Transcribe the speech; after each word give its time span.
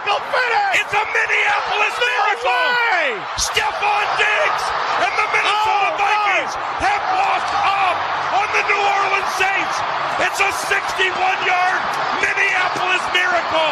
Miracle 0.00 0.24
finish. 0.32 0.80
It's 0.80 0.94
a 0.96 1.04
Minneapolis 1.12 1.92
no 1.92 2.08
miracle. 2.08 2.64
Way. 2.72 3.20
Stephon 3.36 4.06
Diggs 4.16 4.64
and 5.04 5.12
the 5.12 5.26
Minnesota 5.28 5.92
oh, 5.92 6.00
Vikings 6.00 6.52
God. 6.56 6.88
have 6.88 7.04
walked 7.20 7.52
up 7.68 7.96
on 8.32 8.46
the 8.48 8.62
New 8.64 8.80
Orleans 8.80 9.32
Saints. 9.36 9.76
It's 10.24 10.40
a 10.40 10.52
61-yard 10.72 11.80
Minneapolis 12.16 13.04
miracle. 13.12 13.70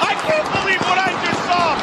I 0.00 0.16
can't 0.16 0.48
believe 0.48 0.80
what 0.88 0.96
I 0.96 1.12
just 1.28 1.40
saw, 1.44 1.76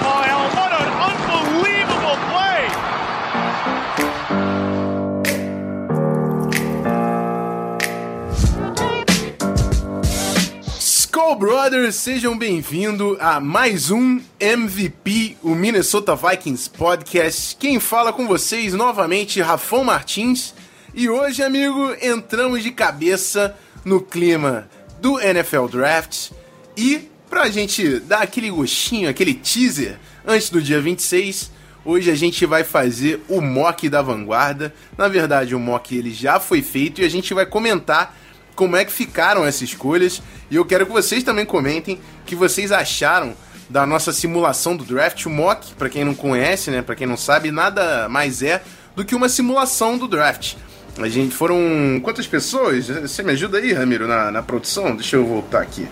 Skull 11.27 11.39
Brothers, 11.39 11.95
sejam 11.95 12.37
bem-vindos 12.37 13.17
a 13.19 13.37
mais 13.37 13.91
um 13.91 14.21
MVP, 14.39 15.35
o 15.43 15.53
Minnesota 15.53 16.15
Vikings 16.15 16.69
Podcast. 16.69 17.57
Quem 17.57 17.81
fala 17.81 18.13
com 18.13 18.25
vocês 18.25 18.73
novamente, 18.73 19.41
Rafão 19.41 19.83
Martins. 19.83 20.53
E 20.93 21.09
hoje, 21.09 21.43
amigo, 21.43 21.93
entramos 22.01 22.63
de 22.63 22.71
cabeça 22.71 23.57
no 23.83 23.99
clima 23.99 24.69
do 25.01 25.19
NFL 25.19 25.65
Draft. 25.65 26.29
E 26.77 27.09
pra 27.29 27.49
gente 27.49 27.99
dar 27.99 28.21
aquele 28.21 28.49
gostinho, 28.49 29.09
aquele 29.09 29.33
teaser 29.33 29.99
antes 30.25 30.49
do 30.49 30.61
dia 30.61 30.79
26, 30.79 31.51
hoje 31.83 32.09
a 32.09 32.15
gente 32.15 32.45
vai 32.45 32.63
fazer 32.63 33.21
o 33.27 33.41
mock 33.41 33.89
da 33.89 34.01
vanguarda. 34.01 34.73
Na 34.97 35.09
verdade, 35.09 35.53
o 35.53 35.59
mock 35.59 35.93
ele 35.93 36.13
já 36.13 36.39
foi 36.39 36.61
feito 36.61 37.01
e 37.01 37.05
a 37.05 37.09
gente 37.09 37.33
vai 37.33 37.45
comentar 37.45 38.15
como 38.57 38.75
é 38.75 38.83
que 38.83 38.91
ficaram 38.91 39.45
essas 39.45 39.61
escolhas. 39.61 40.21
E 40.49 40.55
eu 40.55 40.65
quero 40.65 40.85
que 40.85 40.91
vocês 40.91 41.23
também 41.23 41.45
comentem 41.45 41.95
o 41.95 42.25
que 42.25 42.35
vocês 42.35 42.71
acharam 42.71 43.33
da 43.69 43.85
nossa 43.85 44.11
simulação 44.11 44.75
do 44.75 44.83
draft. 44.83 45.25
O 45.25 45.29
mock, 45.29 45.73
para 45.75 45.87
quem 45.87 46.03
não 46.03 46.15
conhece, 46.15 46.71
né, 46.71 46.81
para 46.81 46.95
quem 46.95 47.07
não 47.07 47.15
sabe, 47.15 47.51
nada 47.51 48.09
mais 48.09 48.41
é 48.41 48.61
do 48.95 49.05
que 49.05 49.15
uma 49.15 49.29
simulação 49.29 49.97
do 49.97 50.07
draft. 50.07 50.55
A 50.97 51.07
gente 51.07 51.35
foram. 51.35 52.01
Quantas 52.01 52.25
pessoas? 52.25 52.87
Você 52.87 53.21
me 53.21 53.31
ajuda 53.33 53.59
aí, 53.59 53.71
Ramiro, 53.71 54.07
na, 54.07 54.31
na 54.31 54.41
produção? 54.41 54.95
Deixa 54.95 55.15
eu 55.15 55.25
voltar 55.25 55.61
aqui. 55.61 55.87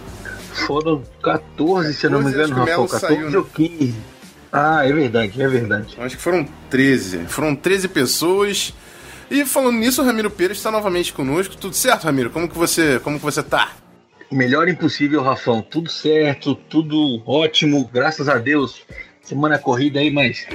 Foram 0.66 1.04
14, 1.22 1.94
se 1.94 2.08
eu 2.08 2.10
não 2.10 2.24
me 2.24 2.32
engano, 2.32 2.56
Rafael. 2.56 2.88
14 2.88 3.00
saiu, 3.00 3.30
né? 3.30 3.38
ou 3.38 3.44
15. 3.44 3.94
Ah, 4.52 4.88
é 4.88 4.92
verdade, 4.92 5.40
é 5.40 5.48
verdade. 5.48 5.96
Acho 6.00 6.16
que 6.16 6.24
foram 6.24 6.48
13. 6.72 7.26
Foram 7.28 7.56
13 7.56 7.88
pessoas. 7.90 8.74
E 9.30 9.46
falando 9.46 9.78
nisso, 9.78 10.02
o 10.02 10.06
Ramiro 10.06 10.30
Pires 10.30 10.58
está 10.58 10.70
novamente 10.70 11.12
conosco. 11.12 11.58
Tudo 11.58 11.76
certo, 11.76 12.04
Ramiro? 12.04 12.30
Como 12.30 12.48
que 12.48 12.58
você, 12.58 13.00
como 13.00 13.18
que 13.18 13.26
você 13.26 13.42
tá? 13.42 13.72
Melhor 14.32 14.68
impossível, 14.68 15.22
Rafão. 15.22 15.62
Tudo 15.62 15.90
certo, 15.90 16.56
tudo 16.56 17.22
ótimo, 17.26 17.90
graças 17.92 18.30
a 18.30 18.38
Deus. 18.38 18.84
Semana 19.22 19.58
corrida 19.58 20.00
aí, 20.00 20.12
mas 20.12 20.48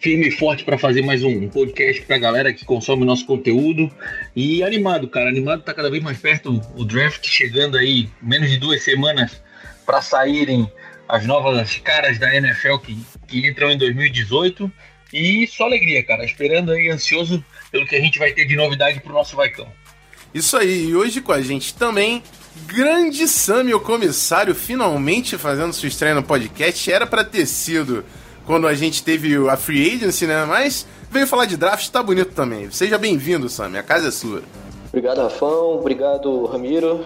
firme 0.00 0.28
e 0.28 0.30
forte 0.30 0.64
para 0.64 0.78
fazer 0.78 1.02
mais 1.02 1.24
um 1.24 1.48
podcast 1.48 2.02
para 2.02 2.16
a 2.16 2.18
galera 2.18 2.52
que 2.52 2.64
consome 2.64 3.04
nosso 3.04 3.26
conteúdo. 3.26 3.90
E 4.34 4.62
animado, 4.62 5.08
cara, 5.08 5.28
animado 5.28 5.62
tá 5.62 5.74
cada 5.74 5.90
vez 5.90 6.02
mais 6.02 6.18
perto 6.18 6.60
o 6.76 6.84
draft 6.84 7.26
chegando 7.26 7.76
aí, 7.76 8.08
menos 8.22 8.50
de 8.50 8.58
duas 8.58 8.82
semanas 8.82 9.42
para 9.84 10.00
saírem 10.02 10.70
as 11.08 11.24
novas 11.24 11.78
caras 11.78 12.18
da 12.18 12.34
NFL 12.34 12.76
que, 12.78 12.98
que 13.26 13.48
entram 13.48 13.70
em 13.70 13.78
2018. 13.78 14.70
E 15.12 15.46
só 15.46 15.64
alegria, 15.64 16.02
cara, 16.04 16.24
esperando 16.24 16.72
aí, 16.72 16.88
ansioso 16.90 17.42
pelo 17.70 17.86
que 17.86 17.96
a 17.96 18.00
gente 18.00 18.18
vai 18.18 18.32
ter 18.32 18.44
de 18.44 18.56
novidade 18.56 19.00
pro 19.00 19.12
nosso 19.12 19.36
Vaicão. 19.36 19.66
Isso 20.34 20.56
aí, 20.56 20.90
e 20.90 20.96
hoje 20.96 21.22
com 21.22 21.32
a 21.32 21.40
gente 21.40 21.74
também, 21.74 22.22
grande 22.66 23.26
Sammy, 23.26 23.72
o 23.72 23.80
comissário, 23.80 24.54
finalmente 24.54 25.38
fazendo 25.38 25.72
sua 25.72 25.88
estreia 25.88 26.14
no 26.14 26.22
podcast. 26.22 26.92
Era 26.92 27.06
para 27.06 27.24
ter 27.24 27.46
sido 27.46 28.04
quando 28.44 28.66
a 28.66 28.74
gente 28.74 29.02
teve 29.02 29.34
a 29.48 29.56
Free 29.56 29.94
Agency, 29.94 30.26
né? 30.26 30.44
Mas 30.44 30.86
veio 31.10 31.26
falar 31.26 31.46
de 31.46 31.56
draft, 31.56 31.88
tá 31.88 32.02
bonito 32.02 32.32
também. 32.32 32.70
Seja 32.70 32.98
bem-vindo, 32.98 33.48
Sam, 33.48 33.78
a 33.78 33.82
casa 33.82 34.08
é 34.08 34.10
sua. 34.10 34.42
Obrigado, 34.88 35.22
Rafão. 35.22 35.78
Obrigado, 35.78 36.46
Ramiro. 36.46 37.04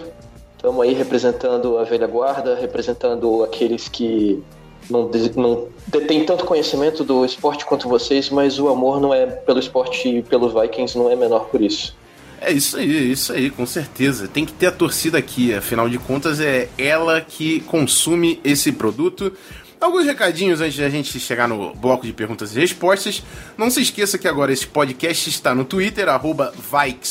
Estamos 0.55 0.81
aí 0.81 0.93
representando 0.93 1.77
a 1.77 1.83
velha 1.83 2.07
guarda, 2.07 2.55
representando 2.55 3.43
aqueles 3.43 3.89
que 3.89 4.41
não, 4.89 5.09
não 5.35 5.67
detêm 5.87 6.25
tanto 6.25 6.45
conhecimento 6.45 7.03
do 7.03 7.25
esporte 7.25 7.65
quanto 7.65 7.87
vocês, 7.87 8.29
mas 8.29 8.59
o 8.59 8.67
amor 8.67 8.99
não 8.99 9.13
é 9.13 9.25
pelo 9.25 9.59
esporte 9.59 10.07
e 10.07 10.21
pelos 10.21 10.53
Vikings 10.53 10.97
não 10.97 11.09
é 11.09 11.15
menor 11.15 11.45
por 11.45 11.61
isso. 11.61 11.95
É 12.39 12.51
isso 12.51 12.75
aí, 12.75 12.97
é 12.97 13.01
isso 13.01 13.31
aí, 13.31 13.49
com 13.49 13.65
certeza. 13.65 14.27
Tem 14.27 14.45
que 14.45 14.51
ter 14.51 14.67
a 14.67 14.71
torcida 14.71 15.17
aqui, 15.17 15.53
afinal 15.53 15.87
de 15.87 15.97
contas 15.97 16.41
é 16.41 16.67
ela 16.77 17.21
que 17.21 17.61
consome 17.61 18.39
esse 18.43 18.71
produto. 18.71 19.31
Alguns 19.79 20.05
recadinhos 20.05 20.61
antes 20.61 20.77
da 20.77 20.89
gente 20.89 21.19
chegar 21.19 21.47
no 21.47 21.73
bloco 21.73 22.05
de 22.05 22.13
perguntas 22.13 22.55
e 22.55 22.59
respostas. 22.59 23.23
Não 23.57 23.69
se 23.69 23.81
esqueça 23.81 24.17
que 24.17 24.27
agora 24.27 24.51
esse 24.51 24.65
podcast 24.67 25.29
está 25.29 25.53
no 25.53 25.65
Twitter, 25.65 26.07
arroba 26.07 26.53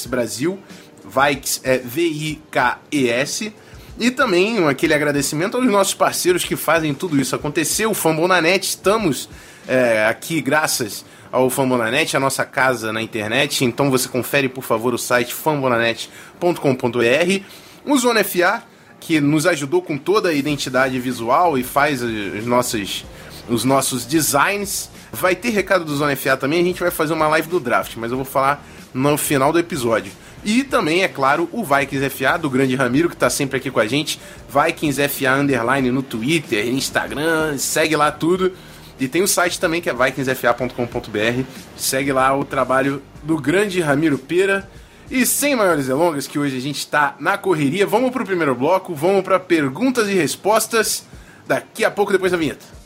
Brasil. 0.06 0.58
Vikes 1.04 1.60
é 1.64 1.78
V-I-K-E-S. 1.78 3.52
E 4.02 4.10
também 4.10 4.66
aquele 4.66 4.94
agradecimento 4.94 5.56
aos 5.56 5.64
nossos 5.64 5.94
parceiros 5.94 6.42
que 6.42 6.56
fazem 6.56 6.92
tudo 6.92 7.20
isso 7.20 7.36
acontecer. 7.36 7.86
O 7.86 7.94
Fambonanet, 7.94 8.66
estamos 8.66 9.28
é, 9.64 10.04
aqui 10.06 10.40
graças 10.40 11.04
ao 11.30 11.48
Fambonanet, 11.48 12.16
a 12.16 12.18
nossa 12.18 12.44
casa 12.44 12.92
na 12.92 13.00
internet. 13.00 13.64
Então 13.64 13.92
você 13.92 14.08
confere, 14.08 14.48
por 14.48 14.64
favor, 14.64 14.92
o 14.92 14.98
site 14.98 15.32
fambonanet.com.br. 15.32 17.44
O 17.84 17.96
Zona 17.96 18.24
FA, 18.24 18.64
que 18.98 19.20
nos 19.20 19.46
ajudou 19.46 19.80
com 19.80 19.96
toda 19.96 20.30
a 20.30 20.34
identidade 20.34 20.98
visual 20.98 21.56
e 21.56 21.62
faz 21.62 22.02
as 22.02 22.44
nossas, 22.44 23.04
os 23.48 23.62
nossos 23.62 24.04
designs. 24.04 24.90
Vai 25.12 25.36
ter 25.36 25.50
recado 25.50 25.84
do 25.84 25.94
Zona 25.94 26.16
FA 26.16 26.36
também, 26.36 26.60
a 26.60 26.64
gente 26.64 26.80
vai 26.80 26.90
fazer 26.90 27.12
uma 27.12 27.28
live 27.28 27.46
do 27.46 27.60
draft, 27.60 27.94
mas 27.94 28.10
eu 28.10 28.16
vou 28.16 28.26
falar 28.26 28.66
no 28.92 29.16
final 29.16 29.52
do 29.52 29.60
episódio. 29.60 30.10
E 30.44 30.64
também, 30.64 31.02
é 31.02 31.08
claro, 31.08 31.48
o 31.52 31.64
Vikings 31.64 32.10
FA 32.10 32.36
do 32.36 32.50
grande 32.50 32.74
Ramiro, 32.74 33.08
que 33.08 33.14
está 33.14 33.30
sempre 33.30 33.58
aqui 33.58 33.70
com 33.70 33.78
a 33.78 33.86
gente. 33.86 34.18
Vikings 34.48 35.08
FA 35.08 35.34
Underline 35.34 35.90
no 35.90 36.02
Twitter, 36.02 36.66
Instagram, 36.68 37.56
segue 37.58 37.94
lá 37.94 38.10
tudo. 38.10 38.52
E 38.98 39.08
tem 39.08 39.22
o 39.22 39.28
site 39.28 39.58
também 39.58 39.80
que 39.80 39.88
é 39.88 39.94
vikingsfa.com.br. 39.94 41.44
Segue 41.76 42.12
lá 42.12 42.36
o 42.36 42.44
trabalho 42.44 43.02
do 43.22 43.36
grande 43.36 43.80
Ramiro 43.80 44.18
Pera. 44.18 44.68
E 45.10 45.26
sem 45.26 45.54
maiores 45.54 45.86
delongas, 45.86 46.26
que 46.26 46.38
hoje 46.38 46.56
a 46.56 46.60
gente 46.60 46.78
está 46.78 47.16
na 47.20 47.36
correria, 47.36 47.86
vamos 47.86 48.10
para 48.10 48.22
o 48.22 48.26
primeiro 48.26 48.54
bloco, 48.54 48.94
vamos 48.94 49.22
para 49.22 49.38
perguntas 49.38 50.08
e 50.08 50.14
respostas 50.14 51.04
daqui 51.46 51.84
a 51.84 51.90
pouco 51.90 52.12
depois 52.12 52.32
da 52.32 52.38
vinheta. 52.38 52.81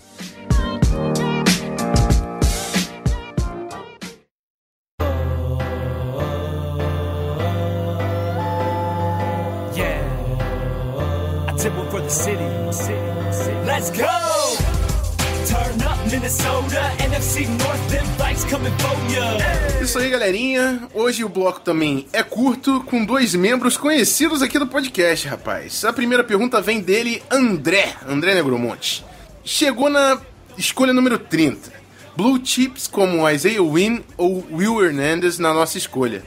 Let's 13.66 13.90
go! 13.90 14.06
Isso 19.82 19.98
aí, 19.98 20.08
galerinha. 20.10 20.88
Hoje 20.94 21.24
o 21.24 21.28
bloco 21.28 21.58
também 21.60 22.06
é 22.12 22.22
curto, 22.22 22.80
com 22.84 23.04
dois 23.04 23.34
membros 23.34 23.76
conhecidos 23.76 24.40
aqui 24.40 24.56
do 24.56 24.68
podcast, 24.68 25.26
rapaz. 25.26 25.84
A 25.84 25.92
primeira 25.92 26.22
pergunta 26.22 26.60
vem 26.60 26.80
dele, 26.80 27.20
André, 27.28 27.94
André 28.08 28.36
Negromonte. 28.36 29.04
Chegou 29.44 29.90
na 29.90 30.20
escolha 30.56 30.92
número 30.92 31.18
30. 31.18 31.72
Blue 32.16 32.40
Chips 32.42 32.86
como 32.86 33.28
Isaiah 33.28 33.62
Wynn 33.62 34.00
ou 34.16 34.46
Will 34.52 34.84
Hernandez 34.84 35.40
na 35.40 35.52
nossa 35.52 35.76
escolha. 35.76 36.22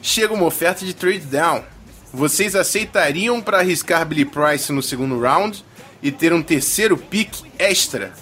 Chega 0.00 0.32
uma 0.32 0.46
oferta 0.46 0.82
de 0.82 0.94
trade 0.94 1.26
down. 1.26 1.62
Vocês 2.14 2.54
aceitariam 2.54 3.42
para 3.42 3.58
arriscar 3.58 4.06
Billy 4.06 4.24
Price 4.24 4.72
no 4.72 4.80
segundo 4.80 5.18
round 5.18 5.64
e 6.00 6.12
ter 6.12 6.32
um 6.32 6.42
terceiro 6.42 6.96
pick 6.96 7.34
extra 7.58 8.12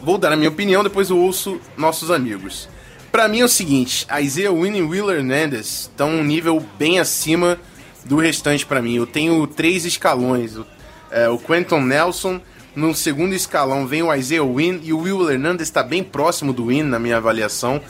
Vou 0.00 0.16
dar 0.18 0.32
a 0.32 0.36
minha 0.36 0.48
opinião, 0.48 0.82
depois 0.82 1.10
eu 1.10 1.18
ouço 1.18 1.60
nossos 1.76 2.10
amigos. 2.10 2.68
Para 3.12 3.28
mim 3.28 3.40
é 3.40 3.44
o 3.44 3.48
seguinte, 3.48 4.06
Isaiah 4.22 4.52
Winnie 4.52 4.80
e 4.80 4.82
Will 4.82 5.10
Hernandez 5.10 5.66
estão 5.90 6.10
um 6.10 6.24
nível 6.24 6.64
bem 6.78 6.98
acima 6.98 7.58
do 8.04 8.16
restante 8.16 8.64
para 8.64 8.80
mim. 8.80 8.96
Eu 8.96 9.06
tenho 9.06 9.46
três 9.46 9.84
escalões. 9.84 10.56
O, 10.56 10.66
é, 11.10 11.28
o 11.28 11.38
Quentin 11.38 11.80
Nelson, 11.80 12.40
No 12.74 12.94
segundo 12.94 13.34
escalão 13.34 13.86
vem 13.86 14.02
o 14.02 14.14
Isaiah 14.14 14.44
Wynn 14.44 14.80
e 14.82 14.92
o 14.92 15.00
Will 15.00 15.30
Hernandez 15.30 15.68
está 15.68 15.82
bem 15.82 16.02
próximo 16.02 16.52
do 16.52 16.66
Wynn 16.66 16.84
na 16.84 16.98
minha 16.98 17.16
avaliação. 17.16 17.80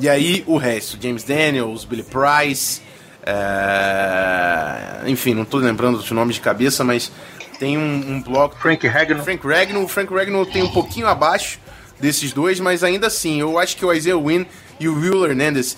E 0.00 0.08
aí 0.08 0.44
o 0.46 0.56
resto, 0.56 0.98
James 1.00 1.24
Daniels, 1.24 1.84
Billy 1.84 2.04
Price, 2.04 2.82
é... 3.26 5.08
enfim, 5.08 5.34
não 5.34 5.42
estou 5.42 5.60
lembrando 5.60 5.98
dos 5.98 6.10
nomes 6.10 6.36
de 6.36 6.40
cabeça, 6.40 6.84
mas 6.84 7.10
tem 7.58 7.78
um, 7.78 8.14
um 8.14 8.22
bloco. 8.22 8.56
Frank 8.56 8.86
Ragnow. 8.86 9.22
Frank 9.22 9.46
Ragnow. 9.46 9.88
Frank 9.88 10.12
Ragnow 10.12 10.46
tem 10.46 10.62
um 10.62 10.68
pouquinho 10.68 11.06
abaixo 11.06 11.58
desses 11.98 12.32
dois, 12.32 12.60
mas 12.60 12.84
ainda 12.84 13.06
assim, 13.06 13.40
eu 13.40 13.58
acho 13.58 13.76
que 13.76 13.84
o 13.84 13.92
Isaiah 13.92 14.18
Wynn 14.18 14.44
e 14.78 14.88
o 14.88 14.98
Will 14.98 15.24
Hernandez 15.26 15.76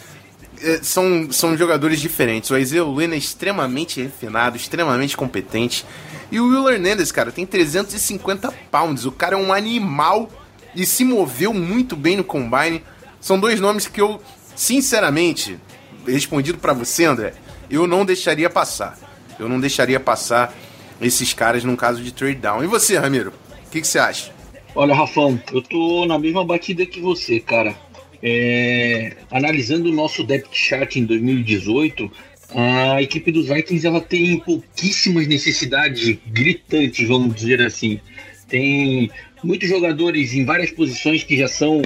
é, 0.60 0.80
são, 0.82 1.30
são 1.30 1.56
jogadores 1.56 2.00
diferentes. 2.00 2.50
O 2.50 2.56
Isaiah 2.56 2.84
Wynn 2.84 3.12
é 3.12 3.16
extremamente 3.16 4.02
refinado, 4.02 4.56
extremamente 4.56 5.16
competente. 5.16 5.84
E 6.30 6.40
o 6.40 6.48
Will 6.48 6.68
Hernandez, 6.68 7.12
cara, 7.12 7.30
tem 7.30 7.46
350 7.46 8.52
pounds. 8.70 9.04
O 9.04 9.12
cara 9.12 9.36
é 9.36 9.38
um 9.38 9.52
animal 9.52 10.28
e 10.74 10.84
se 10.84 11.04
moveu 11.04 11.52
muito 11.52 11.94
bem 11.94 12.16
no 12.16 12.24
combine. 12.24 12.82
São 13.20 13.38
dois 13.38 13.60
nomes 13.60 13.86
que 13.86 14.00
eu, 14.00 14.20
sinceramente, 14.54 15.58
respondido 16.06 16.58
para 16.58 16.72
você, 16.72 17.04
André, 17.04 17.34
eu 17.70 17.86
não 17.86 18.04
deixaria 18.04 18.48
passar. 18.48 18.98
Eu 19.38 19.48
não 19.48 19.60
deixaria 19.60 20.00
passar 20.00 20.54
esses 21.00 21.32
caras 21.32 21.64
num 21.64 21.76
caso 21.76 22.02
de 22.02 22.12
trade 22.12 22.36
down. 22.36 22.64
E 22.64 22.66
você, 22.66 22.96
Ramiro? 22.96 23.32
O 23.66 23.70
que, 23.70 23.80
que 23.80 23.86
você 23.86 23.98
acha? 23.98 24.32
Olha, 24.74 24.94
Rafão, 24.94 25.40
eu 25.52 25.62
tô 25.62 26.06
na 26.06 26.18
mesma 26.18 26.44
batida 26.44 26.84
que 26.86 27.00
você, 27.00 27.40
cara. 27.40 27.74
É, 28.22 29.16
analisando 29.30 29.90
o 29.90 29.92
nosso 29.92 30.24
depth 30.24 30.52
chart 30.52 30.96
em 30.96 31.04
2018, 31.04 32.10
a 32.54 33.02
equipe 33.02 33.30
dos 33.30 33.48
Vikings 33.48 33.86
ela 33.86 34.00
tem 34.00 34.38
pouquíssimas 34.38 35.26
necessidades 35.26 36.18
gritantes, 36.26 37.06
vamos 37.06 37.34
dizer 37.34 37.60
assim. 37.60 38.00
Tem 38.48 39.10
muitos 39.42 39.68
jogadores 39.68 40.32
em 40.32 40.44
várias 40.44 40.70
posições 40.70 41.24
que 41.24 41.36
já 41.36 41.48
são 41.48 41.82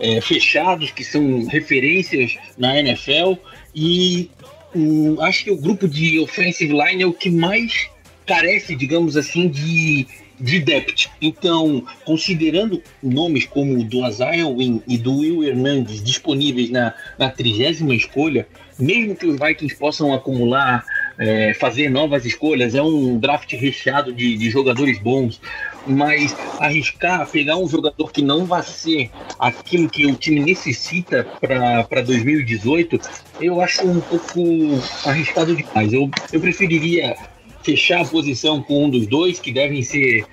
é, 0.00 0.20
fechados, 0.20 0.90
que 0.90 1.04
são 1.04 1.46
referências 1.46 2.36
na 2.58 2.78
NFL, 2.78 3.34
e 3.74 4.30
um, 4.74 5.20
acho 5.20 5.44
que 5.44 5.50
o 5.50 5.56
grupo 5.56 5.88
de 5.88 6.18
offensive 6.20 6.72
line 6.72 7.02
é 7.02 7.06
o 7.06 7.12
que 7.12 7.30
mais 7.30 7.88
carece, 8.26 8.74
digamos 8.74 9.16
assim, 9.16 9.48
de, 9.48 10.06
de 10.38 10.60
depth. 10.60 11.08
Então, 11.20 11.84
considerando 12.04 12.82
nomes 13.02 13.44
como 13.46 13.78
o 13.78 13.84
do 13.84 14.04
Azael 14.04 14.56
Win 14.56 14.82
e 14.86 14.96
do 14.96 15.18
Will 15.18 15.44
Hernandez 15.44 16.02
disponíveis 16.02 16.70
na, 16.70 16.94
na 17.18 17.30
trigésima 17.30 17.94
escolha, 17.94 18.46
mesmo 18.78 19.14
que 19.14 19.26
os 19.26 19.38
Vikings 19.38 19.76
possam 19.76 20.12
acumular, 20.12 20.84
é, 21.18 21.52
fazer 21.54 21.90
novas 21.90 22.24
escolhas, 22.24 22.74
é 22.74 22.82
um 22.82 23.18
draft 23.18 23.52
recheado 23.52 24.12
de, 24.12 24.36
de 24.36 24.50
jogadores 24.50 24.98
bons, 24.98 25.40
mas 25.86 26.34
arriscar, 26.58 27.28
pegar 27.28 27.56
um 27.56 27.68
jogador 27.68 28.10
que 28.12 28.22
não 28.22 28.44
vai 28.44 28.62
ser 28.62 29.10
aquilo 29.38 29.88
que 29.88 30.06
o 30.06 30.14
time 30.14 30.40
necessita 30.40 31.26
para 31.40 32.02
2018, 32.02 33.00
eu 33.40 33.60
acho 33.60 33.86
um 33.86 34.00
pouco 34.00 34.40
arriscado 35.04 35.54
demais. 35.54 35.92
Eu, 35.92 36.10
eu 36.32 36.40
preferiria 36.40 37.16
fechar 37.62 38.02
a 38.02 38.04
posição 38.04 38.62
com 38.62 38.86
um 38.86 38.90
dos 38.90 39.06
dois, 39.06 39.38
que 39.38 39.52
devem 39.52 39.82
ser, 39.82 40.24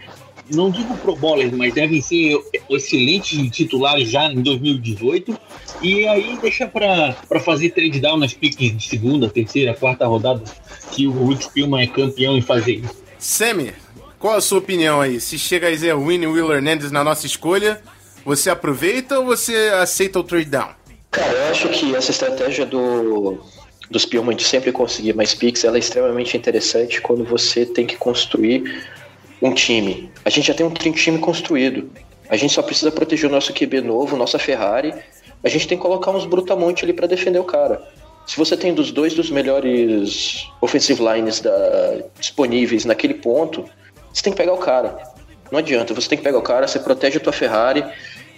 não 0.51 0.69
digo 0.69 0.95
pro 0.97 1.15
bowlers, 1.15 1.51
mas 1.51 1.73
devem 1.73 2.01
ser 2.01 2.37
excelentes 2.69 3.49
titulares 3.51 4.09
já 4.09 4.25
em 4.31 4.41
2018. 4.41 5.37
E 5.81 6.07
aí 6.07 6.37
deixa 6.41 6.67
para 6.67 7.15
fazer 7.39 7.69
trade 7.69 7.99
down 7.99 8.17
nas 8.17 8.33
piques 8.33 8.75
de 8.75 8.87
segunda, 8.87 9.29
terceira, 9.29 9.73
quarta 9.73 10.05
rodada, 10.05 10.43
que 10.91 11.07
o 11.07 11.27
Rick 11.27 11.45
Spielman 11.45 11.83
é 11.83 11.87
campeão 11.87 12.37
em 12.37 12.41
fazer 12.41 12.73
isso. 12.73 12.99
Semi, 13.17 13.73
qual 14.19 14.35
a 14.35 14.41
sua 14.41 14.59
opinião 14.59 14.99
aí? 14.99 15.19
Se 15.19 15.39
chega 15.39 15.67
a 15.67 15.71
Isaiah 15.71 15.97
Wynn 15.97 16.23
e 16.23 16.27
Will 16.27 16.51
Hernandez 16.51 16.91
na 16.91 17.03
nossa 17.03 17.25
escolha, 17.25 17.81
você 18.25 18.49
aproveita 18.49 19.17
ou 19.17 19.25
você 19.25 19.71
aceita 19.81 20.19
o 20.19 20.23
trade 20.23 20.49
down? 20.49 20.69
Cara, 21.09 21.31
eu 21.31 21.51
acho 21.51 21.69
que 21.69 21.95
essa 21.95 22.11
estratégia 22.11 22.65
do, 22.65 23.39
dos 23.89 24.03
Spielman 24.03 24.35
de 24.35 24.43
sempre 24.43 24.71
conseguir 24.71 25.13
mais 25.13 25.33
picks, 25.33 25.63
ela 25.63 25.77
é 25.77 25.79
extremamente 25.79 26.37
interessante 26.37 27.01
quando 27.01 27.23
você 27.23 27.65
tem 27.65 27.87
que 27.87 27.95
construir 27.95 28.83
um 29.41 29.53
time. 29.53 30.11
A 30.25 30.29
gente 30.29 30.47
já 30.47 30.53
tem 30.53 30.65
um 30.65 30.71
time 30.71 31.17
construído. 31.17 31.89
A 32.29 32.35
gente 32.35 32.53
só 32.53 32.61
precisa 32.61 32.91
proteger 32.91 33.29
o 33.29 33.33
nosso 33.33 33.53
QB 33.53 33.81
novo, 33.81 34.15
nossa 34.15 34.37
Ferrari. 34.37 34.93
A 35.43 35.49
gente 35.49 35.67
tem 35.67 35.77
que 35.77 35.81
colocar 35.81 36.11
uns 36.11 36.25
brutamonte 36.25 36.83
ali 36.83 36.93
para 36.93 37.07
defender 37.07 37.39
o 37.39 37.43
cara. 37.43 37.81
Se 38.27 38.37
você 38.37 38.55
tem 38.55 38.73
dos 38.73 38.91
dois 38.91 39.15
dos 39.15 39.31
melhores 39.31 40.45
offensive 40.61 41.01
lines 41.01 41.39
da, 41.39 42.03
disponíveis 42.19 42.85
naquele 42.85 43.15
ponto, 43.15 43.65
você 44.13 44.23
tem 44.23 44.33
que 44.33 44.37
pegar 44.37 44.53
o 44.53 44.57
cara. 44.57 44.97
Não 45.51 45.59
adianta, 45.59 45.93
você 45.93 46.07
tem 46.07 46.17
que 46.17 46.23
pegar 46.23 46.37
o 46.37 46.43
cara, 46.43 46.67
você 46.67 46.79
protege 46.79 47.17
a 47.17 47.19
tua 47.19 47.33
Ferrari 47.33 47.83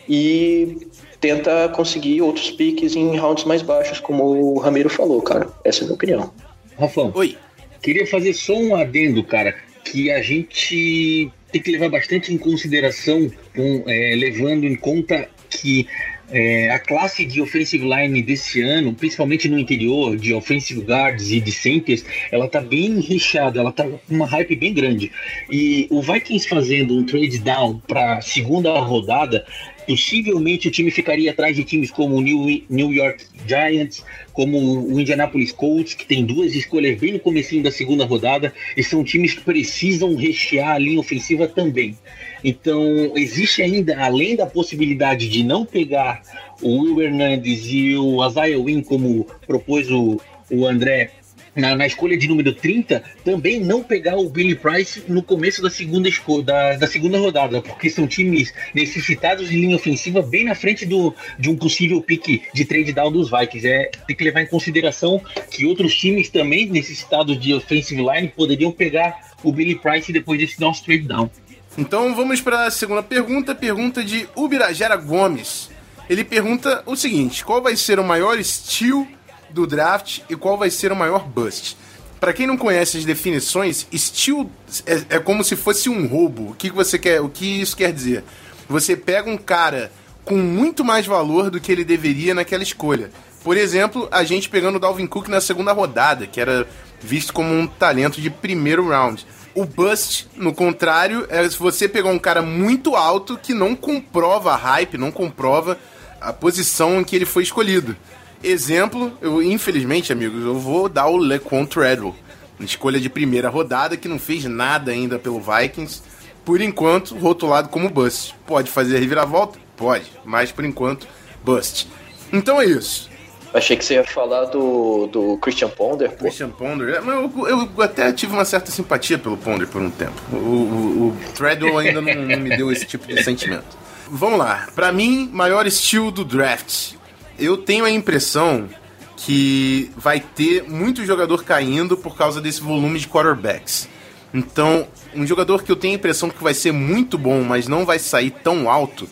e 0.08 0.88
tenta 1.20 1.70
conseguir 1.70 2.22
outros 2.22 2.50
piques 2.52 2.96
em 2.96 3.18
rounds 3.18 3.44
mais 3.44 3.62
baixos, 3.62 4.00
como 4.00 4.24
o 4.24 4.60
Ramiro 4.60 4.90
falou, 4.90 5.22
cara. 5.22 5.48
Essa 5.64 5.80
é 5.80 5.82
a 5.82 5.86
minha 5.86 5.96
opinião. 5.96 6.34
Rafão, 6.80 7.12
Oi. 7.14 7.38
queria 7.82 8.08
fazer 8.08 8.34
só 8.34 8.54
um 8.54 8.76
adendo, 8.76 9.24
cara, 9.24 9.56
que 9.84 10.10
a 10.10 10.22
gente 10.22 11.32
tem 11.52 11.62
que 11.62 11.72
levar 11.72 11.90
bastante 11.90 12.34
em 12.34 12.38
consideração, 12.38 13.30
com, 13.56 13.84
é, 13.88 14.16
levando 14.16 14.66
em 14.66 14.76
conta 14.76 15.28
que 15.50 15.88
é, 16.32 16.70
a 16.70 16.80
classe 16.80 17.26
de 17.26 17.42
offensive 17.42 17.84
line 17.84 18.22
desse 18.22 18.62
ano, 18.62 18.94
principalmente 18.94 19.50
no 19.50 19.60
interior, 19.60 20.16
de 20.16 20.34
offensive 20.34 20.82
guards 20.82 21.32
e 21.32 21.40
de 21.40 21.52
centers, 21.52 22.06
ela 22.32 22.48
tá 22.48 22.62
bem 22.62 23.00
recheada, 23.02 23.60
ela 23.60 23.72
tá 23.72 23.84
com 23.84 24.00
uma 24.10 24.26
hype 24.26 24.56
bem 24.56 24.74
grande. 24.74 25.12
E 25.50 25.88
o 25.90 26.02
Vikings 26.02 26.48
fazendo 26.48 26.98
um 26.98 27.04
trade 27.04 27.40
down 27.40 27.82
para 27.88 28.22
segunda 28.22 28.80
rodada, 28.80 29.46
possivelmente 29.86 30.68
o 30.68 30.72
time 30.72 30.90
ficaria 30.90 31.32
atrás 31.32 31.56
de 31.56 31.64
times 31.64 31.92
como 31.92 32.16
o 32.16 32.22
New, 32.22 32.64
New 32.70 32.94
York 32.94 33.26
Giants, 33.46 34.04
como 34.32 34.58
o 34.58 35.00
Indianapolis 35.00 35.52
Colts, 35.52 35.94
que 35.94 36.06
tem 36.06 36.26
duas 36.26 36.56
escolhas 36.56 36.98
bem 36.98 37.14
no 37.14 37.20
começo 37.20 37.60
da 37.62 37.72
segunda 37.72 38.06
rodada, 38.06 38.54
e 38.78 38.84
são 38.84 39.04
times 39.04 39.34
que 39.34 39.42
precisam 39.42 40.16
rechear 40.16 40.76
a 40.76 40.78
linha 40.78 41.00
ofensiva 41.00 41.48
também. 41.48 41.98
Então, 42.44 42.84
existe 43.16 43.62
ainda, 43.62 43.98
além 44.04 44.36
da 44.36 44.46
possibilidade 44.46 45.30
de 45.30 45.44
não 45.44 45.66
pegar 45.66 46.22
o 46.62 46.82
Will 46.82 47.02
Hernandes 47.02 47.66
e 47.66 47.96
o 47.96 48.26
Isaiah 48.26 48.60
Wynn, 48.60 48.84
como 48.84 49.26
propôs 49.46 49.90
o, 49.90 50.20
o 50.50 50.66
André 50.66 51.12
na, 51.56 51.76
na, 51.76 51.86
escolha 51.86 52.18
de 52.18 52.28
número 52.28 52.54
30, 52.54 53.04
também 53.24 53.60
não 53.60 53.84
pegar 53.84 54.18
o 54.18 54.30
Billy 54.30 54.56
Price 54.56 55.04
no 55.08 55.22
começo 55.22 55.62
da 55.62 55.70
segunda, 55.70 56.10
da, 56.44 56.78
da 56.78 56.88
segunda 56.88 57.18
rodada, 57.18 57.62
porque 57.62 57.90
são 57.90 58.08
times 58.08 58.54
necessitados 58.74 59.50
de 59.50 59.58
linha 59.58 59.76
ofensiva 59.76 60.22
bem 60.22 60.46
na 60.46 60.56
frente 60.56 60.86
do, 60.86 61.14
de 61.38 61.50
um 61.50 61.56
possível 61.56 62.02
pique 62.02 62.44
de 62.54 62.66
trade 62.66 62.94
down 62.94 63.12
dos 63.12 63.30
Vikings. 63.30 63.68
É, 63.68 63.92
tem 64.08 64.16
que 64.16 64.24
levar 64.24 64.42
em 64.42 64.48
consideração 64.48 65.22
que 65.50 65.66
outros 65.66 65.94
times 65.96 66.30
também 66.30 66.68
necessitados 66.68 67.38
de 67.40 67.54
offensive 67.54 68.02
line 68.02 68.30
poderiam 68.30 68.72
pegar 68.72 69.32
o 69.44 69.52
Billy 69.52 69.76
Price 69.76 70.12
depois 70.12 70.40
desse 70.40 70.60
nosso 70.60 70.84
trade 70.86 71.04
down. 71.04 71.30
Então 71.78 72.14
vamos 72.16 72.42
para 72.42 72.66
a 72.66 72.72
segunda 72.72 73.02
pergunta, 73.02 73.56
pergunta 73.56 74.04
de 74.04 74.28
Ubirajara 74.36 74.96
Gomes. 74.96 75.70
Ele 76.10 76.24
pergunta 76.24 76.84
o 76.86 76.96
seguinte: 76.96 77.46
qual 77.46 77.62
vai 77.62 77.76
ser 77.76 78.00
o 78.00 78.04
maior 78.04 78.42
steal 78.44 79.08
do 79.50 79.66
draft 79.66 80.20
e 80.30 80.36
qual 80.36 80.58
vai 80.58 80.70
ser 80.70 80.92
o 80.92 80.96
maior 80.96 81.26
bust? 81.26 81.78
Para 82.20 82.34
quem 82.34 82.46
não 82.46 82.58
conhece 82.58 82.98
as 82.98 83.06
definições, 83.06 83.88
steal 83.96 84.50
é, 84.86 85.16
é, 85.16 85.20
como 85.20 85.44
se 85.44 85.56
fosse 85.56 85.90
um 85.90 86.06
roubo. 86.08 86.52
O 86.52 86.54
que 86.54 86.70
você 86.70 87.00
quer? 87.00 87.22
O 87.22 87.30
que 87.30 87.62
isso 87.62 87.76
quer 87.76 87.92
dizer? 87.92 88.24
Você 88.70 88.96
pega 88.96 89.30
um 89.30 89.38
cara 89.38 89.92
com 90.24 90.38
muito 90.38 90.84
mais 90.84 91.06
valor 91.06 91.50
do 91.50 91.60
que 91.60 91.72
ele 91.72 91.84
deveria 91.84 92.34
naquela 92.34 92.62
escolha. 92.62 93.10
Por 93.44 93.58
exemplo, 93.58 94.08
a 94.12 94.24
gente 94.24 94.50
pegando 94.50 94.76
o 94.76 94.80
Dalvin 94.80 95.08
Cook 95.08 95.28
na 95.30 95.42
segunda 95.42 95.72
rodada, 95.72 96.28
que 96.28 96.40
era 96.40 96.68
visto 97.00 97.34
como 97.34 97.52
um 97.52 97.66
talento 97.66 98.22
de 98.22 98.30
primeiro 98.30 98.88
round. 98.88 99.26
O 99.54 99.66
bust, 99.66 100.28
no 100.36 100.54
contrário, 100.54 101.26
é 101.30 101.48
se 101.50 101.58
você 101.58 101.88
pegar 101.88 102.10
um 102.10 102.20
cara 102.20 102.42
muito 102.42 102.96
alto 102.96 103.38
que 103.38 103.54
não 103.54 103.76
comprova 103.76 104.54
a 104.54 104.56
hype, 104.56 104.98
não 104.98 105.12
comprova 105.12 105.78
a 106.22 106.32
posição 106.32 107.02
em 107.02 107.04
que 107.04 107.16
ele 107.16 107.26
foi 107.26 107.44
escolhido. 107.44 107.96
Exemplo, 108.42 109.12
eu 109.22 109.44
infelizmente, 109.44 110.12
amigos, 110.12 110.44
eu 110.44 110.58
vou 110.58 110.88
dar 110.88 111.08
o 111.08 111.18
Lequan 111.18 111.66
Treadwell, 111.66 112.16
escolha 112.62 113.00
de 113.00 113.10
primeira 113.10 113.50
rodada 113.50 113.98
que 113.98 114.08
não 114.08 114.18
fez 114.18 114.46
nada 114.46 114.92
ainda 114.92 115.20
pelo 115.20 115.42
Vikings. 115.42 116.02
Por 116.46 116.62
enquanto, 116.62 117.16
rotulado 117.18 117.70
como 117.70 117.90
bust. 117.90 118.34
Pode 118.48 118.72
fazer 118.72 118.96
a 118.96 119.00
reviravolta? 119.00 119.60
Pode, 119.76 120.12
mas 120.24 120.52
por 120.52 120.64
enquanto, 120.64 121.08
bust. 121.44 121.88
Então 122.32 122.60
é 122.60 122.66
isso. 122.66 123.11
Achei 123.54 123.76
que 123.76 123.84
você 123.84 123.96
ia 123.96 124.04
falar 124.04 124.46
do, 124.46 125.08
do 125.08 125.38
Christian 125.38 125.70
Ponder. 125.70 126.12
Pô. 126.12 126.26
Christian 126.26 126.50
Ponder, 126.50 126.96
é, 126.96 126.98
eu, 127.00 127.48
eu, 127.48 127.82
até 127.82 128.12
tive 128.14 128.34
uma 128.34 128.46
certa 128.46 128.72
simpatia 128.72 129.18
pelo 129.18 129.36
Ponder 129.36 129.68
por 129.68 129.82
um 129.82 129.90
tempo. 129.90 130.14
O, 130.32 130.36
o, 130.36 131.08
o 131.08 131.18
Treadwell 131.36 131.78
ainda 131.78 132.02
não, 132.02 132.14
não, 132.14 132.40
me 132.40 132.56
deu 132.56 132.72
esse 132.72 132.86
tipo 132.86 133.06
de 133.06 133.22
sentimento. 133.24 133.78
Vamos 134.10 134.40
lá. 134.40 134.68
Para 134.74 134.92
mim, 134.92 135.30
maior 135.34 135.68
estilo 135.68 136.12
do 136.12 136.24
draft. 136.24 136.94
Eu 137.38 137.58
tenho 137.58 137.84
a 137.84 137.92
impressão 137.92 138.70
que 139.18 139.92
vai 139.98 140.20
ter 140.20 140.64
muito 140.64 141.06
jogador 141.06 141.44
caindo 141.44 141.98
por 141.98 142.16
causa 142.16 142.40
desse 142.40 142.62
volume 142.62 143.00
de 143.00 143.08
quarterbacks. 143.08 143.88
Então, 144.34 144.88
um 145.14 145.28
jogador 145.28 145.62
que 145.64 145.72
eu 145.72 145.76
tenho 145.76 145.94
a 145.94 145.98
impressão 145.98 146.30
que 146.30 146.42
vai 146.42 146.54
ser 146.54 146.72
muito 146.72 147.18
bom, 147.18 147.44
mas 147.44 147.68
não 147.68 147.86
vai 147.86 148.00
sair 148.00 148.32
tão 148.32 148.70
alto, 148.70 149.08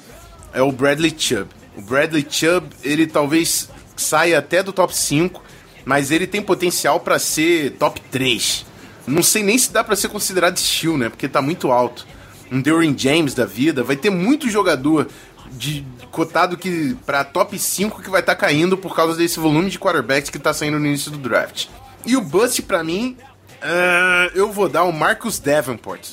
é 0.54 0.62
o 0.62 0.72
Bradley 0.72 1.14
Chubb. 1.16 1.50
O 1.78 1.82
Bradley 1.82 2.26
Chubb, 2.30 2.68
ele 2.84 3.06
talvez 3.06 3.70
saia 4.00 4.40
até 4.40 4.64
do 4.64 4.74
top 4.74 4.96
5, 4.96 5.44
mas 5.86 6.12
ele 6.12 6.26
tem 6.26 6.42
potencial 6.42 7.00
para 7.00 7.20
ser 7.20 7.72
top 7.72 8.02
3. 8.12 8.66
Não 9.08 9.24
sei 9.24 9.44
nem 9.44 9.58
se 9.58 9.72
dá 9.72 9.84
para 9.84 9.96
ser 9.96 10.10
considerado 10.10 10.58
estilo, 10.58 10.98
né? 10.98 11.10
Porque 11.10 11.28
tá 11.28 11.42
muito 11.42 11.72
alto. 11.72 12.06
Um 12.52 12.62
Dorian 12.62 12.96
James 12.98 13.34
da 13.34 13.46
vida, 13.46 13.84
vai 13.84 13.96
ter 13.96 14.10
muito 14.10 14.50
jogador 14.50 15.08
de 15.52 15.86
cotado 16.12 16.58
que 16.58 16.96
para 17.06 17.24
top 17.24 17.58
5 17.58 18.02
que 18.02 18.10
vai 18.10 18.22
estar 18.22 18.36
tá 18.36 18.40
caindo 18.40 18.78
por 18.78 18.96
causa 18.96 19.16
desse 19.16 19.40
volume 19.40 19.70
de 19.70 19.80
quarterbacks 19.80 20.30
que 20.30 20.40
tá 20.40 20.54
saindo 20.54 20.80
no 20.80 20.86
início 20.86 21.12
do 21.12 21.18
draft. 21.18 21.68
E 22.06 22.16
o 22.16 22.22
bust 22.22 22.62
para 22.64 22.84
mim 22.84 23.18
Uh, 23.60 24.32
eu 24.34 24.52
vou 24.52 24.70
dar 24.70 24.84
o 24.84 24.92
Marcus 24.92 25.38
Davenport, 25.38 26.12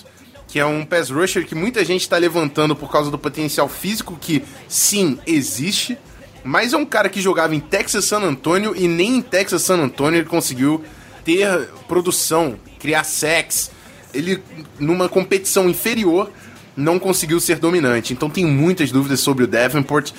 que 0.48 0.58
é 0.58 0.66
um 0.66 0.84
pass 0.84 1.10
rusher 1.10 1.46
que 1.46 1.54
muita 1.54 1.84
gente 1.84 2.00
está 2.02 2.16
levantando 2.16 2.74
por 2.74 2.90
causa 2.90 3.10
do 3.10 3.18
potencial 3.18 3.68
físico 3.68 4.18
que, 4.20 4.42
sim, 4.68 5.18
existe, 5.26 5.96
mas 6.46 6.72
é 6.72 6.76
um 6.76 6.86
cara 6.86 7.08
que 7.08 7.20
jogava 7.20 7.54
em 7.54 7.60
Texas 7.60 8.04
San 8.04 8.20
Antonio 8.20 8.74
e 8.76 8.86
nem 8.86 9.16
em 9.16 9.22
Texas 9.22 9.62
San 9.62 9.78
Antonio 9.78 10.20
ele 10.20 10.28
conseguiu 10.28 10.84
ter 11.24 11.68
produção, 11.88 12.56
criar 12.78 13.04
sex. 13.04 13.70
Ele, 14.14 14.42
numa 14.78 15.08
competição 15.08 15.68
inferior, 15.68 16.30
não 16.76 16.98
conseguiu 16.98 17.40
ser 17.40 17.58
dominante. 17.58 18.12
Então 18.12 18.30
tem 18.30 18.46
muitas 18.46 18.92
dúvidas 18.92 19.20
sobre 19.20 19.44
o 19.44 19.46
Davenport, 19.46 20.12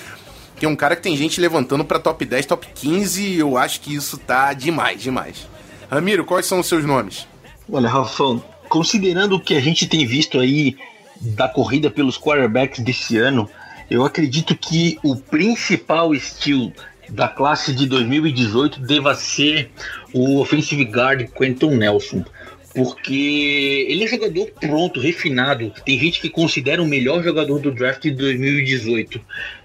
que 0.58 0.66
é 0.66 0.70
um 0.70 0.76
cara 0.76 0.96
que 0.96 1.04
tem 1.04 1.16
gente 1.16 1.40
levantando 1.40 1.86
para 1.86 2.00
top 2.00 2.26
10, 2.26 2.46
top 2.46 2.68
15, 2.76 3.24
e 3.24 3.40
eu 3.40 3.58
acho 3.58 3.80
que 3.80 3.96
isso 3.96 4.18
tá 4.18 4.54
demais, 4.54 5.02
demais. 5.02 5.48
Ramiro, 5.90 6.26
quais 6.26 6.46
são 6.46 6.60
os 6.60 6.68
seus 6.68 6.84
nomes? 6.84 7.26
Olha, 7.72 7.88
Rafão, 7.88 8.44
considerando 8.68 9.36
o 9.36 9.40
que 9.40 9.56
a 9.56 9.62
gente 9.62 9.88
tem 9.88 10.06
visto 10.06 10.40
aí 10.40 10.76
da 11.22 11.48
corrida 11.48 11.90
pelos 11.90 12.18
quarterbacks 12.18 12.84
desse 12.84 13.18
ano, 13.18 13.50
eu 13.90 14.04
acredito 14.06 14.56
que 14.56 15.00
o 15.04 15.16
principal 15.16 16.14
estilo 16.14 16.74
da 17.10 17.28
classe 17.28 17.74
de 17.74 17.86
2018 17.86 18.82
deva 18.82 19.16
ser 19.16 19.72
o 20.14 20.40
offensive 20.40 20.84
guard 20.84 21.30
Quentin 21.32 21.76
Nelson, 21.76 22.24
porque 22.76 23.86
ele 23.90 24.04
é 24.04 24.08
jogador 24.08 24.52
pronto, 24.60 25.00
refinado. 25.00 25.74
Tem 25.86 25.98
gente 25.98 26.20
que 26.20 26.30
considera 26.30 26.82
o 26.84 26.86
melhor 26.86 27.24
jogador 27.24 27.60
do 27.60 27.72
draft 27.72 28.02
de 28.02 28.12
2018. 28.12 29.22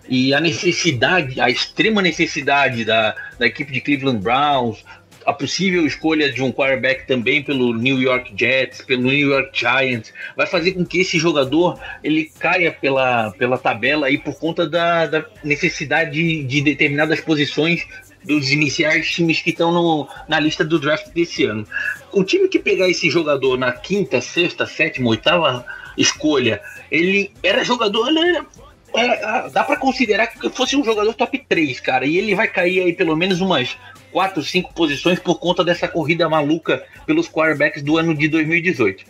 E 0.09 0.33
a 0.33 0.41
necessidade, 0.41 1.41
a 1.41 1.50
extrema 1.50 2.00
necessidade 2.00 2.85
da, 2.85 3.14
da 3.38 3.47
equipe 3.47 3.73
de 3.73 3.81
Cleveland 3.81 4.21
Browns, 4.21 4.85
a 5.26 5.33
possível 5.33 5.87
escolha 5.87 6.33
de 6.33 6.43
um 6.43 6.52
quarterback 6.52 7.07
também 7.07 7.43
pelo 7.43 7.75
New 7.75 8.00
York 8.00 8.33
Jets, 8.37 8.83
pelo 8.83 9.02
New 9.02 9.29
York 9.29 9.59
Giants, 9.59 10.12
vai 10.37 10.47
fazer 10.47 10.73
com 10.73 10.85
que 10.85 11.00
esse 11.00 11.19
jogador 11.19 11.79
ele 12.02 12.31
caia 12.38 12.73
pela, 12.73 13.31
pela 13.33 13.59
tabela 13.59 14.07
aí 14.07 14.19
por 14.19 14.38
conta 14.38 14.69
da, 14.69 15.07
da 15.07 15.25
necessidade 15.43 16.12
de, 16.12 16.45
de 16.45 16.61
determinadas 16.62 17.21
posições 17.21 17.87
dos 18.25 18.50
iniciais 18.50 19.11
times 19.11 19.41
que 19.41 19.50
estão 19.50 20.09
na 20.29 20.38
lista 20.38 20.64
do 20.64 20.79
draft 20.79 21.09
desse 21.12 21.45
ano. 21.45 21.67
O 22.12 22.23
time 22.23 22.49
que 22.49 22.59
pegar 22.59 22.88
esse 22.88 23.11
jogador 23.11 23.59
na 23.59 23.73
quinta, 23.73 24.21
sexta, 24.21 24.67
sétima, 24.67 25.11
oitava 25.11 25.64
escolha, 25.97 26.61
ele 26.91 27.31
era 27.43 27.64
jogador, 27.64 28.09
ele 28.09 28.47
era, 28.95 29.49
dá 29.49 29.64
para 29.64 29.76
considerar 29.76 30.26
que 30.29 30.49
fosse 30.50 30.76
um 30.76 30.85
jogador 30.85 31.12
top 31.14 31.45
3, 31.49 31.81
cara, 31.81 32.07
e 32.07 32.17
ele 32.17 32.35
vai 32.35 32.49
cair 32.49 32.83
aí 32.83 32.93
pelo 32.93 33.17
menos 33.17 33.41
umas 33.41 33.76
quatro, 34.12 34.42
cinco 34.42 34.73
posições 34.75 35.19
por 35.19 35.38
conta 35.38 35.64
dessa 35.64 35.88
corrida 35.88 36.28
maluca 36.28 36.85
pelos 37.07 37.28
quarterbacks 37.28 37.83
do 37.83 37.97
ano 37.97 38.14
de 38.14 38.28
2018. 38.28 39.04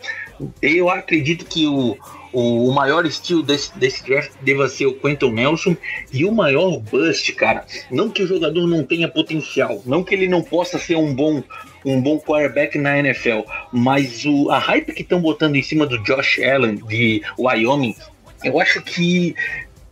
Eu 0.61 0.89
acredito 0.89 1.45
que 1.45 1.67
o, 1.67 1.97
o, 2.31 2.69
o 2.69 2.73
maior 2.73 3.05
estilo 3.05 3.43
desse, 3.43 3.77
desse 3.77 4.03
draft 4.03 4.31
deva 4.41 4.67
ser 4.67 4.87
o 4.87 4.93
Quentin 4.93 5.31
Nelson 5.31 5.75
e 6.11 6.25
o 6.25 6.31
maior 6.31 6.79
bust, 6.79 7.31
cara. 7.33 7.65
Não 7.91 8.09
que 8.09 8.23
o 8.23 8.27
jogador 8.27 8.65
não 8.65 8.83
tenha 8.83 9.07
potencial, 9.07 9.81
não 9.85 10.03
que 10.03 10.15
ele 10.15 10.27
não 10.27 10.41
possa 10.41 10.79
ser 10.79 10.95
um 10.95 11.13
bom 11.13 11.43
um 11.85 12.01
bom 12.01 12.17
quarterback 12.17 12.77
na 12.77 12.97
NFL, 12.97 13.41
mas 13.69 14.23
o, 14.25 14.49
a 14.49 14.57
hype 14.57 14.93
que 14.93 15.01
estão 15.01 15.19
botando 15.19 15.57
em 15.57 15.61
cima 15.61 15.85
do 15.85 16.01
Josh 16.03 16.39
Allen 16.39 16.75
de 16.75 17.21
Wyoming, 17.37 17.93
eu 18.41 18.57
acho 18.57 18.81
que 18.81 19.35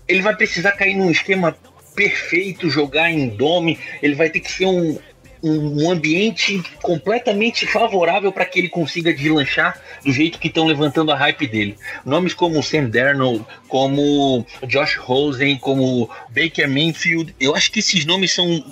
ele 0.07 0.21
vai 0.21 0.35
precisar 0.35 0.71
cair 0.71 0.95
num 0.95 1.11
esquema 1.11 1.55
perfeito 1.95 2.69
jogar 2.69 3.11
em 3.11 3.29
dome, 3.29 3.77
ele 4.01 4.15
vai 4.15 4.29
ter 4.29 4.39
que 4.39 4.51
ser 4.51 4.65
um, 4.65 4.97
um, 5.43 5.89
ambiente 5.89 6.61
completamente 6.81 7.65
favorável 7.65 8.31
para 8.31 8.45
que 8.45 8.59
ele 8.59 8.69
consiga 8.69 9.13
deslanchar 9.13 9.79
do 10.03 10.11
jeito 10.11 10.39
que 10.39 10.47
estão 10.47 10.65
levantando 10.65 11.11
a 11.11 11.15
hype 11.15 11.47
dele. 11.47 11.77
Nomes 12.05 12.33
como 12.33 12.61
Sam 12.61 12.89
Darnold, 12.89 13.45
como 13.67 14.45
Josh 14.67 14.95
Rosen, 14.97 15.57
como 15.57 16.09
Baker 16.29 16.69
Mayfield, 16.69 17.35
eu 17.39 17.55
acho 17.55 17.71
que 17.71 17.79
esses 17.79 18.05
nomes 18.05 18.33
são, 18.33 18.63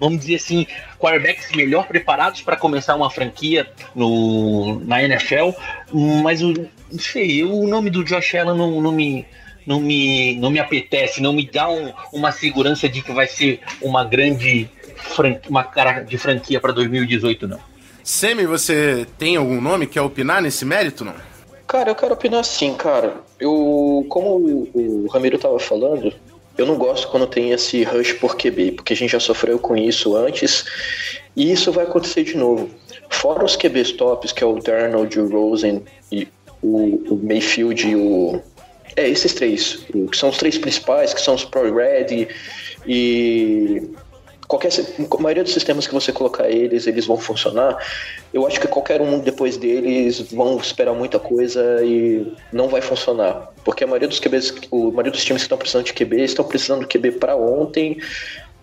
vamos 0.00 0.20
dizer 0.20 0.36
assim, 0.36 0.66
quarterbacks 0.98 1.52
melhor 1.52 1.86
preparados 1.86 2.40
para 2.40 2.56
começar 2.56 2.94
uma 2.94 3.10
franquia 3.10 3.70
no, 3.94 4.80
na 4.80 5.02
NFL, 5.02 5.50
mas 6.22 6.42
o, 6.42 6.52
não 6.90 6.98
sei, 6.98 7.44
o 7.44 7.66
nome 7.66 7.90
do 7.90 8.02
Josh 8.02 8.34
Allen 8.34 8.56
não, 8.56 8.80
não 8.80 8.92
me 8.92 9.26
não 9.66 9.80
me, 9.80 10.34
não 10.36 10.50
me 10.50 10.58
apetece, 10.58 11.22
não 11.22 11.32
me 11.32 11.48
dá 11.48 11.68
um, 11.68 11.92
uma 12.12 12.32
segurança 12.32 12.88
de 12.88 13.02
que 13.02 13.12
vai 13.12 13.26
ser 13.26 13.60
uma 13.80 14.04
grande 14.04 14.68
franquia, 14.96 15.50
uma 15.50 15.64
cara 15.64 16.00
de 16.00 16.18
franquia 16.18 16.60
para 16.60 16.72
2018, 16.72 17.48
não. 17.48 17.60
Semi, 18.02 18.44
você 18.44 19.06
tem 19.18 19.36
algum 19.36 19.60
nome 19.60 19.86
que 19.86 19.94
quer 19.94 20.02
opinar 20.02 20.42
nesse 20.42 20.64
mérito, 20.64 21.04
não? 21.04 21.14
Cara, 21.66 21.90
eu 21.90 21.94
quero 21.94 22.12
opinar 22.12 22.44
sim, 22.44 22.74
cara. 22.74 23.14
Eu, 23.40 24.04
como 24.08 24.36
o, 24.36 24.70
o 24.74 25.06
Ramiro 25.08 25.38
tava 25.38 25.58
falando, 25.58 26.12
eu 26.56 26.66
não 26.66 26.76
gosto 26.76 27.08
quando 27.08 27.26
tem 27.26 27.50
esse 27.50 27.82
rush 27.82 28.12
por 28.12 28.36
QB, 28.36 28.72
porque 28.72 28.92
a 28.92 28.96
gente 28.96 29.12
já 29.12 29.20
sofreu 29.20 29.58
com 29.58 29.76
isso 29.76 30.14
antes, 30.14 30.64
e 31.34 31.50
isso 31.50 31.72
vai 31.72 31.84
acontecer 31.84 32.24
de 32.24 32.36
novo. 32.36 32.68
Fora 33.08 33.44
os 33.44 33.56
QBs 33.56 33.92
tops, 33.92 34.32
que 34.32 34.44
é 34.44 34.46
o 34.46 34.58
Darnold, 34.60 35.18
o 35.18 35.28
Rosen 35.28 35.82
e 36.12 36.28
o, 36.62 37.14
o 37.14 37.20
Mayfield 37.22 37.88
e 37.88 37.96
o 37.96 38.42
é, 38.96 39.08
esses 39.08 39.34
três, 39.34 39.84
que 40.10 40.16
são 40.16 40.28
os 40.28 40.38
três 40.38 40.58
principais, 40.58 41.12
que 41.12 41.20
são 41.20 41.34
os 41.34 41.44
ProReady 41.44 42.28
e 42.86 43.90
qualquer 44.46 44.70
a 44.72 45.22
maioria 45.22 45.42
dos 45.42 45.52
sistemas 45.52 45.86
que 45.86 45.94
você 45.94 46.12
colocar 46.12 46.48
eles, 46.48 46.86
eles 46.86 47.06
vão 47.06 47.16
funcionar. 47.16 47.76
Eu 48.32 48.46
acho 48.46 48.60
que 48.60 48.68
qualquer 48.68 49.00
um 49.00 49.18
depois 49.18 49.56
deles 49.56 50.20
vão 50.32 50.56
esperar 50.58 50.94
muita 50.94 51.18
coisa 51.18 51.84
e 51.84 52.32
não 52.52 52.68
vai 52.68 52.80
funcionar, 52.80 53.52
porque 53.64 53.84
a 53.84 53.86
maioria 53.86 54.08
dos 54.08 54.20
QBs, 54.20 54.54
o 54.70 54.90
maioria 54.90 55.12
dos 55.12 55.24
times 55.24 55.42
que 55.42 55.46
estão 55.46 55.58
precisando 55.58 55.86
de 55.86 55.92
QB 55.92 56.22
estão 56.22 56.44
precisando 56.44 56.80
de 56.80 56.86
QB 56.86 57.12
para 57.12 57.36
ontem. 57.36 57.98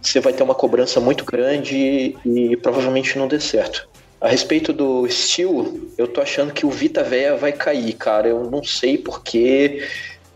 Você 0.01 0.19
vai 0.19 0.33
ter 0.33 0.41
uma 0.41 0.55
cobrança 0.55 0.99
muito 0.99 1.23
grande 1.23 2.15
e 2.25 2.57
provavelmente 2.57 3.17
não 3.17 3.27
dê 3.27 3.39
certo. 3.39 3.87
A 4.19 4.27
respeito 4.27 4.71
do 4.71 5.07
Steel, 5.09 5.89
eu 5.97 6.07
tô 6.07 6.21
achando 6.21 6.53
que 6.53 6.63
o 6.63 6.69
Vita 6.69 7.03
Véia 7.03 7.35
vai 7.35 7.51
cair, 7.51 7.93
cara. 7.93 8.27
Eu 8.27 8.49
não 8.51 8.63
sei 8.63 8.95
porque 8.95 9.83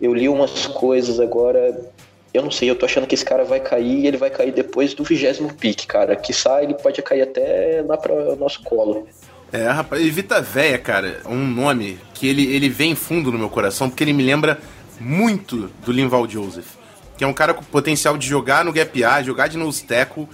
eu 0.02 0.14
li 0.14 0.28
umas 0.28 0.66
coisas 0.68 1.20
agora. 1.20 1.94
Eu 2.34 2.44
não 2.44 2.52
sei, 2.52 2.70
eu 2.70 2.76
tô 2.76 2.86
achando 2.86 3.08
que 3.08 3.16
esse 3.16 3.24
cara 3.24 3.46
vai 3.46 3.62
cair 3.62 4.00
e 4.00 4.08
ele 4.08 4.18
vai 4.18 4.30
cair 4.30 4.52
depois 4.52 4.94
do 4.94 5.04
vigésimo 5.04 5.54
pique, 5.54 5.88
cara. 5.88 6.16
Que 6.16 6.34
sai, 6.34 6.66
ele 6.66 6.74
pode 6.74 7.02
cair 7.02 7.22
até 7.22 7.84
lá 7.88 7.98
para 7.98 8.36
nosso 8.36 8.62
colo. 8.62 9.08
É, 9.52 9.70
rapaz, 9.70 10.06
Vita 10.14 10.42
Véia, 10.42 10.78
cara, 10.78 11.22
um 11.26 11.48
nome 11.48 11.98
que 12.14 12.28
ele, 12.28 12.54
ele 12.54 12.68
vem 12.68 12.94
fundo 12.94 13.32
no 13.32 13.38
meu 13.38 13.50
coração, 13.50 13.90
porque 13.90 14.04
ele 14.04 14.12
me 14.12 14.24
lembra 14.24 14.60
muito 15.00 15.72
do 15.86 15.92
Linval 15.92 16.28
Joseph, 16.28 16.68
que 17.18 17.24
é 17.24 17.28
um 17.28 17.34
cara 17.34 17.54
com 17.54 17.64
potencial 17.64 18.18
de 18.18 18.28
jogar 18.28 18.66
no 18.66 18.74
gap 18.74 19.04
A, 19.04 19.24
jogar 19.24 19.48
de 19.48 19.58
nose 19.58 19.84
tackle, 19.84 20.28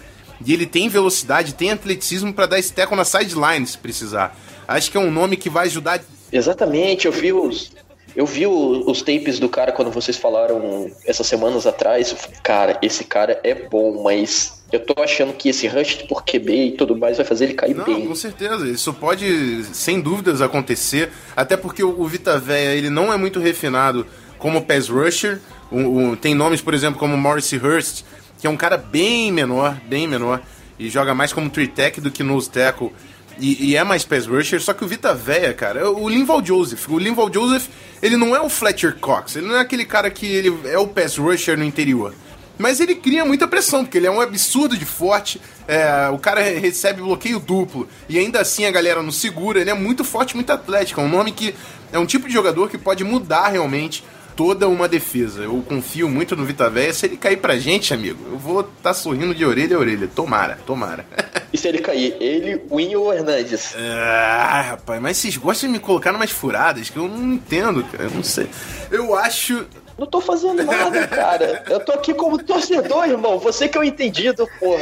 e 0.43 0.53
ele 0.53 0.65
tem 0.65 0.89
velocidade, 0.89 1.53
tem 1.53 1.71
atleticismo 1.71 2.33
para 2.33 2.47
dar 2.47 2.59
esse 2.59 2.73
tackle 2.73 2.97
na 2.97 3.05
sideline 3.05 3.67
se 3.67 3.77
precisar. 3.77 4.35
Acho 4.67 4.89
que 4.89 4.97
é 4.97 4.99
um 4.99 5.11
nome 5.11 5.37
que 5.37 5.49
vai 5.49 5.67
ajudar. 5.67 6.01
Exatamente, 6.31 7.05
eu 7.05 7.11
vi 7.11 7.31
os, 7.31 7.71
eu 8.15 8.25
vi 8.25 8.45
o, 8.45 8.89
os 8.89 9.01
tapes 9.01 9.39
do 9.39 9.47
cara 9.47 9.71
quando 9.71 9.91
vocês 9.91 10.17
falaram 10.17 10.89
essas 11.05 11.27
semanas 11.27 11.65
atrás. 11.65 12.15
Cara, 12.43 12.77
esse 12.81 13.03
cara 13.03 13.39
é 13.43 13.53
bom, 13.53 14.01
mas 14.03 14.61
eu 14.71 14.79
tô 14.79 15.01
achando 15.01 15.33
que 15.33 15.49
esse 15.49 15.67
rush 15.67 15.95
por 16.07 16.23
QB 16.23 16.65
e 16.65 16.71
tudo 16.71 16.95
mais 16.95 17.17
vai 17.17 17.25
fazer 17.25 17.45
ele 17.45 17.53
cair 17.53 17.75
Não, 17.75 17.85
bem. 17.85 18.07
Com 18.07 18.15
certeza, 18.15 18.67
isso 18.67 18.93
pode, 18.93 19.63
sem 19.73 19.99
dúvidas, 19.99 20.41
acontecer. 20.41 21.11
Até 21.35 21.57
porque 21.57 21.83
o, 21.83 21.99
o 21.99 22.07
Vita 22.07 22.37
Véia, 22.37 22.75
ele 22.75 22.89
não 22.89 23.11
é 23.11 23.17
muito 23.17 23.39
refinado 23.39 24.05
como 24.37 24.61
pass 24.61 24.87
rusher. 24.87 25.39
O, 25.69 26.11
o, 26.11 26.17
tem 26.17 26.33
nomes, 26.33 26.61
por 26.61 26.73
exemplo, 26.73 26.99
como 26.99 27.15
Morris 27.17 27.51
Hurst, 27.53 28.03
que 28.39 28.47
é 28.47 28.49
um 28.49 28.57
cara 28.57 28.77
bem 28.77 29.31
menor, 29.31 29.77
bem 29.85 30.07
menor, 30.07 30.41
e 30.79 30.89
joga 30.89 31.13
mais 31.13 31.31
como 31.31 31.49
three 31.49 31.67
tech 31.67 32.01
do 32.01 32.09
que 32.09 32.23
nose 32.23 32.49
tackle. 32.49 32.91
E, 33.39 33.71
e, 33.71 33.75
é 33.75 33.83
mais 33.83 34.03
pass 34.03 34.27
rusher, 34.27 34.61
só 34.61 34.73
que 34.73 34.83
o 34.83 34.87
Vita 34.87 35.13
Véia, 35.13 35.53
cara, 35.53 35.79
é 35.79 35.85
o 35.85 36.07
Linval 36.07 36.45
Joseph. 36.45 36.87
O 36.89 36.99
Linval 36.99 37.33
Joseph, 37.33 37.67
ele 38.01 38.15
não 38.17 38.35
é 38.35 38.41
o 38.41 38.49
Fletcher 38.49 38.97
Cox, 38.97 39.35
ele 39.35 39.47
não 39.47 39.55
é 39.55 39.59
aquele 39.59 39.85
cara 39.85 40.09
que 40.11 40.25
ele 40.25 40.55
é 40.65 40.77
o 40.77 40.87
pass 40.87 41.17
rusher 41.17 41.57
no 41.57 41.63
interior. 41.63 42.13
Mas 42.57 42.79
ele 42.79 42.93
cria 42.93 43.25
muita 43.25 43.47
pressão, 43.47 43.83
porque 43.83 43.97
ele 43.97 44.05
é 44.05 44.11
um 44.11 44.21
absurdo 44.21 44.77
de 44.77 44.85
forte. 44.85 45.41
É, 45.67 46.09
o 46.09 46.19
cara 46.19 46.41
recebe 46.41 47.01
bloqueio 47.01 47.39
duplo 47.39 47.89
e 48.07 48.19
ainda 48.19 48.39
assim 48.39 48.65
a 48.65 48.71
galera 48.71 49.01
não 49.01 49.11
segura. 49.11 49.59
Ele 49.59 49.71
é 49.71 49.73
muito 49.73 50.03
forte, 50.03 50.35
muito 50.35 50.51
atlético. 50.51 51.01
É 51.01 51.03
um 51.03 51.09
nome 51.09 51.31
que 51.31 51.55
é 51.91 51.97
um 51.97 52.05
tipo 52.05 52.27
de 52.27 52.33
jogador 52.33 52.69
que 52.69 52.77
pode 52.77 53.03
mudar 53.03 53.47
realmente 53.47 54.03
toda 54.41 54.67
uma 54.67 54.87
defesa. 54.87 55.43
Eu 55.43 55.63
confio 55.67 56.09
muito 56.09 56.35
no 56.35 56.43
Vita 56.43 56.67
Véia. 56.67 56.91
Se 56.91 57.05
ele 57.05 57.15
cair 57.15 57.37
pra 57.37 57.59
gente, 57.59 57.93
amigo, 57.93 58.17
eu 58.31 58.39
vou 58.39 58.61
estar 58.61 58.71
tá 58.81 58.93
sorrindo 58.93 59.35
de 59.35 59.45
orelha 59.45 59.77
a 59.77 59.79
orelha. 59.79 60.07
Tomara, 60.07 60.57
tomara. 60.65 61.05
E 61.53 61.57
se 61.59 61.67
ele 61.67 61.77
cair? 61.77 62.17
Ele, 62.19 62.59
Win 62.71 62.95
ou 62.95 63.13
Hernandes? 63.13 63.75
Ah, 63.77 64.61
rapaz, 64.71 64.99
mas 64.99 65.17
vocês 65.17 65.37
gostam 65.37 65.69
de 65.69 65.73
me 65.73 65.79
colocar 65.79 66.11
numas 66.11 66.31
furadas 66.31 66.89
que 66.89 66.97
eu 66.97 67.07
não 67.07 67.33
entendo, 67.33 67.83
cara. 67.83 68.05
Eu 68.05 68.09
não 68.09 68.23
sei. 68.23 68.49
Eu 68.89 69.15
acho. 69.15 69.67
Não 69.95 70.07
tô 70.07 70.19
fazendo 70.19 70.63
nada, 70.63 71.05
cara. 71.07 71.63
Eu 71.69 71.79
tô 71.79 71.91
aqui 71.91 72.11
como 72.11 72.41
torcedor, 72.41 73.05
irmão. 73.05 73.37
Você 73.37 73.69
que 73.69 73.77
é 73.77 73.81
o 73.81 73.83
entendido, 73.83 74.49
porra. 74.59 74.81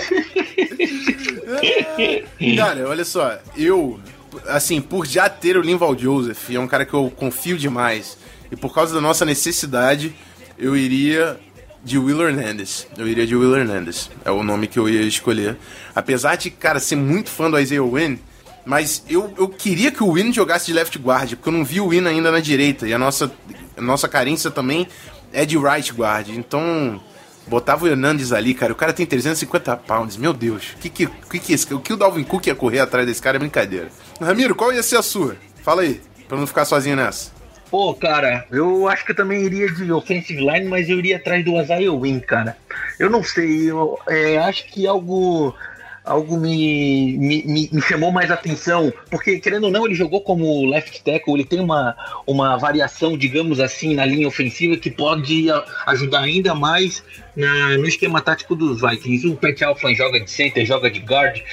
cara, 2.56 2.88
olha 2.88 3.04
só. 3.04 3.38
Eu, 3.58 4.00
assim, 4.48 4.80
por 4.80 5.06
já 5.06 5.28
ter 5.28 5.58
o 5.58 5.62
Linval 5.62 5.98
Joseph, 5.98 6.50
é 6.52 6.60
um 6.60 6.68
cara 6.68 6.86
que 6.86 6.94
eu 6.94 7.12
confio 7.18 7.58
demais 7.58 8.18
e 8.52 8.56
por 8.56 8.74
causa 8.74 8.94
da 8.94 9.02
nossa 9.02 9.26
necessidade, 9.26 10.14
eu 10.58 10.76
iria 10.76 11.40
de 11.84 11.98
Will 11.98 12.22
Hernandez. 12.22 12.88
Eu 12.98 13.08
iria 13.08 13.26
de 13.26 13.36
Will 13.36 13.56
Hernandez. 13.56 14.10
É 14.26 14.32
o 14.32 14.44
nome 14.44 14.68
que 14.68 14.78
eu 14.78 14.90
ia 14.90 15.02
escolher. 15.02 15.58
Apesar 15.96 16.36
de, 16.36 16.50
cara, 16.50 16.80
ser 16.80 16.96
muito 16.96 17.30
fã 17.30 17.50
do 17.50 17.60
Isaiah 17.60 17.84
Wynn, 17.84 18.18
mas 18.66 19.04
eu, 19.10 19.34
eu 19.38 19.48
queria 19.48 19.92
que 19.92 20.04
o 20.04 20.10
Wynn 20.10 20.32
jogasse 20.32 20.68
de 20.68 20.74
left 20.74 20.98
guard, 21.00 21.36
porque 21.36 21.50
eu 21.50 21.54
não 21.54 21.64
vi 21.64 21.80
o 21.80 21.88
Wynn 21.88 22.08
ainda 22.08 22.32
na 22.32 22.40
direita. 22.40 22.88
E 22.88 22.94
a 22.94 23.00
nossa, 23.00 23.32
a 23.78 23.82
nossa 23.82 24.08
carência 24.08 24.52
também 24.52 24.88
é 25.32 25.46
de 25.46 25.58
right 25.58 25.92
guard. 25.94 26.30
Então, 26.30 27.02
botava 27.48 27.86
o 27.86 27.88
Hernandez 27.88 28.34
ali, 28.34 28.54
cara. 28.54 28.74
O 28.74 28.76
cara 28.76 28.94
tem 28.94 29.06
350 29.06 29.78
pounds, 29.78 30.18
meu 30.18 30.34
Deus. 30.34 30.74
O 30.76 30.78
que 30.78 30.90
que, 30.90 31.08
que, 31.08 31.40
que, 31.40 31.54
esse, 31.54 31.74
o 31.74 31.80
que 31.80 31.94
o 31.94 31.98
Dalvin 31.98 32.24
Cook 32.24 32.48
ia 32.48 32.56
correr 32.56 32.80
atrás 32.80 33.08
desse 33.08 33.22
cara 33.22 33.38
é 33.38 33.40
brincadeira. 33.40 33.90
Ramiro, 34.20 34.54
qual 34.54 34.74
ia 34.74 34.84
ser 34.84 34.98
a 34.98 35.02
sua? 35.02 35.36
Fala 35.64 35.82
aí, 35.82 36.02
pra 36.28 36.38
não 36.38 36.46
ficar 36.46 36.66
sozinho 36.66 36.96
nessa. 36.96 37.39
Pô, 37.70 37.94
cara, 37.94 38.46
eu 38.52 38.88
acho 38.88 39.06
que 39.06 39.12
eu 39.12 39.16
também 39.16 39.44
iria 39.44 39.72
de 39.72 39.92
offensive 39.92 40.40
line, 40.40 40.66
mas 40.66 40.90
eu 40.90 40.98
iria 40.98 41.18
atrás 41.18 41.46
do 41.46 41.60
Isaiah 41.62 41.92
Win, 41.92 42.20
cara. 42.20 42.58
Eu 43.00 43.10
não 43.10 43.24
sei, 43.24 43.70
eu 43.70 43.98
é, 44.08 44.38
acho 44.38 44.66
que 44.68 44.88
algo 44.88 45.56
algo 46.04 46.38
me, 46.38 47.18
me, 47.18 47.70
me, 47.72 47.82
chamou 47.82 48.12
mais 48.12 48.32
atenção, 48.32 48.92
porque 49.12 49.40
querendo 49.40 49.66
ou 49.66 49.72
não, 49.72 49.86
ele 49.86 49.94
jogou 49.94 50.22
como 50.22 50.66
left 50.66 51.04
tackle, 51.04 51.36
ele 51.36 51.46
tem 51.46 51.60
uma, 51.60 51.96
uma 52.26 52.58
variação, 52.58 53.16
digamos 53.16 53.60
assim, 53.60 53.94
na 53.94 54.06
linha 54.06 54.28
ofensiva 54.28 54.76
que 54.76 54.90
pode 54.90 55.48
ajudar 55.86 56.22
ainda 56.22 56.56
mais 56.56 57.04
na, 57.36 57.78
no 57.78 57.86
esquema 57.86 58.22
tático 58.22 58.56
dos 58.56 58.82
Vikings. 58.82 59.28
O 59.28 59.36
Pat 59.36 59.62
Alflan 59.62 59.94
joga 59.94 60.20
de 60.20 60.32
center, 60.32 60.66
joga 60.66 60.90
de 60.90 61.00
guard. 61.00 61.44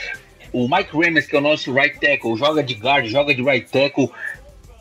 O 0.52 0.66
Mike 0.66 0.96
Remes, 0.96 1.26
que 1.26 1.36
é 1.36 1.38
o 1.38 1.42
nosso 1.42 1.70
right 1.74 1.98
tackle, 2.00 2.34
joga 2.36 2.62
de 2.62 2.74
guard, 2.74 3.06
joga 3.06 3.34
de 3.34 3.42
right 3.42 3.70
tackle. 3.70 4.10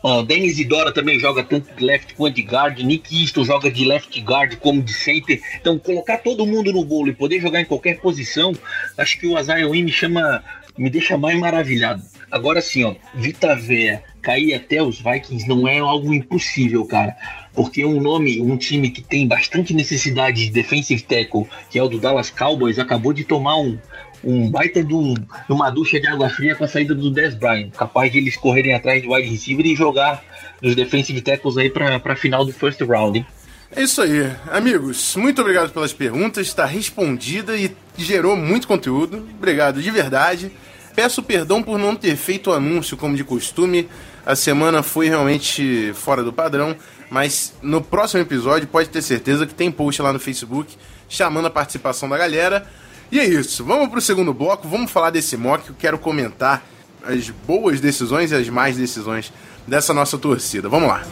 Uh, 0.02 0.22
Denis 0.22 0.58
Idora 0.58 0.92
também 0.92 1.18
joga 1.18 1.42
tanto 1.42 1.74
de 1.74 1.84
left 1.84 2.14
quanto 2.14 2.34
de 2.34 2.42
guard. 2.42 2.78
Nick 2.80 3.20
Easton 3.20 3.44
joga 3.44 3.70
de 3.70 3.84
left 3.84 4.20
guard 4.20 4.56
como 4.56 4.82
de 4.82 4.92
center. 4.92 5.40
Então, 5.60 5.78
colocar 5.78 6.18
todo 6.18 6.46
mundo 6.46 6.72
no 6.72 6.84
bolo 6.84 7.08
e 7.08 7.14
poder 7.14 7.40
jogar 7.40 7.60
em 7.60 7.64
qualquer 7.64 8.00
posição, 8.00 8.52
acho 8.96 9.18
que 9.18 9.26
o 9.26 9.34
Wynn 9.34 9.84
me 9.84 9.92
chama, 9.92 10.44
me 10.76 10.90
deixa 10.90 11.16
mais 11.16 11.38
maravilhado. 11.38 12.02
Agora 12.30 12.60
sim, 12.60 12.84
ó, 12.84 12.94
Vita 13.14 13.54
Vea 13.54 14.02
cair 14.20 14.54
até 14.54 14.82
os 14.82 14.98
Vikings 15.00 15.48
não 15.48 15.68
é 15.68 15.78
algo 15.78 16.12
impossível, 16.12 16.84
cara. 16.84 17.16
Porque 17.54 17.84
um 17.84 18.00
nome, 18.00 18.40
um 18.42 18.56
time 18.56 18.90
que 18.90 19.00
tem 19.00 19.26
bastante 19.26 19.72
necessidade 19.72 20.46
de 20.46 20.50
defensive 20.50 21.00
tackle, 21.02 21.46
que 21.70 21.78
é 21.78 21.82
o 21.82 21.88
do 21.88 22.00
Dallas 22.00 22.28
Cowboys, 22.28 22.80
acabou 22.80 23.12
de 23.12 23.22
tomar 23.22 23.56
um, 23.56 23.78
um 24.26 24.50
baita 24.50 24.82
de, 24.82 24.92
um, 24.92 25.14
de, 25.14 25.24
uma 25.48 25.70
ducha 25.70 26.00
de 26.00 26.06
água 26.08 26.28
fria 26.28 26.56
com 26.56 26.64
a 26.64 26.68
saída 26.68 26.94
do 26.94 27.10
Dez 27.10 27.34
Bryant, 27.34 27.70
capaz 27.70 28.10
de 28.10 28.18
eles 28.18 28.36
correrem 28.36 28.74
atrás 28.74 29.00
do 29.02 29.12
wide 29.12 29.28
receiver 29.28 29.64
e 29.64 29.76
jogar 29.76 30.22
os 30.60 30.74
defensive 30.74 31.20
tackles 31.22 31.56
aí 31.56 31.70
para 31.70 31.96
a 32.04 32.16
final 32.16 32.44
do 32.44 32.52
first 32.52 32.80
round. 32.80 33.18
Hein? 33.20 33.26
É 33.74 33.82
isso 33.82 34.02
aí, 34.02 34.28
amigos. 34.50 35.14
Muito 35.14 35.40
obrigado 35.40 35.70
pelas 35.70 35.92
perguntas, 35.92 36.46
está 36.46 36.66
respondida 36.66 37.56
e 37.56 37.70
gerou 37.96 38.36
muito 38.36 38.66
conteúdo. 38.66 39.24
Obrigado 39.36 39.80
de 39.80 39.90
verdade. 39.90 40.50
Peço 40.94 41.22
perdão 41.22 41.62
por 41.62 41.78
não 41.78 41.94
ter 41.94 42.16
feito 42.16 42.50
o 42.50 42.52
anúncio 42.52 42.96
como 42.96 43.14
de 43.14 43.22
costume. 43.22 43.88
A 44.24 44.34
semana 44.34 44.82
foi 44.82 45.08
realmente 45.08 45.92
fora 45.94 46.24
do 46.24 46.32
padrão, 46.32 46.74
mas 47.08 47.54
no 47.62 47.80
próximo 47.80 48.22
episódio 48.22 48.66
pode 48.66 48.88
ter 48.88 49.02
certeza 49.02 49.46
que 49.46 49.54
tem 49.54 49.70
post 49.70 50.02
lá 50.02 50.12
no 50.12 50.18
Facebook 50.18 50.74
chamando 51.08 51.46
a 51.46 51.50
participação 51.50 52.08
da 52.08 52.18
galera. 52.18 52.66
E 53.10 53.20
é 53.20 53.24
isso, 53.24 53.64
vamos 53.64 53.88
pro 53.88 54.00
segundo 54.00 54.34
bloco, 54.34 54.66
vamos 54.68 54.90
falar 54.90 55.10
desse 55.10 55.36
mock, 55.36 55.68
eu 55.68 55.76
quero 55.78 55.98
comentar 55.98 56.64
as 57.04 57.30
boas 57.30 57.80
decisões 57.80 58.32
e 58.32 58.34
as 58.34 58.48
más 58.48 58.76
decisões 58.76 59.32
dessa 59.66 59.94
nossa 59.94 60.18
torcida. 60.18 60.68
Vamos 60.68 60.88
lá. 60.88 61.02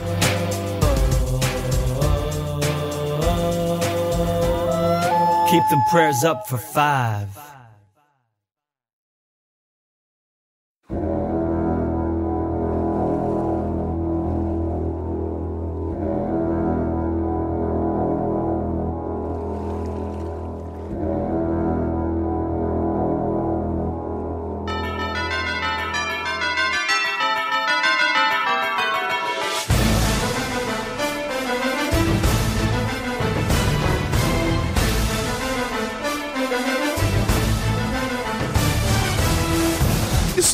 Keep 5.51 5.65
prayers 5.93 6.25
up 6.25 6.49
for 6.49 6.59
five. 6.59 7.44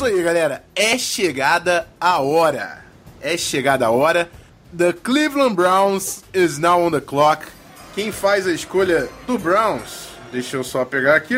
Galera, 0.09 0.63
é 0.75 0.97
chegada 0.97 1.87
a 1.99 2.19
hora. 2.19 2.83
É 3.21 3.37
chegada 3.37 3.85
a 3.85 3.91
hora. 3.91 4.31
The 4.75 4.93
Cleveland 4.93 5.53
Browns 5.53 6.23
is 6.33 6.57
now 6.57 6.81
on 6.81 6.91
the 6.91 7.01
clock. 7.01 7.45
Quem 7.93 8.11
faz 8.11 8.47
a 8.47 8.51
escolha 8.51 9.07
do 9.27 9.37
Browns? 9.37 10.09
Deixa 10.31 10.57
eu 10.57 10.63
só 10.63 10.83
pegar 10.85 11.15
aqui. 11.15 11.35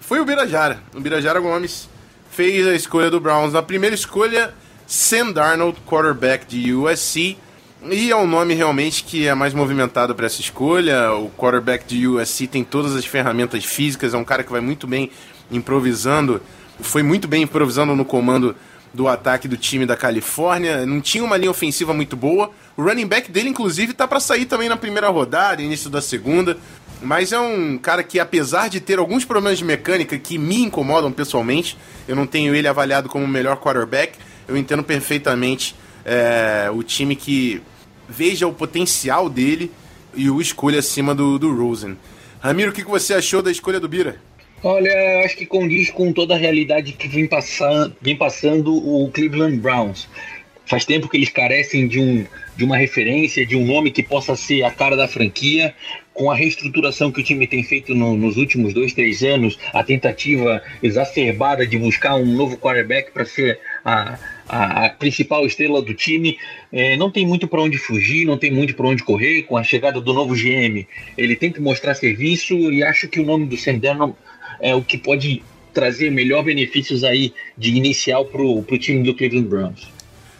Foi 0.00 0.20
o 0.20 0.24
Birajara. 0.24 0.78
O 0.94 1.00
Birajara 1.00 1.40
Gomes 1.40 1.88
fez 2.30 2.66
a 2.66 2.74
escolha 2.74 3.10
do 3.10 3.20
Browns. 3.20 3.52
Na 3.52 3.62
primeira 3.62 3.94
escolha, 3.94 4.54
Sam 4.86 5.32
Darnold, 5.32 5.78
quarterback 5.86 6.46
de 6.46 6.72
USC. 6.72 7.36
E 7.82 8.10
é 8.10 8.16
um 8.16 8.26
nome 8.26 8.54
realmente 8.54 9.04
que 9.04 9.26
é 9.26 9.34
mais 9.34 9.52
movimentado 9.52 10.14
para 10.14 10.26
essa 10.26 10.40
escolha. 10.40 11.12
O 11.12 11.28
quarterback 11.30 11.84
de 11.84 12.06
USC 12.06 12.46
tem 12.46 12.64
todas 12.64 12.96
as 12.96 13.04
ferramentas 13.04 13.64
físicas, 13.64 14.14
é 14.14 14.16
um 14.16 14.24
cara 14.24 14.42
que 14.42 14.52
vai 14.52 14.60
muito 14.60 14.86
bem 14.86 15.10
improvisando 15.50 16.40
foi 16.82 17.02
muito 17.02 17.28
bem 17.28 17.42
improvisando 17.42 17.94
no 17.94 18.04
comando 18.04 18.54
do 18.92 19.06
ataque 19.06 19.46
do 19.46 19.56
time 19.56 19.86
da 19.86 19.96
Califórnia. 19.96 20.84
Não 20.84 21.00
tinha 21.00 21.24
uma 21.24 21.36
linha 21.36 21.50
ofensiva 21.50 21.94
muito 21.94 22.16
boa. 22.16 22.50
O 22.76 22.82
running 22.82 23.06
back 23.06 23.30
dele, 23.30 23.48
inclusive, 23.48 23.92
tá 23.92 24.06
para 24.06 24.20
sair 24.20 24.46
também 24.46 24.68
na 24.68 24.76
primeira 24.76 25.08
rodada, 25.08 25.62
início 25.62 25.88
da 25.88 26.00
segunda. 26.00 26.58
Mas 27.02 27.32
é 27.32 27.38
um 27.38 27.78
cara 27.78 28.02
que, 28.02 28.18
apesar 28.18 28.68
de 28.68 28.80
ter 28.80 28.98
alguns 28.98 29.24
problemas 29.24 29.58
de 29.58 29.64
mecânica 29.64 30.18
que 30.18 30.36
me 30.36 30.62
incomodam 30.62 31.10
pessoalmente, 31.10 31.76
eu 32.06 32.14
não 32.14 32.26
tenho 32.26 32.54
ele 32.54 32.68
avaliado 32.68 33.08
como 33.08 33.24
o 33.24 33.28
melhor 33.28 33.56
quarterback. 33.56 34.18
Eu 34.46 34.56
entendo 34.56 34.82
perfeitamente 34.82 35.74
é, 36.04 36.68
o 36.72 36.82
time 36.82 37.16
que 37.16 37.62
veja 38.08 38.46
o 38.46 38.52
potencial 38.52 39.30
dele 39.30 39.70
e 40.14 40.28
o 40.28 40.40
escolha 40.40 40.80
acima 40.80 41.14
do, 41.14 41.38
do 41.38 41.54
Rosen. 41.54 41.96
Ramiro, 42.40 42.70
o 42.70 42.74
que 42.74 42.84
você 42.84 43.14
achou 43.14 43.40
da 43.40 43.50
escolha 43.50 43.78
do 43.78 43.88
Bira? 43.88 44.20
Olha, 44.62 45.24
acho 45.24 45.38
que 45.38 45.46
condiz 45.46 45.90
com 45.90 46.12
toda 46.12 46.34
a 46.34 46.38
realidade 46.38 46.92
que 46.92 47.08
vem, 47.08 47.26
passando, 47.26 47.96
vem 48.00 48.14
passando 48.14 48.74
o 48.74 49.10
Cleveland 49.10 49.56
Browns. 49.56 50.06
Faz 50.66 50.84
tempo 50.84 51.08
que 51.08 51.16
eles 51.16 51.30
carecem 51.30 51.88
de, 51.88 51.98
um, 51.98 52.26
de 52.56 52.62
uma 52.62 52.76
referência, 52.76 53.44
de 53.46 53.56
um 53.56 53.64
nome 53.64 53.90
que 53.90 54.02
possa 54.02 54.36
ser 54.36 54.62
a 54.62 54.70
cara 54.70 54.96
da 54.96 55.08
franquia. 55.08 55.74
Com 56.12 56.30
a 56.30 56.34
reestruturação 56.34 57.10
que 57.10 57.20
o 57.20 57.24
time 57.24 57.46
tem 57.46 57.62
feito 57.62 57.94
no, 57.94 58.14
nos 58.14 58.36
últimos 58.36 58.74
dois, 58.74 58.92
três 58.92 59.22
anos, 59.22 59.58
a 59.72 59.82
tentativa 59.82 60.62
exacerbada 60.82 61.66
de 61.66 61.78
buscar 61.78 62.16
um 62.16 62.26
novo 62.26 62.58
quarterback 62.58 63.10
para 63.10 63.24
ser 63.24 63.58
a, 63.82 64.18
a, 64.46 64.84
a, 64.84 64.90
principal 64.90 65.46
estrela 65.46 65.80
do 65.80 65.94
time, 65.94 66.36
é, 66.70 66.96
não 66.98 67.10
tem 67.10 67.26
muito 67.26 67.48
para 67.48 67.62
onde 67.62 67.78
fugir, 67.78 68.26
não 68.26 68.36
tem 68.36 68.50
muito 68.50 68.74
para 68.74 68.86
onde 68.86 69.02
correr. 69.02 69.44
Com 69.44 69.56
a 69.56 69.64
chegada 69.64 69.98
do 69.98 70.12
novo 70.12 70.34
GM, 70.34 70.86
ele 71.16 71.34
tem 71.34 71.50
que 71.50 71.60
mostrar 71.60 71.94
serviço 71.94 72.54
e 72.70 72.82
acho 72.82 73.08
que 73.08 73.18
o 73.18 73.24
nome 73.24 73.46
do 73.46 73.56
Sam 73.56 73.78
Darnold 73.78 74.14
é 74.60 74.74
o 74.74 74.82
que 74.82 74.98
pode 74.98 75.42
trazer 75.72 76.10
melhor 76.10 76.42
benefícios 76.42 77.04
aí 77.04 77.32
de 77.56 77.70
inicial 77.70 78.24
pro, 78.24 78.62
pro 78.62 78.78
time 78.78 79.02
do 79.02 79.14
Cleveland 79.14 79.48
Browns. 79.48 79.88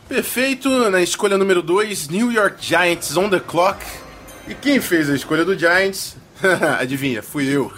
Perfeito, 0.08 0.90
na 0.90 1.00
escolha 1.00 1.38
número 1.38 1.62
2, 1.62 2.08
New 2.08 2.32
York 2.32 2.56
Giants 2.64 3.16
on 3.16 3.28
the 3.28 3.38
clock. 3.38 3.78
E 4.48 4.54
quem 4.54 4.80
fez 4.80 5.08
a 5.08 5.14
escolha 5.14 5.44
do 5.44 5.56
Giants? 5.56 6.16
Adivinha, 6.80 7.22
fui 7.22 7.46
eu. 7.46 7.70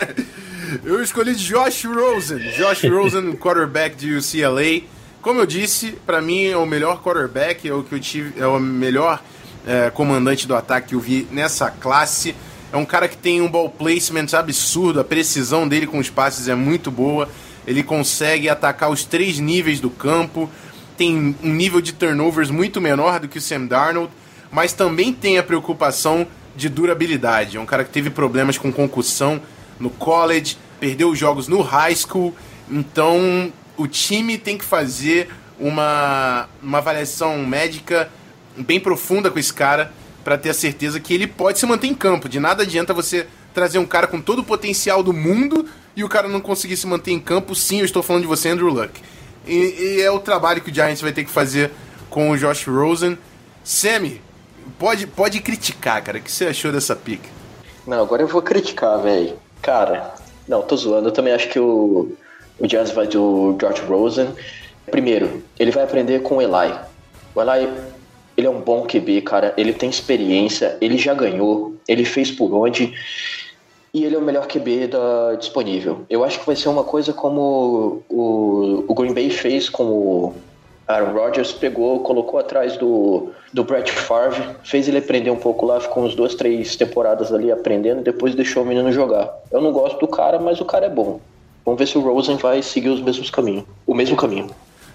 eu 0.84 1.02
escolhi 1.02 1.34
Josh 1.34 1.86
Rosen. 1.86 2.38
Josh 2.56 2.84
Rosen, 2.84 3.32
quarterback 3.40 3.96
de 3.96 4.14
UCLA. 4.14 4.82
Como 5.22 5.40
eu 5.40 5.46
disse, 5.46 5.92
para 6.04 6.20
mim 6.20 6.46
é 6.46 6.56
o 6.56 6.66
melhor 6.66 7.02
quarterback, 7.02 7.66
é 7.66 7.72
o 7.72 7.82
que 7.82 7.94
eu 7.94 8.00
tive, 8.00 8.40
é 8.40 8.46
o 8.46 8.58
melhor 8.58 9.22
é, 9.66 9.90
comandante 9.90 10.46
do 10.46 10.54
ataque 10.54 10.88
que 10.88 10.94
eu 10.94 11.00
vi 11.00 11.26
nessa 11.30 11.70
classe. 11.70 12.34
É 12.72 12.76
um 12.76 12.84
cara 12.84 13.08
que 13.08 13.16
tem 13.16 13.40
um 13.40 13.50
ball 13.50 13.68
placement 13.68 14.28
absurdo, 14.32 15.00
a 15.00 15.04
precisão 15.04 15.66
dele 15.66 15.86
com 15.88 15.98
os 15.98 16.08
passes 16.08 16.46
é 16.46 16.54
muito 16.54 16.90
boa. 16.90 17.28
Ele 17.66 17.82
consegue 17.82 18.48
atacar 18.48 18.90
os 18.90 19.04
três 19.04 19.38
níveis 19.40 19.80
do 19.80 19.90
campo, 19.90 20.48
tem 20.96 21.34
um 21.42 21.52
nível 21.52 21.80
de 21.80 21.92
turnovers 21.92 22.50
muito 22.50 22.80
menor 22.80 23.18
do 23.18 23.28
que 23.28 23.38
o 23.38 23.40
Sam 23.40 23.66
Darnold, 23.66 24.10
mas 24.52 24.72
também 24.72 25.12
tem 25.12 25.36
a 25.36 25.42
preocupação 25.42 26.26
de 26.54 26.68
durabilidade. 26.68 27.56
É 27.56 27.60
um 27.60 27.66
cara 27.66 27.84
que 27.84 27.90
teve 27.90 28.08
problemas 28.08 28.56
com 28.56 28.72
concussão 28.72 29.40
no 29.78 29.90
college, 29.90 30.56
perdeu 30.78 31.10
os 31.10 31.18
jogos 31.18 31.48
no 31.48 31.62
high 31.62 31.94
school, 31.94 32.34
então 32.70 33.52
o 33.76 33.86
time 33.88 34.38
tem 34.38 34.56
que 34.56 34.64
fazer 34.64 35.28
uma, 35.58 36.48
uma 36.62 36.78
avaliação 36.78 37.38
médica 37.44 38.10
bem 38.56 38.78
profunda 38.78 39.30
com 39.30 39.38
esse 39.38 39.52
cara 39.52 39.92
para 40.30 40.38
ter 40.38 40.50
a 40.50 40.54
certeza 40.54 41.00
que 41.00 41.12
ele 41.12 41.26
pode 41.26 41.58
se 41.58 41.66
manter 41.66 41.88
em 41.88 41.94
campo. 41.94 42.28
De 42.28 42.38
nada 42.38 42.62
adianta 42.62 42.94
você 42.94 43.26
trazer 43.52 43.80
um 43.80 43.84
cara 43.84 44.06
com 44.06 44.20
todo 44.20 44.38
o 44.38 44.44
potencial 44.44 45.02
do 45.02 45.12
mundo 45.12 45.66
e 45.96 46.04
o 46.04 46.08
cara 46.08 46.28
não 46.28 46.40
conseguir 46.40 46.76
se 46.76 46.86
manter 46.86 47.10
em 47.10 47.18
campo. 47.18 47.52
Sim, 47.52 47.80
eu 47.80 47.84
estou 47.84 48.00
falando 48.00 48.22
de 48.22 48.28
você, 48.28 48.48
Andrew 48.48 48.68
Luck. 48.68 49.02
E, 49.44 49.96
e 49.96 50.00
é 50.00 50.08
o 50.08 50.20
trabalho 50.20 50.60
que 50.60 50.70
o 50.70 50.72
Giants 50.74 51.00
vai 51.00 51.12
ter 51.12 51.24
que 51.24 51.30
fazer 51.32 51.72
com 52.08 52.30
o 52.30 52.38
Josh 52.38 52.64
Rosen. 52.68 53.18
Sammy, 53.64 54.22
pode, 54.78 55.04
pode 55.08 55.40
criticar, 55.40 56.00
cara. 56.00 56.18
O 56.18 56.22
que 56.22 56.30
você 56.30 56.46
achou 56.46 56.70
dessa 56.70 56.94
pick? 56.94 57.22
Não, 57.84 58.00
agora 58.00 58.22
eu 58.22 58.28
vou 58.28 58.40
criticar, 58.40 59.02
velho. 59.02 59.36
Cara, 59.60 60.14
não, 60.46 60.62
tô 60.62 60.76
zoando. 60.76 61.08
Eu 61.08 61.12
também 61.12 61.32
acho 61.32 61.48
que 61.48 61.58
o, 61.58 62.16
o 62.56 62.68
Giants 62.68 62.92
vai 62.92 63.08
do 63.08 63.56
George 63.60 63.82
Rosen. 63.82 64.28
Primeiro, 64.92 65.42
ele 65.58 65.72
vai 65.72 65.82
aprender 65.82 66.22
com 66.22 66.36
o 66.36 66.40
Eli. 66.40 66.72
O 67.34 67.42
Eli 67.42 67.68
ele 68.36 68.46
é 68.46 68.50
um 68.50 68.60
bom 68.60 68.86
QB, 68.86 69.22
cara. 69.22 69.54
Ele 69.56 69.72
tem 69.72 69.90
experiência, 69.90 70.76
ele 70.80 70.96
já 70.96 71.14
ganhou, 71.14 71.74
ele 71.86 72.04
fez 72.04 72.30
por 72.30 72.52
onde. 72.54 72.92
E 73.92 74.04
ele 74.04 74.14
é 74.14 74.18
o 74.18 74.22
melhor 74.22 74.46
QB 74.46 74.86
da, 74.86 75.34
disponível. 75.34 76.04
Eu 76.08 76.24
acho 76.24 76.38
que 76.40 76.46
vai 76.46 76.54
ser 76.54 76.68
uma 76.68 76.84
coisa 76.84 77.12
como 77.12 78.02
o, 78.08 78.84
o 78.86 78.94
Green 78.94 79.12
Bay 79.12 79.30
fez 79.30 79.68
com 79.68 79.84
o 79.84 80.34
Aaron 80.86 81.12
Rodgers, 81.12 81.52
pegou, 81.52 82.00
colocou 82.00 82.38
atrás 82.38 82.76
do, 82.76 83.30
do 83.52 83.64
Brett 83.64 83.90
Favre, 83.90 84.42
fez 84.64 84.88
ele 84.88 84.98
aprender 84.98 85.30
um 85.30 85.36
pouco 85.36 85.66
lá, 85.66 85.80
ficou 85.80 86.04
uns 86.04 86.14
duas, 86.14 86.34
três 86.34 86.76
temporadas 86.76 87.32
ali 87.32 87.50
aprendendo, 87.50 88.02
depois 88.02 88.34
deixou 88.34 88.62
o 88.62 88.66
menino 88.66 88.92
jogar. 88.92 89.32
Eu 89.50 89.60
não 89.60 89.72
gosto 89.72 89.98
do 89.98 90.08
cara, 90.08 90.38
mas 90.38 90.60
o 90.60 90.64
cara 90.64 90.86
é 90.86 90.90
bom. 90.90 91.20
Vamos 91.64 91.78
ver 91.78 91.86
se 91.86 91.98
o 91.98 92.00
Rosen 92.00 92.36
vai 92.36 92.62
seguir 92.62 92.88
os 92.88 93.00
mesmos 93.00 93.30
caminhos, 93.30 93.64
o 93.86 93.94
mesmo 93.94 94.16
caminho. 94.16 94.50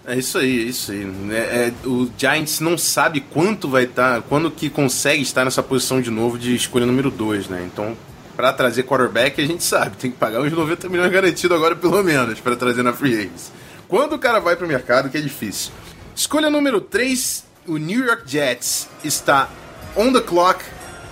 É 0.07 0.15
isso 0.15 0.37
aí, 0.37 0.59
é 0.59 0.69
isso 0.69 0.91
aí. 0.91 1.03
É, 1.31 1.35
é, 1.35 1.73
o 1.87 2.09
Giants 2.15 2.59
não 2.59 2.77
sabe 2.77 3.21
quanto 3.21 3.67
vai 3.67 3.85
estar, 3.85 4.17
tá, 4.17 4.21
quando 4.21 4.51
que 4.51 4.69
consegue 4.69 5.23
estar 5.23 5.43
nessa 5.43 5.63
posição 5.63 5.99
de 5.99 6.11
novo 6.11 6.37
de 6.37 6.55
escolha 6.55 6.85
número 6.85 7.09
2, 7.09 7.47
né? 7.47 7.67
Então, 7.71 7.97
para 8.35 8.53
trazer 8.53 8.83
quarterback, 8.83 9.41
a 9.41 9.47
gente 9.47 9.63
sabe, 9.63 9.97
tem 9.97 10.11
que 10.11 10.17
pagar 10.17 10.41
uns 10.41 10.51
90 10.51 10.89
milhões 10.89 11.11
garantido 11.11 11.55
agora 11.55 11.75
pelo 11.75 12.03
menos 12.03 12.39
para 12.39 12.55
trazer 12.55 12.83
na 12.83 12.93
free 12.93 13.17
agency. 13.17 13.51
Quando 13.87 14.13
o 14.13 14.19
cara 14.19 14.39
vai 14.39 14.55
pro 14.55 14.67
mercado, 14.67 15.09
que 15.09 15.17
é 15.17 15.21
difícil. 15.21 15.71
Escolha 16.15 16.49
número 16.51 16.79
3, 16.81 17.43
o 17.65 17.77
New 17.77 18.05
York 18.05 18.23
Jets 18.29 18.87
está 19.03 19.49
on 19.95 20.13
the 20.13 20.21
clock 20.21 20.63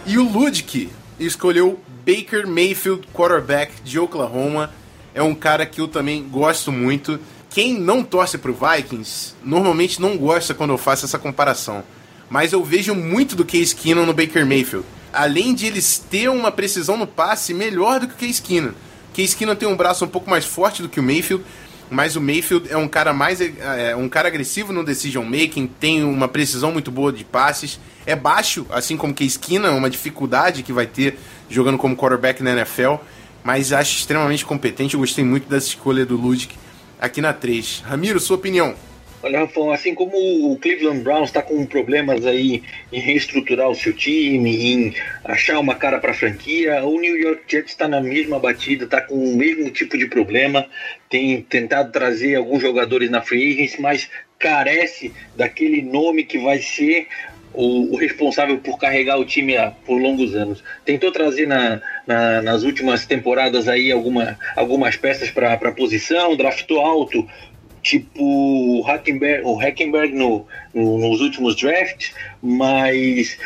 e 0.06 0.20
o 0.20 0.24
Ludwig 0.24 0.90
escolheu 1.20 1.80
Baker 2.06 2.48
Mayfield, 2.48 3.08
quarterback 3.14 3.74
de 3.84 3.98
Oklahoma. 3.98 4.70
É 5.16 5.24
um 5.24 5.34
cara 5.34 5.66
que 5.66 5.82
eu 5.82 5.88
também 5.88 6.28
gosto 6.28 6.72
muito 6.72 7.20
quem 7.54 7.80
não 7.80 8.04
torce 8.04 8.36
pro 8.36 8.52
Vikings 8.52 9.36
normalmente 9.44 10.02
não 10.02 10.18
gosta 10.18 10.56
quando 10.56 10.72
eu 10.72 10.78
faço 10.78 11.06
essa 11.06 11.20
comparação. 11.20 11.84
Mas 12.28 12.52
eu 12.52 12.64
vejo 12.64 12.96
muito 12.96 13.36
do 13.36 13.46
Case 13.46 13.76
Keenum 13.76 14.08
no 14.08 14.14
Baker 14.14 14.44
Mayfield. 14.44 14.84
Além 15.14 15.54
de 15.54 15.68
eles 15.68 16.00
ter 16.00 16.30
uma 16.30 16.52
precisão 16.52 16.98
no 16.98 17.06
passe 17.06 17.54
melhor 17.54 18.00
do 18.00 18.08
que 18.08 18.16
o 18.16 18.18
Case 18.18 18.42
Keenum. 18.42 18.72
Case 19.14 19.36
Keenum 19.36 19.54
tem 19.54 19.70
um 19.70 19.76
braço 19.76 20.04
um 20.04 20.08
pouco 20.08 20.28
mais 20.28 20.46
forte 20.46 20.82
do 20.82 20.90
que 20.90 21.00
o 21.00 21.04
Mayfield, 21.04 21.44
mas 21.92 22.16
o 22.16 22.22
Mayfield 22.22 22.72
é 22.72 22.78
um 22.78 22.88
cara 22.88 23.14
mais 23.14 23.40
é, 23.40 23.54
é, 23.92 23.96
um 23.96 24.10
cara 24.10 24.30
agressivo 24.30 24.74
no 24.74 24.84
decision 24.84 25.24
making, 25.24 25.68
tem 25.68 26.04
uma 26.04 26.28
precisão 26.28 26.72
muito 26.72 26.90
boa 26.90 27.14
de 27.14 27.24
passes, 27.24 27.80
é 28.04 28.16
baixo, 28.16 28.66
assim 28.72 28.98
como 28.98 29.14
Case 29.14 29.38
Keenum, 29.38 29.78
uma 29.78 29.92
dificuldade 29.92 30.64
que 30.64 30.74
vai 30.74 30.88
ter 30.88 31.20
jogando 31.48 31.78
como 31.78 31.96
quarterback 31.96 32.42
na 32.42 32.54
NFL, 32.54 32.96
mas 33.44 33.72
acho 33.72 33.96
extremamente 33.96 34.44
competente. 34.44 34.96
Eu 34.96 35.02
gostei 35.02 35.24
muito 35.24 35.48
dessa 35.48 35.68
escolha 35.68 36.04
do 36.04 36.18
Ludic 36.18 36.63
aqui 37.04 37.20
na 37.20 37.34
3. 37.34 37.84
Ramiro, 37.86 38.18
sua 38.18 38.38
opinião? 38.38 38.74
Olha, 39.22 39.40
Rafão, 39.40 39.72
assim 39.72 39.94
como 39.94 40.16
o 40.52 40.58
Cleveland 40.58 41.02
Browns 41.02 41.30
está 41.30 41.42
com 41.42 41.66
problemas 41.66 42.26
aí 42.26 42.64
em 42.92 43.00
reestruturar 43.00 43.70
o 43.70 43.76
seu 43.76 43.94
time, 43.94 44.74
em 44.74 44.96
achar 45.26 45.60
uma 45.60 45.76
cara 45.76 46.00
para 46.00 46.12
a 46.12 46.14
franquia, 46.14 46.84
o 46.84 47.00
New 47.00 47.18
York 47.18 47.44
Jets 47.48 47.72
está 47.72 47.90
na 47.90 48.00
mesma 48.00 48.40
batida, 48.40 48.86
está 48.86 49.02
com 49.02 49.16
o 49.16 49.36
mesmo 49.36 49.70
tipo 49.70 49.98
de 49.98 50.08
problema, 50.08 50.66
tem 51.10 51.42
tentado 51.42 51.92
trazer 51.92 52.36
alguns 52.36 52.62
jogadores 52.62 53.10
na 53.10 53.22
free 53.22 53.70
mas 53.80 54.10
carece 54.40 55.14
daquele 55.36 55.82
nome 55.82 56.24
que 56.24 56.38
vai 56.38 56.62
ser 56.62 57.08
o, 57.54 57.94
o, 57.94 57.96
responsável 57.96 58.58
por 58.58 58.78
carregar 58.80 59.18
o 59.18 59.26
time 59.26 59.54
por 59.86 59.98
longos 59.98 60.36
anos. 60.36 60.64
Tentou 60.84 61.12
trazer 61.12 61.48
na, 61.48 61.82
na, 62.06 62.42
nas 62.42 62.64
últimas 62.64 63.06
temporadas 63.06 63.68
aí 63.68 63.92
alguma, 63.92 64.38
algumas 64.56 64.96
peças 64.96 65.30
para 65.30 65.54
a 65.54 65.72
posição, 65.72 66.36
draftou 66.36 66.82
alto, 66.82 67.28
tipo 67.82 68.24
o 68.24 68.82
Hackenberg, 68.82 69.46
o 69.46 69.56
Hackenberg 69.56 70.14
no, 70.16 70.48
no, 70.74 70.98
nos 70.98 71.22
últimos 71.22 71.56
drafts, 71.56 72.14
mas 72.42 73.38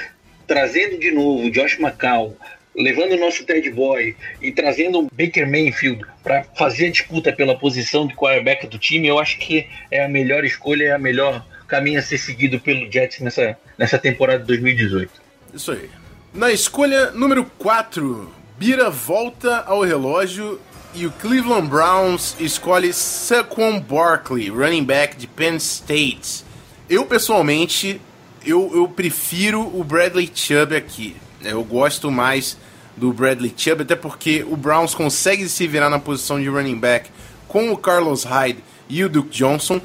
trazendo 0.46 0.98
de 0.98 1.12
novo 1.12 1.52
Josh 1.52 1.78
McCown, 1.80 2.34
levando 2.78 3.14
o 3.14 3.20
nosso 3.20 3.44
Ted 3.44 3.70
Boy 3.72 4.16
e 4.42 4.52
trazendo 4.52 5.00
o 5.00 5.08
Baker 5.12 5.50
Mayfield 5.50 6.06
para 6.24 6.44
fazer 6.56 6.88
a 6.88 6.92
disputa 6.92 7.34
pela 7.34 7.58
posição 7.58 8.06
de 8.06 8.14
quarterback 8.14 8.68
do 8.68 8.78
time, 8.78 9.08
eu 9.08 9.20
acho 9.20 9.40
que 9.40 9.68
é 9.90 10.04
a 10.04 10.08
melhor 10.08 10.46
escolha, 10.46 10.86
é 10.86 10.92
a 10.92 11.00
melhor 11.00 11.44
caminho 11.68 12.00
a 12.00 12.02
ser 12.02 12.18
seguido 12.18 12.60
pelo 12.60 12.92
Jets 12.92 13.20
nessa, 13.20 13.58
nessa 13.78 13.98
temporada 13.98 14.40
de 14.40 14.48
2018. 14.48 15.12
Isso 15.54 15.72
aí. 15.72 15.90
Na 16.34 16.52
escolha 16.52 17.12
número 17.12 17.46
4, 17.58 18.32
Bira 18.58 18.90
volta 18.90 19.64
ao 19.68 19.82
relógio 19.82 20.60
e 20.94 21.06
o 21.06 21.12
Cleveland 21.12 21.68
Browns 21.68 22.36
escolhe 22.40 22.92
Saquon 22.92 23.80
Barkley, 23.80 24.50
running 24.50 24.84
back 24.84 25.16
de 25.16 25.28
Penn 25.28 25.58
State. 25.58 26.44
Eu, 26.90 27.06
pessoalmente, 27.06 28.02
eu, 28.46 28.72
eu 28.74 28.88
prefiro 28.88 29.62
o 29.62 29.84
Bradley 29.84 30.32
Chubb 30.34 30.76
aqui. 30.76 31.16
Eu 31.44 31.64
gosto 31.64 32.10
mais 32.10 32.58
do 32.96 33.14
Bradley 33.14 33.54
Chubb, 33.56 33.84
até 33.84 33.96
porque 33.96 34.44
o 34.48 34.56
Browns 34.56 34.96
consegue 34.96 35.48
se 35.48 35.68
virar 35.68 35.90
na 35.90 36.00
posição 36.00 36.42
de 36.42 36.50
running 36.50 36.80
back 36.80 37.10
com 37.48 37.72
o 37.72 37.78
Carlos 37.78 38.24
Hyde 38.24 38.64
e 38.90 39.04
o 39.04 39.10
Duke 39.10 39.30
Johnson. 39.30 39.80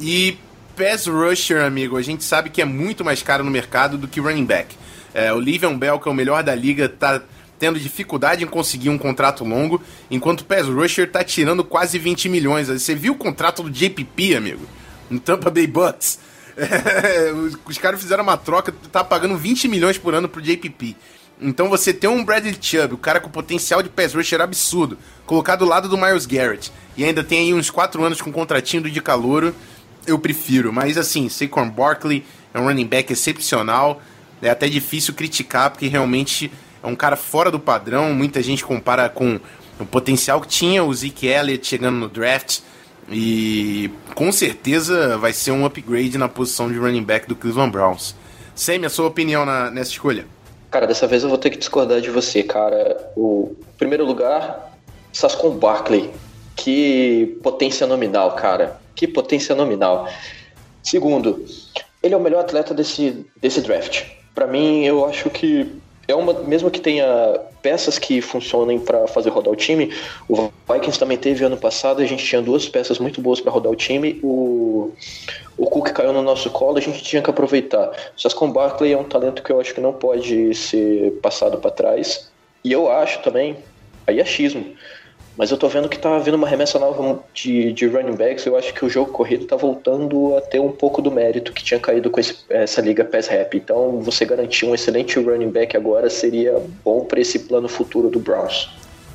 E 0.00 0.36
pass 0.78 1.08
rusher, 1.08 1.64
amigo, 1.64 1.96
a 1.96 2.02
gente 2.02 2.22
sabe 2.22 2.50
que 2.50 2.62
é 2.62 2.64
muito 2.64 3.04
mais 3.04 3.20
caro 3.20 3.42
no 3.42 3.50
mercado 3.50 3.98
do 3.98 4.06
que 4.06 4.20
running 4.20 4.44
back. 4.44 4.76
É, 5.12 5.32
o 5.32 5.40
Livian 5.40 5.76
Bell, 5.76 5.98
que 5.98 6.08
é 6.08 6.12
o 6.12 6.14
melhor 6.14 6.44
da 6.44 6.54
liga, 6.54 6.88
tá 6.88 7.20
tendo 7.58 7.80
dificuldade 7.80 8.44
em 8.44 8.46
conseguir 8.46 8.88
um 8.88 8.96
contrato 8.96 9.44
longo, 9.44 9.82
enquanto 10.08 10.42
o 10.42 10.44
pass 10.44 10.68
rusher 10.68 11.10
tá 11.10 11.24
tirando 11.24 11.64
quase 11.64 11.98
20 11.98 12.28
milhões. 12.28 12.68
Você 12.68 12.94
viu 12.94 13.14
o 13.14 13.16
contrato 13.16 13.64
do 13.64 13.70
JPP, 13.70 14.36
amigo? 14.36 14.64
No 15.10 15.18
Tampa 15.18 15.50
Bay 15.50 15.66
Bucks. 15.66 16.20
É, 16.58 17.30
os 17.64 17.78
caras 17.78 18.00
fizeram 18.00 18.24
uma 18.24 18.36
troca, 18.36 18.74
tá 18.90 19.04
pagando 19.04 19.36
20 19.36 19.68
milhões 19.68 19.96
por 19.96 20.12
ano 20.12 20.28
pro 20.28 20.42
JPP. 20.42 20.96
Então 21.40 21.68
você 21.68 21.94
tem 21.94 22.10
um 22.10 22.24
Bradley 22.24 22.56
Chubb, 22.60 22.94
o 22.94 22.98
cara 22.98 23.20
com 23.20 23.30
potencial 23.30 23.80
de 23.80 23.88
pass 23.88 24.12
rusher 24.12 24.40
absurdo, 24.40 24.98
colocado 25.24 25.60
do 25.60 25.66
lado 25.66 25.88
do 25.88 25.96
Miles 25.96 26.26
Garrett, 26.26 26.72
e 26.96 27.04
ainda 27.04 27.22
tem 27.22 27.38
aí 27.38 27.54
uns 27.54 27.70
4 27.70 28.02
anos 28.02 28.20
com 28.20 28.32
contratinho 28.32 28.82
do 28.82 28.90
de 28.90 29.00
calouro, 29.00 29.54
eu 30.08 30.18
prefiro. 30.18 30.72
Mas 30.72 30.98
assim, 30.98 31.28
Saquon 31.28 31.68
Barkley 31.68 32.24
é 32.52 32.58
um 32.58 32.64
running 32.64 32.86
back 32.86 33.12
excepcional. 33.12 34.00
É 34.40 34.50
até 34.50 34.68
difícil 34.68 35.14
criticar, 35.14 35.70
porque 35.70 35.86
realmente 35.88 36.50
é 36.82 36.86
um 36.86 36.96
cara 36.96 37.16
fora 37.16 37.50
do 37.50 37.58
padrão. 37.58 38.12
Muita 38.14 38.42
gente 38.42 38.64
compara 38.64 39.08
com 39.08 39.40
o 39.80 39.86
potencial 39.86 40.40
que 40.40 40.48
tinha 40.48 40.82
o 40.84 40.92
Zeke 40.92 41.26
Elliott 41.26 41.66
chegando 41.66 41.96
no 41.96 42.08
draft. 42.08 42.60
E 43.10 43.90
com 44.14 44.30
certeza 44.30 45.16
vai 45.16 45.32
ser 45.32 45.50
um 45.50 45.64
upgrade 45.64 46.18
na 46.18 46.28
posição 46.28 46.70
de 46.70 46.78
running 46.78 47.02
back 47.02 47.26
do 47.26 47.34
Cleveland 47.34 47.70
Browns. 47.70 48.14
Sam, 48.54 48.84
a 48.84 48.90
sua 48.90 49.06
opinião 49.06 49.46
na, 49.46 49.70
nessa 49.70 49.92
escolha? 49.92 50.26
Cara, 50.70 50.86
dessa 50.86 51.06
vez 51.06 51.22
eu 51.22 51.28
vou 51.28 51.38
ter 51.38 51.50
que 51.50 51.56
discordar 51.56 52.00
de 52.00 52.10
você, 52.10 52.42
cara. 52.42 53.10
O 53.16 53.56
primeiro 53.78 54.04
lugar, 54.04 54.72
Sascon 55.12 55.56
Barkley. 55.56 56.10
Que 56.54 57.38
potência 57.42 57.86
nominal, 57.86 58.32
cara. 58.32 58.78
Que 58.98 59.06
potência 59.06 59.54
nominal. 59.54 60.08
Segundo, 60.82 61.46
ele 62.02 62.14
é 62.14 62.16
o 62.16 62.20
melhor 62.20 62.40
atleta 62.40 62.74
desse, 62.74 63.24
desse 63.40 63.60
draft. 63.60 64.02
Para 64.34 64.48
mim, 64.48 64.84
eu 64.84 65.06
acho 65.06 65.30
que 65.30 65.70
é 66.08 66.14
uma, 66.16 66.32
mesmo 66.32 66.68
que 66.68 66.80
tenha 66.80 67.06
peças 67.62 67.96
que 67.96 68.20
funcionem 68.20 68.80
para 68.80 69.06
fazer 69.06 69.30
rodar 69.30 69.52
o 69.52 69.56
time, 69.56 69.94
o 70.28 70.50
Vikings 70.68 70.98
também 70.98 71.16
teve 71.16 71.44
ano 71.44 71.56
passado, 71.56 72.02
a 72.02 72.06
gente 72.06 72.24
tinha 72.24 72.42
duas 72.42 72.68
peças 72.68 72.98
muito 72.98 73.20
boas 73.20 73.40
para 73.40 73.52
rodar 73.52 73.70
o 73.70 73.76
time, 73.76 74.18
o, 74.20 74.90
o 75.56 75.66
Cook 75.66 75.90
caiu 75.92 76.12
no 76.12 76.22
nosso 76.22 76.50
colo, 76.50 76.78
a 76.78 76.80
gente 76.80 77.00
tinha 77.00 77.22
que 77.22 77.30
aproveitar. 77.30 77.92
Sascon 78.16 78.50
Barkley 78.50 78.94
é 78.94 78.98
um 78.98 79.04
talento 79.04 79.44
que 79.44 79.52
eu 79.52 79.60
acho 79.60 79.72
que 79.72 79.80
não 79.80 79.92
pode 79.92 80.52
ser 80.56 81.12
passado 81.22 81.56
para 81.58 81.70
trás, 81.70 82.28
e 82.64 82.72
eu 82.72 82.90
acho 82.90 83.20
também, 83.20 83.58
aí 84.08 84.18
é 84.18 84.24
xismo, 84.24 84.74
mas 85.38 85.52
eu 85.52 85.56
tô 85.56 85.68
vendo 85.68 85.88
que 85.88 85.96
tá 85.96 86.16
havendo 86.16 86.36
uma 86.36 86.48
remessa 86.48 86.80
nova 86.80 87.22
de, 87.32 87.72
de 87.72 87.86
running 87.86 88.16
backs. 88.16 88.44
Eu 88.44 88.56
acho 88.56 88.74
que 88.74 88.84
o 88.84 88.90
jogo 88.90 89.12
corrido 89.12 89.46
tá 89.46 89.54
voltando 89.54 90.36
a 90.36 90.40
ter 90.40 90.58
um 90.58 90.72
pouco 90.72 91.00
do 91.00 91.12
mérito 91.12 91.52
que 91.52 91.62
tinha 91.62 91.78
caído 91.78 92.10
com 92.10 92.18
esse, 92.18 92.38
essa 92.50 92.80
liga 92.80 93.04
pass 93.04 93.28
rap. 93.28 93.56
Então, 93.56 94.00
você 94.00 94.24
garantir 94.24 94.66
um 94.66 94.74
excelente 94.74 95.16
running 95.16 95.50
back 95.50 95.76
agora 95.76 96.10
seria 96.10 96.60
bom 96.84 97.04
para 97.04 97.20
esse 97.20 97.38
plano 97.38 97.68
futuro 97.68 98.10
do 98.10 98.18
Browns. 98.18 98.68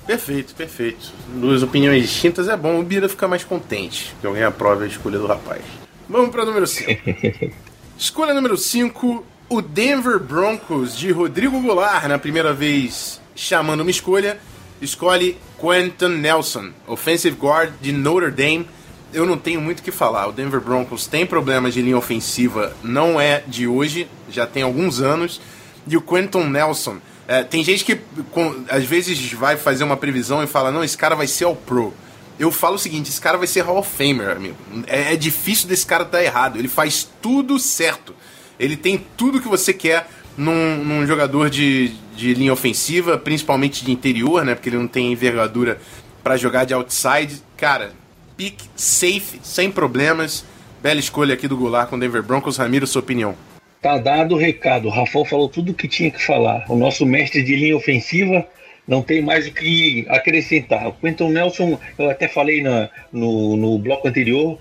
Perfeito, 0.07 0.55
perfeito. 0.55 1.11
Duas 1.27 1.61
opiniões 1.61 2.03
distintas 2.03 2.47
é 2.47 2.55
bom. 2.55 2.79
O 2.79 2.83
Bira 2.83 3.09
fica 3.09 3.27
mais 3.27 3.43
contente 3.43 4.15
que 4.21 4.25
alguém 4.25 4.43
aprove 4.43 4.85
a 4.85 4.87
escolha 4.87 5.19
do 5.19 5.27
rapaz. 5.27 5.61
Vamos 6.07 6.29
para 6.29 6.45
número 6.45 6.65
5. 6.65 7.51
escolha 7.99 8.33
número 8.33 8.55
5, 8.55 9.25
o 9.49 9.61
Denver 9.61 10.19
Broncos 10.19 10.97
de 10.97 11.11
Rodrigo 11.11 11.59
Goulart, 11.59 12.05
na 12.05 12.17
primeira 12.17 12.53
vez 12.53 13.21
chamando 13.35 13.81
uma 13.81 13.91
escolha 13.91 14.39
escolhe 14.83 15.37
Quentin 15.63 16.17
Nelson, 16.17 16.71
offensive 16.85 17.37
guard 17.37 17.71
de 17.81 17.93
Notre 17.93 18.29
Dame. 18.29 18.67
Eu 19.13 19.25
não 19.25 19.37
tenho 19.37 19.61
muito 19.61 19.79
o 19.79 19.81
que 19.81 19.91
falar. 19.91 20.27
O 20.27 20.33
Denver 20.33 20.59
Broncos 20.59 21.07
tem 21.07 21.25
problemas 21.25 21.73
de 21.73 21.81
linha 21.81 21.97
ofensiva, 21.97 22.75
não 22.83 23.21
é 23.21 23.41
de 23.47 23.65
hoje, 23.65 24.09
já 24.29 24.45
tem 24.45 24.61
alguns 24.61 24.99
anos. 24.99 25.39
E 25.87 25.95
o 25.95 26.01
Quentin 26.01 26.49
Nelson, 26.49 26.97
é, 27.25 27.43
tem 27.43 27.63
gente 27.63 27.85
que 27.85 27.95
com, 28.31 28.65
às 28.67 28.83
vezes 28.83 29.31
vai 29.31 29.55
fazer 29.55 29.85
uma 29.85 29.95
previsão 29.95 30.43
e 30.43 30.47
fala: 30.47 30.69
não, 30.69 30.83
esse 30.83 30.97
cara 30.97 31.15
vai 31.15 31.27
ser 31.27 31.45
ao 31.45 31.55
Pro. 31.55 31.93
Eu 32.37 32.51
falo 32.51 32.75
o 32.75 32.79
seguinte: 32.79 33.09
esse 33.09 33.21
cara 33.21 33.37
vai 33.37 33.47
ser 33.47 33.61
Hall 33.61 33.77
of 33.77 33.89
Famer, 33.89 34.31
amigo. 34.31 34.57
É, 34.85 35.13
é 35.13 35.15
difícil 35.15 35.69
desse 35.69 35.85
cara 35.85 36.03
estar 36.03 36.17
tá 36.17 36.23
errado. 36.25 36.59
Ele 36.59 36.67
faz 36.67 37.07
tudo 37.21 37.57
certo. 37.57 38.13
Ele 38.59 38.75
tem 38.75 39.05
tudo 39.15 39.39
que 39.39 39.47
você 39.47 39.71
quer 39.71 40.09
num, 40.37 40.83
num 40.83 41.05
jogador 41.05 41.49
de, 41.49 41.89
de 42.15 42.33
linha 42.33 42.53
ofensiva, 42.53 43.17
principalmente 43.17 43.83
de 43.85 43.91
interior, 43.91 44.45
né? 44.45 44.55
Porque 44.55 44.69
ele 44.69 44.77
não 44.77 44.87
tem 44.87 45.11
envergadura 45.11 45.79
para 46.23 46.37
jogar 46.37 46.65
de 46.65 46.73
outside. 46.73 47.41
Cara, 47.57 47.91
pick 48.37 48.61
safe, 48.75 49.39
sem 49.43 49.71
problemas. 49.71 50.45
Bela 50.81 50.99
escolha 50.99 51.33
aqui 51.33 51.47
do 51.47 51.57
Goulart 51.57 51.89
com 51.89 51.99
Denver 51.99 52.23
Broncos. 52.23 52.57
Ramiro, 52.57 52.85
sua 52.85 53.01
opinião. 53.01 53.35
Tá 53.81 53.97
dado 53.97 54.35
o 54.35 54.37
recado. 54.37 54.87
O 54.87 54.91
Rafael 54.91 55.25
falou 55.25 55.49
tudo 55.49 55.71
o 55.71 55.75
que 55.75 55.87
tinha 55.87 56.09
que 56.09 56.23
falar. 56.23 56.65
O 56.69 56.75
nosso 56.75 57.05
mestre 57.05 57.43
de 57.43 57.55
linha 57.55 57.75
ofensiva 57.75 58.45
não 58.87 59.01
tem 59.01 59.21
mais 59.21 59.47
o 59.47 59.51
que 59.51 60.05
acrescentar. 60.09 60.87
O 60.87 60.93
Quentin 60.93 61.29
Nelson, 61.29 61.79
eu 61.97 62.09
até 62.09 62.27
falei 62.27 62.61
na, 62.61 62.89
no, 63.11 63.55
no 63.55 63.77
bloco 63.77 64.07
anterior, 64.07 64.57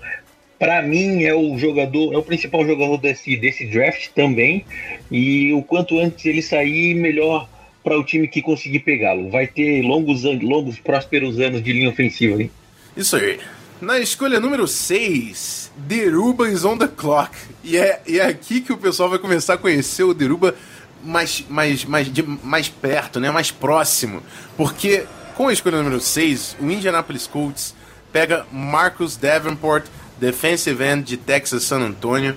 para 0.63 0.81
mim 0.81 1.25
é 1.25 1.35
o 1.35 1.57
jogador, 1.57 2.13
é 2.13 2.17
o 2.17 2.23
principal 2.23 2.65
jogador 2.65 2.97
desse, 2.97 3.35
desse 3.35 3.65
draft 3.65 4.07
também. 4.15 4.65
E 5.11 5.51
o 5.51 5.61
quanto 5.61 5.99
antes 5.99 6.25
ele 6.25 6.41
sair, 6.41 6.95
melhor 6.95 7.49
para 7.83 7.99
o 7.99 8.03
time 8.05 8.29
que 8.29 8.41
conseguir 8.41 8.79
pegá-lo. 8.79 9.29
Vai 9.29 9.45
ter 9.45 9.81
longos, 9.81 10.23
longos, 10.23 10.79
prósperos 10.79 11.37
anos 11.37 11.61
de 11.61 11.73
linha 11.73 11.89
ofensiva. 11.89 12.41
Hein? 12.41 12.49
Isso 12.95 13.17
aí. 13.17 13.39
Na 13.81 13.99
escolha 13.99 14.39
número 14.39 14.65
6, 14.65 15.69
Deruba 15.75 16.49
is 16.49 16.63
on 16.63 16.77
the 16.77 16.87
clock. 16.87 17.35
E 17.61 17.75
é, 17.75 18.01
e 18.07 18.17
é 18.17 18.25
aqui 18.25 18.61
que 18.61 18.71
o 18.71 18.77
pessoal 18.77 19.09
vai 19.09 19.19
começar 19.19 19.55
a 19.55 19.57
conhecer 19.57 20.03
o 20.03 20.13
Deruba 20.13 20.55
mais, 21.03 21.43
mais, 21.49 21.83
mais, 21.83 22.09
de, 22.09 22.23
mais 22.23 22.69
perto, 22.69 23.19
né? 23.19 23.29
mais 23.29 23.51
próximo. 23.51 24.23
Porque 24.55 25.03
com 25.35 25.49
a 25.49 25.51
escolha 25.51 25.79
número 25.79 25.99
6, 25.99 26.55
o 26.61 26.71
Indianapolis 26.71 27.27
Colts 27.27 27.75
pega 28.13 28.45
Marcus 28.49 29.17
Davenport 29.17 29.87
defensive 30.19 30.83
end 30.83 31.03
de 31.03 31.17
Texas 31.17 31.63
San 31.63 31.79
Antonio. 31.79 32.35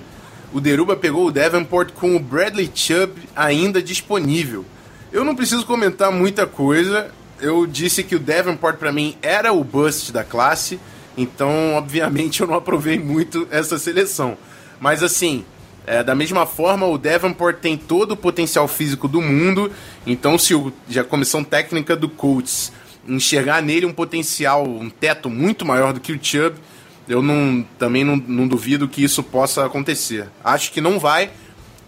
O 0.53 0.61
Deruba 0.61 0.95
pegou 0.95 1.27
o 1.27 1.31
Davenport 1.31 1.91
com 1.93 2.15
o 2.15 2.19
Bradley 2.19 2.71
Chubb 2.73 3.13
ainda 3.35 3.81
disponível. 3.81 4.65
Eu 5.11 5.23
não 5.23 5.35
preciso 5.35 5.65
comentar 5.65 6.11
muita 6.11 6.45
coisa. 6.45 7.11
Eu 7.39 7.65
disse 7.65 8.03
que 8.03 8.15
o 8.15 8.19
Davenport 8.19 8.77
para 8.77 8.91
mim 8.91 9.15
era 9.21 9.53
o 9.53 9.63
bust 9.63 10.11
da 10.11 10.23
classe, 10.23 10.79
então 11.17 11.75
obviamente 11.75 12.39
eu 12.41 12.47
não 12.47 12.55
aprovei 12.55 12.97
muito 12.97 13.47
essa 13.51 13.77
seleção. 13.77 14.37
Mas 14.79 15.03
assim, 15.03 15.45
é, 15.85 16.03
da 16.03 16.13
mesma 16.13 16.45
forma, 16.45 16.85
o 16.85 16.97
Davenport 16.97 17.59
tem 17.59 17.77
todo 17.77 18.11
o 18.11 18.17
potencial 18.17 18.67
físico 18.67 19.07
do 19.07 19.21
mundo, 19.21 19.71
então 20.05 20.37
se 20.37 20.53
o, 20.53 20.73
a 20.99 21.03
comissão 21.03 21.43
técnica 21.43 21.95
do 21.95 22.09
Colts 22.09 22.71
enxergar 23.07 23.61
nele 23.61 23.85
um 23.85 23.93
potencial, 23.93 24.67
um 24.67 24.89
teto 24.89 25.29
muito 25.29 25.65
maior 25.65 25.93
do 25.93 25.99
que 25.99 26.11
o 26.11 26.19
Chubb, 26.21 26.57
eu 27.07 27.21
não, 27.21 27.65
também 27.79 28.03
não, 28.03 28.15
não 28.15 28.47
duvido 28.47 28.87
que 28.87 29.03
isso 29.03 29.23
possa 29.23 29.65
acontecer. 29.65 30.29
Acho 30.43 30.71
que 30.71 30.81
não 30.81 30.99
vai, 30.99 31.31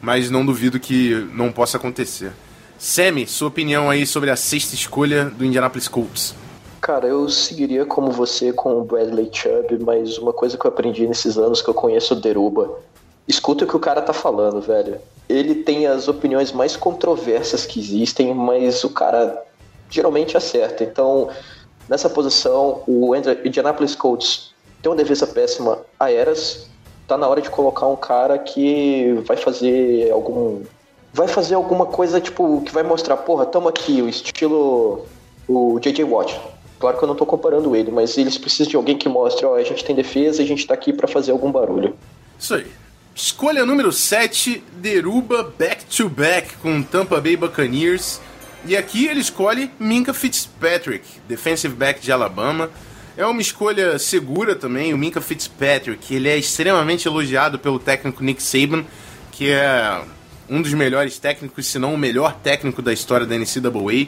mas 0.01 0.29
não 0.29 0.45
duvido 0.45 0.79
que 0.79 1.27
não 1.33 1.51
possa 1.51 1.77
acontecer. 1.77 2.31
Semi, 2.77 3.27
sua 3.27 3.49
opinião 3.49 3.89
aí 3.89 4.05
sobre 4.05 4.29
a 4.29 4.35
sexta 4.35 4.73
escolha 4.73 5.25
do 5.25 5.43
Indianapolis 5.43 5.87
Colts? 5.87 6.33
Cara, 6.79 7.07
eu 7.07 7.27
seguiria 7.27 7.85
como 7.85 8.09
você 8.09 8.53
com 8.53 8.79
o 8.79 8.83
Bradley 8.85 9.29
Chubb, 9.31 9.83
mas 9.83 10.17
uma 10.17 10.31
coisa 10.31 10.57
que 10.57 10.65
eu 10.65 10.71
aprendi 10.71 11.05
nesses 11.05 11.37
anos 11.37 11.61
que 11.61 11.69
eu 11.69 11.73
conheço 11.73 12.13
o 12.13 12.21
Deruba, 12.21 12.79
escuta 13.27 13.65
o 13.65 13.67
que 13.67 13.75
o 13.75 13.79
cara 13.79 14.01
tá 14.01 14.13
falando, 14.13 14.61
velho. 14.61 14.97
Ele 15.27 15.55
tem 15.55 15.85
as 15.85 16.07
opiniões 16.07 16.53
mais 16.53 16.77
controversas 16.77 17.65
que 17.65 17.79
existem, 17.79 18.33
mas 18.33 18.83
o 18.85 18.89
cara 18.89 19.43
geralmente 19.89 20.37
acerta. 20.37 20.83
Então, 20.85 21.29
nessa 21.89 22.09
posição, 22.09 22.81
o 22.87 23.13
Indianapolis 23.43 23.93
Colts 23.93 24.53
tem 24.81 24.91
uma 24.91 24.97
defesa 24.97 25.27
péssima 25.27 25.79
a 25.99 26.11
Eras. 26.11 26.67
Tá 27.07 27.17
na 27.17 27.27
hora 27.27 27.41
de 27.41 27.49
colocar 27.49 27.87
um 27.87 27.95
cara 27.95 28.37
que 28.37 29.21
vai 29.25 29.35
fazer 29.37 30.11
algum. 30.11 30.61
Vai 31.11 31.27
fazer 31.27 31.55
alguma 31.55 31.85
coisa, 31.87 32.21
tipo, 32.21 32.61
que 32.61 32.71
vai 32.71 32.83
mostrar, 32.83 33.17
porra, 33.17 33.45
tamo 33.45 33.67
aqui, 33.67 34.01
o 34.01 34.07
estilo. 34.07 35.05
O 35.47 35.79
J.J. 35.79 36.03
Watt. 36.03 36.39
Claro 36.79 36.97
que 36.97 37.03
eu 37.03 37.07
não 37.07 37.15
tô 37.15 37.25
comparando 37.25 37.75
ele, 37.75 37.91
mas 37.91 38.17
eles 38.17 38.37
precisam 38.37 38.69
de 38.69 38.75
alguém 38.75 38.97
que 38.97 39.09
mostre, 39.09 39.45
ó, 39.45 39.55
a 39.55 39.63
gente 39.63 39.83
tem 39.83 39.95
defesa 39.95 40.41
a 40.41 40.45
gente 40.45 40.65
tá 40.65 40.73
aqui 40.73 40.93
para 40.93 41.07
fazer 41.07 41.31
algum 41.31 41.51
barulho. 41.51 41.95
Isso 42.37 42.53
aí. 42.53 42.67
Escolha 43.13 43.65
número 43.65 43.91
7, 43.91 44.63
Deruba 44.77 45.51
back-to-back 45.57 46.55
com 46.57 46.81
Tampa 46.81 47.19
Bay 47.19 47.35
Buccaneers. 47.35 48.21
E 48.65 48.77
aqui 48.77 49.07
ele 49.07 49.19
escolhe 49.19 49.69
Minka 49.77 50.13
Fitzpatrick, 50.13 51.05
defensive 51.27 51.75
back 51.75 51.99
de 51.99 52.11
Alabama. 52.13 52.69
É 53.19 53.25
uma 53.25 53.41
escolha 53.41 53.99
segura 53.99 54.55
também, 54.55 54.93
o 54.93 54.97
Minka 54.97 55.19
Fitzpatrick, 55.19 56.15
ele 56.15 56.29
é 56.29 56.37
extremamente 56.37 57.05
elogiado 57.05 57.59
pelo 57.59 57.77
técnico 57.77 58.23
Nick 58.23 58.41
Saban, 58.41 58.85
que 59.29 59.51
é 59.51 60.01
um 60.49 60.61
dos 60.61 60.73
melhores 60.73 61.19
técnicos, 61.19 61.67
se 61.67 61.77
não 61.77 61.93
o 61.93 61.97
melhor 61.97 62.33
técnico 62.41 62.81
da 62.81 62.93
história 62.93 63.25
da 63.27 63.37
NCAA. 63.37 64.07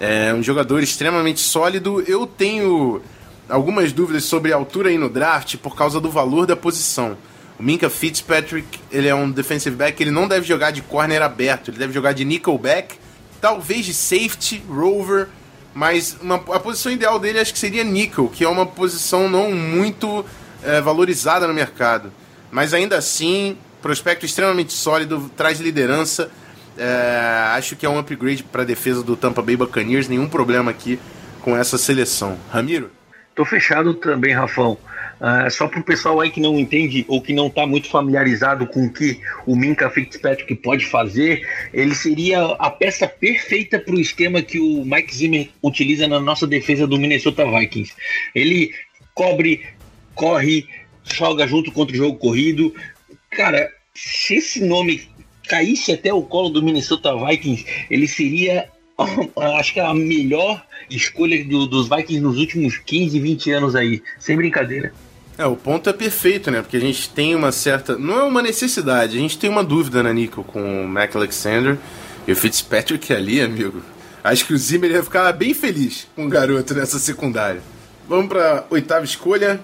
É 0.00 0.34
um 0.34 0.42
jogador 0.42 0.82
extremamente 0.82 1.38
sólido. 1.38 2.02
Eu 2.08 2.26
tenho 2.26 3.00
algumas 3.48 3.92
dúvidas 3.92 4.24
sobre 4.24 4.52
a 4.52 4.56
altura 4.56 4.88
aí 4.88 4.98
no 4.98 5.08
draft 5.08 5.56
por 5.58 5.76
causa 5.76 6.00
do 6.00 6.10
valor 6.10 6.44
da 6.44 6.56
posição. 6.56 7.16
O 7.56 7.62
Minka 7.62 7.88
Fitzpatrick, 7.88 8.80
ele 8.90 9.06
é 9.06 9.14
um 9.14 9.30
defensive 9.30 9.76
back, 9.76 10.02
ele 10.02 10.10
não 10.10 10.26
deve 10.26 10.44
jogar 10.44 10.72
de 10.72 10.82
corner 10.82 11.22
aberto, 11.22 11.70
ele 11.70 11.78
deve 11.78 11.92
jogar 11.92 12.14
de 12.14 12.24
nickelback, 12.24 12.96
talvez 13.40 13.86
de 13.86 13.94
safety, 13.94 14.60
rover, 14.68 15.28
mas 15.74 16.16
uma, 16.20 16.36
a 16.36 16.60
posição 16.60 16.90
ideal 16.90 17.18
dele 17.18 17.38
acho 17.38 17.52
que 17.52 17.58
seria 17.58 17.84
nickel, 17.84 18.28
que 18.28 18.44
é 18.44 18.48
uma 18.48 18.66
posição 18.66 19.28
não 19.28 19.52
muito 19.52 20.24
é, 20.62 20.80
valorizada 20.80 21.46
no 21.46 21.54
mercado. 21.54 22.12
Mas 22.50 22.74
ainda 22.74 22.96
assim, 22.96 23.56
prospecto 23.80 24.26
extremamente 24.26 24.72
sólido, 24.72 25.30
traz 25.36 25.60
liderança. 25.60 26.30
É, 26.76 27.54
acho 27.56 27.76
que 27.76 27.86
é 27.86 27.88
um 27.88 27.98
upgrade 27.98 28.42
para 28.42 28.62
a 28.62 28.64
defesa 28.64 29.02
do 29.02 29.16
Tampa 29.16 29.42
Bay 29.42 29.56
Buccaneers. 29.56 30.08
Nenhum 30.08 30.28
problema 30.28 30.70
aqui 30.70 30.98
com 31.40 31.56
essa 31.56 31.78
seleção. 31.78 32.38
Ramiro? 32.50 32.90
Tô 33.34 33.44
fechado 33.44 33.94
também, 33.94 34.34
Rafão. 34.34 34.76
Uh, 35.20 35.50
só 35.50 35.68
para 35.68 35.80
o 35.80 35.84
pessoal 35.84 36.18
aí 36.18 36.30
que 36.30 36.40
não 36.40 36.58
entende 36.58 37.04
ou 37.06 37.20
que 37.20 37.34
não 37.34 37.48
está 37.48 37.66
muito 37.66 37.88
familiarizado 37.88 38.66
com 38.66 38.86
o 38.86 38.92
que 38.92 39.20
o 39.46 39.54
Minka 39.54 39.90
Fitzpatrick 39.90 40.54
pode 40.56 40.86
fazer, 40.86 41.46
ele 41.74 41.94
seria 41.94 42.42
a 42.58 42.70
peça 42.70 43.06
perfeita 43.06 43.78
para 43.78 43.94
o 43.94 44.00
esquema 44.00 44.40
que 44.40 44.58
o 44.58 44.82
Mike 44.82 45.14
Zimmer 45.14 45.50
utiliza 45.62 46.08
na 46.08 46.18
nossa 46.18 46.46
defesa 46.46 46.86
do 46.86 46.98
Minnesota 46.98 47.44
Vikings. 47.44 47.92
Ele 48.34 48.72
cobre, 49.14 49.66
corre, 50.14 50.66
joga 51.04 51.46
junto 51.46 51.70
contra 51.70 51.94
o 51.94 51.98
jogo 51.98 52.16
corrido. 52.16 52.74
Cara, 53.30 53.70
se 53.94 54.36
esse 54.36 54.64
nome 54.64 55.06
caísse 55.46 55.92
até 55.92 56.14
o 56.14 56.22
colo 56.22 56.48
do 56.48 56.62
Minnesota 56.62 57.14
Vikings, 57.14 57.66
ele 57.90 58.08
seria 58.08 58.70
acho 59.58 59.74
que 59.74 59.80
a 59.80 59.92
melhor 59.94 60.64
escolha 60.88 61.44
do, 61.44 61.66
dos 61.66 61.88
Vikings 61.88 62.20
nos 62.20 62.38
últimos 62.38 62.78
15, 62.78 63.18
20 63.18 63.50
anos 63.50 63.74
aí, 63.74 64.02
sem 64.18 64.36
brincadeira. 64.36 64.92
É, 65.40 65.46
o 65.46 65.56
ponto 65.56 65.88
é 65.88 65.92
perfeito, 65.94 66.50
né? 66.50 66.60
Porque 66.60 66.76
a 66.76 66.80
gente 66.80 67.08
tem 67.08 67.34
uma 67.34 67.50
certa. 67.50 67.96
Não 67.96 68.20
é 68.20 68.24
uma 68.24 68.42
necessidade, 68.42 69.16
a 69.16 69.20
gente 69.20 69.38
tem 69.38 69.48
uma 69.48 69.64
dúvida 69.64 70.02
na 70.02 70.12
Nickel 70.12 70.44
com 70.44 70.84
o 70.84 70.86
Mac 70.86 71.16
Alexander. 71.16 71.78
E 72.28 72.32
o 72.32 72.36
Fitzpatrick 72.36 73.10
ali, 73.10 73.40
amigo. 73.40 73.80
Acho 74.22 74.44
que 74.44 74.52
o 74.52 74.58
Zimmer 74.58 74.90
ia 74.90 75.02
ficar 75.02 75.32
bem 75.32 75.54
feliz 75.54 76.06
com 76.14 76.26
o 76.26 76.28
garoto 76.28 76.74
nessa 76.74 76.98
secundária. 76.98 77.62
Vamos 78.06 78.28
para 78.28 78.66
oitava 78.68 79.02
escolha. 79.02 79.58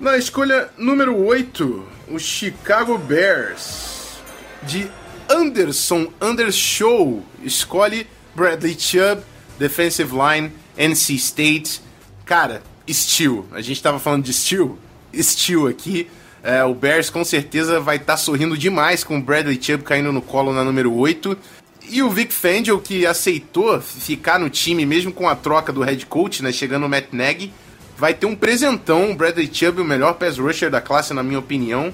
Na 0.00 0.18
escolha 0.18 0.68
número 0.76 1.16
8, 1.16 1.86
o 2.08 2.18
Chicago 2.18 2.98
Bears. 2.98 4.18
De 4.64 4.90
Anderson 5.28 6.08
Undershow. 6.20 7.24
Escolhe 7.40 8.04
Bradley 8.34 8.76
Chubb, 8.76 9.22
Defensive 9.60 10.10
Line, 10.12 10.50
NC 10.76 11.14
State. 11.14 11.80
Cara, 12.24 12.60
Steel. 12.92 13.46
A 13.52 13.60
gente 13.60 13.80
tava 13.80 14.00
falando 14.00 14.24
de 14.24 14.32
Steel. 14.32 14.76
Steel 15.14 15.66
aqui. 15.66 16.08
É, 16.42 16.64
o 16.64 16.74
Bears 16.74 17.10
com 17.10 17.22
certeza 17.22 17.80
vai 17.80 17.96
estar 17.96 18.14
tá 18.14 18.16
sorrindo 18.16 18.56
demais 18.56 19.04
com 19.04 19.18
o 19.18 19.22
Bradley 19.22 19.58
Chubb 19.60 19.84
caindo 19.84 20.12
no 20.12 20.22
colo 20.22 20.52
na 20.52 20.64
número 20.64 20.92
8. 20.94 21.36
E 21.90 22.02
o 22.02 22.10
Vic 22.10 22.32
Fangio, 22.32 22.78
que 22.80 23.04
aceitou 23.04 23.80
ficar 23.80 24.38
no 24.38 24.48
time 24.48 24.86
mesmo 24.86 25.12
com 25.12 25.28
a 25.28 25.34
troca 25.34 25.72
do 25.72 25.82
head 25.82 26.06
coach, 26.06 26.42
né, 26.42 26.52
chegando 26.52 26.86
o 26.86 26.88
Matt 26.88 27.06
Nagy, 27.12 27.52
vai 27.98 28.14
ter 28.14 28.26
um 28.26 28.34
presentão. 28.36 29.10
O 29.10 29.14
Bradley 29.14 29.50
Chubb, 29.52 29.80
o 29.80 29.84
melhor 29.84 30.14
pass 30.14 30.38
rusher 30.38 30.70
da 30.70 30.80
classe, 30.80 31.12
na 31.12 31.22
minha 31.22 31.38
opinião. 31.38 31.92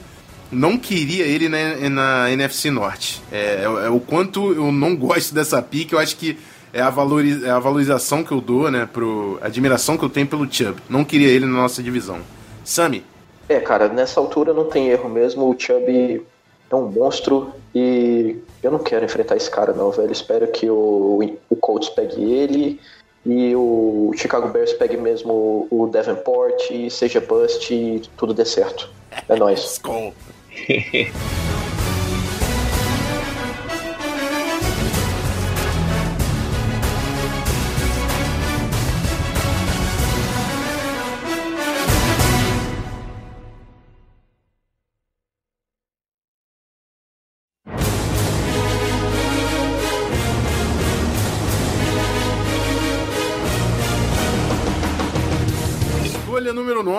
Não 0.52 0.78
queria 0.78 1.24
ele 1.24 1.48
na, 1.48 1.90
na 1.90 2.30
NFC 2.30 2.70
Norte. 2.70 3.20
É, 3.32 3.62
é, 3.62 3.86
é, 3.86 3.88
o 3.88 3.98
quanto 3.98 4.52
eu 4.52 4.70
não 4.70 4.94
gosto 4.96 5.34
dessa 5.34 5.60
pique. 5.60 5.92
Eu 5.92 5.98
acho 5.98 6.16
que 6.16 6.38
é 6.72 6.80
a, 6.80 6.90
valoriz, 6.90 7.42
é 7.42 7.50
a 7.50 7.58
valorização 7.58 8.22
que 8.22 8.32
eu 8.32 8.40
dou, 8.40 8.70
né? 8.70 8.86
Pro, 8.90 9.38
a 9.42 9.46
admiração 9.46 9.96
que 9.96 10.04
eu 10.04 10.10
tenho 10.10 10.26
pelo 10.26 10.46
Chubb. 10.50 10.76
Não 10.88 11.04
queria 11.04 11.28
ele 11.28 11.46
na 11.46 11.52
nossa 11.52 11.82
divisão. 11.82 12.20
Sami. 12.66 13.04
É, 13.48 13.60
cara, 13.60 13.88
nessa 13.88 14.18
altura 14.18 14.52
não 14.52 14.64
tem 14.64 14.88
erro 14.88 15.08
mesmo. 15.08 15.48
O 15.48 15.58
Chubb 15.58 16.26
é 16.68 16.74
um 16.74 16.90
monstro 16.90 17.52
e 17.72 18.36
eu 18.60 18.72
não 18.72 18.80
quero 18.80 19.04
enfrentar 19.04 19.36
esse 19.36 19.48
cara, 19.48 19.72
não, 19.72 19.92
velho. 19.92 20.10
Espero 20.10 20.48
que 20.48 20.68
o, 20.68 21.36
o 21.48 21.56
Colts 21.56 21.88
pegue 21.90 22.20
ele 22.20 22.80
e 23.24 23.54
o 23.54 24.12
Chicago 24.16 24.48
Bears 24.48 24.72
pegue 24.72 24.96
mesmo 24.96 25.68
o 25.70 25.86
Davenport 25.86 26.70
e 26.70 26.90
seja 26.90 27.20
bust 27.20 27.72
e 27.72 28.02
tudo 28.16 28.34
dê 28.34 28.44
certo. 28.44 28.90
É 29.28 29.36
nóis. 29.36 29.80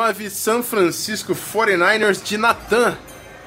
9, 0.08 0.30
San 0.30 0.64
Francisco 0.64 1.36
49ers 1.36 2.24
de 2.24 2.38
Nathan. 2.38 2.98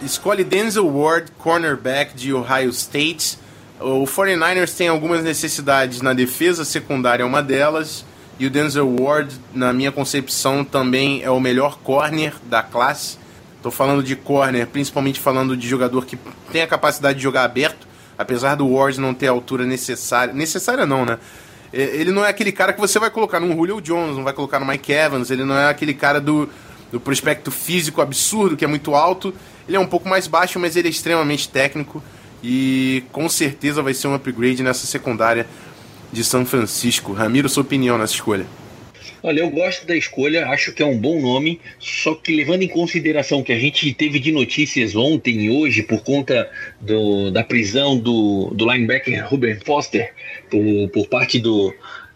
Escolhe 0.03 0.45
Denzel 0.45 0.87
Ward, 0.87 1.33
cornerback 1.39 2.15
de 2.15 2.35
Ohio 2.35 2.69
State. 2.69 3.39
O 3.81 4.05
49ers 4.05 4.77
tem 4.77 4.89
algumas 4.89 5.25
necessidades 5.25 6.03
na 6.03 6.13
defesa 6.13 6.63
secundária, 6.63 7.23
é 7.23 7.27
uma 7.27 7.43
delas. 7.43 8.05
E 8.39 8.45
o 8.45 8.51
Denzel 8.51 8.95
Ward, 9.01 9.35
na 9.55 9.73
minha 9.73 9.91
concepção, 9.91 10.63
também 10.63 11.23
é 11.23 11.31
o 11.31 11.41
melhor 11.41 11.79
corner 11.79 12.35
da 12.45 12.63
classe. 12.63 13.17
Estou 13.57 13.73
falando 13.73 14.03
de 14.03 14.15
corner, 14.15 14.67
principalmente 14.67 15.19
falando 15.19 15.57
de 15.57 15.67
jogador 15.67 16.05
que 16.05 16.19
tem 16.53 16.61
a 16.61 16.67
capacidade 16.67 17.17
de 17.17 17.23
jogar 17.23 17.45
aberto, 17.45 17.89
apesar 18.19 18.55
do 18.55 18.69
Ward 18.69 19.01
não 19.01 19.15
ter 19.15 19.29
a 19.29 19.31
altura 19.31 19.65
necessária. 19.65 20.35
Necessária 20.35 20.85
não, 20.85 21.07
né? 21.07 21.19
É, 21.73 21.83
ele 21.83 22.11
não 22.11 22.25
é 22.25 22.29
aquele 22.29 22.53
cara 22.53 22.73
que 22.73 22.81
você 22.81 22.99
vai 22.99 23.11
colocar 23.11 23.41
num 23.41 23.55
Julio 23.55 23.81
Jones, 23.81 24.17
não 24.17 24.25
vai 24.25 24.33
colocar 24.33 24.59
no 24.59 24.67
Mike 24.67 24.93
Evans, 24.93 25.31
ele 25.31 25.45
não 25.45 25.57
é 25.57 25.69
aquele 25.69 25.95
cara 25.95 26.21
do, 26.21 26.49
do 26.91 27.01
prospecto 27.01 27.51
físico 27.51 28.01
absurdo, 28.01 28.57
que 28.57 28.65
é 28.65 28.69
muito 28.69 28.95
alto. 28.95 29.35
Ele 29.69 29.77
é 29.77 29.81
um 29.81 29.87
pouco 29.87 30.09
mais 30.09 30.27
baixo, 30.27 30.59
mas 30.59 30.77
ele 30.77 30.89
é 30.89 30.91
extremamente 30.91 31.49
técnico 31.49 32.03
e 32.43 33.05
com 33.13 33.29
certeza 33.29 33.83
vai 33.83 33.95
ser 33.95 34.09
um 34.09 34.15
upgrade 34.15 34.63
nessa 34.63 34.87
secundária 34.87 35.47
de 36.13 36.25
São 36.25 36.45
Francisco. 36.45 37.13
Ramiro, 37.13 37.49
sua 37.49 37.63
opinião 37.63 37.97
nessa 37.97 38.15
escolha? 38.15 38.47
Olha, 39.23 39.41
eu 39.41 39.51
gosto 39.51 39.87
da 39.87 39.95
escolha, 39.95 40.47
acho 40.49 40.73
que 40.73 40.83
é 40.83 40.87
um 40.87 40.97
bom 40.97 41.21
nome, 41.21 41.61
só 41.79 42.15
que 42.15 42.35
levando 42.35 42.63
em 42.63 42.69
consideração 42.69 43.43
que 43.43 43.53
a 43.53 43.59
gente 43.59 43.93
teve 43.93 44.19
de 44.19 44.33
notícias 44.33 44.97
ontem 44.97 45.43
e 45.43 45.51
hoje 45.51 45.83
por 45.83 46.03
conta 46.03 46.51
do, 46.81 47.31
da 47.31 47.45
prisão 47.45 47.99
do, 47.99 48.51
do 48.55 48.71
linebacker 48.71 49.29
Ruben 49.29 49.57
Foster 49.57 50.15
por, 50.51 50.89
por 50.89 51.07
parte 51.09 51.39
do, 51.39 51.75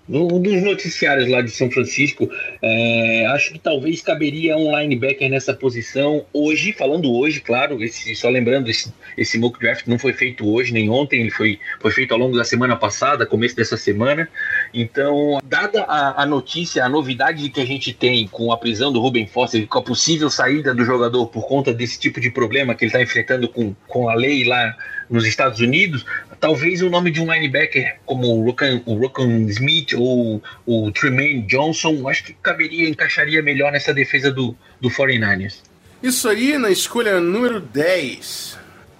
um 0.08 0.40
dos 0.40 0.62
noticiários 0.62 1.28
lá 1.30 1.40
de 1.40 1.50
São 1.50 1.70
Francisco, 1.70 2.30
é, 2.60 3.26
acho 3.26 3.52
que 3.52 3.58
talvez 3.58 4.02
caberia 4.02 4.56
um 4.56 4.78
linebacker 4.78 5.30
nessa 5.30 5.54
posição 5.54 6.26
hoje, 6.32 6.72
falando 6.72 7.10
hoje, 7.12 7.40
claro, 7.40 7.82
esse, 7.82 8.14
só 8.14 8.28
lembrando, 8.28 8.68
esse, 8.68 8.92
esse 9.16 9.38
mock 9.38 9.58
draft 9.58 9.86
não 9.86 9.98
foi 9.98 10.12
feito 10.12 10.46
hoje 10.46 10.72
nem 10.72 10.90
ontem, 10.90 11.22
ele 11.22 11.30
foi, 11.30 11.58
foi 11.80 11.90
feito 11.90 12.12
ao 12.12 12.18
longo 12.18 12.36
da 12.36 12.44
semana 12.44 12.76
passada, 12.76 13.24
começo 13.24 13.56
dessa 13.56 13.76
semana. 13.76 14.28
Então, 14.72 15.40
dada 15.44 15.82
a, 15.84 16.22
a 16.22 16.26
notícia, 16.26 16.84
a 16.84 16.88
novidade 16.88 17.48
que 17.48 17.60
a 17.60 17.66
gente 17.66 17.92
tem 17.92 18.28
com 18.28 18.52
a 18.52 18.58
prisão 18.58 18.92
do 18.92 19.00
Ruben 19.00 19.26
Foster, 19.26 19.66
com 19.66 19.78
a 19.78 19.82
possível 19.82 20.28
saída 20.28 20.74
do 20.74 20.84
jogador 20.84 21.26
por 21.28 21.46
conta 21.46 21.72
desse 21.72 21.98
tipo 21.98 22.20
de 22.20 22.30
problema 22.30 22.74
que 22.74 22.84
ele 22.84 22.90
está 22.90 23.02
enfrentando 23.02 23.48
com, 23.48 23.74
com 23.86 24.08
a 24.08 24.14
lei 24.14 24.44
lá 24.44 24.76
nos 25.08 25.26
Estados 25.26 25.60
Unidos, 25.60 26.04
talvez 26.44 26.82
o 26.82 26.90
nome 26.90 27.10
de 27.10 27.22
um 27.22 27.32
linebacker 27.32 27.96
como 28.04 28.26
o 28.26 28.44
Rokan, 28.44 29.46
Smith 29.48 29.94
ou 29.96 30.42
o 30.66 30.92
Tremaine 30.92 31.40
Johnson, 31.46 32.06
acho 32.06 32.22
que 32.24 32.34
caberia, 32.34 32.86
encaixaria 32.86 33.40
melhor 33.42 33.72
nessa 33.72 33.94
defesa 33.94 34.30
do, 34.30 34.54
do 34.78 34.90
49ers. 34.90 35.62
Isso 36.02 36.28
aí 36.28 36.58
na 36.58 36.68
escolha 36.68 37.18
número 37.18 37.60
10. 37.60 38.58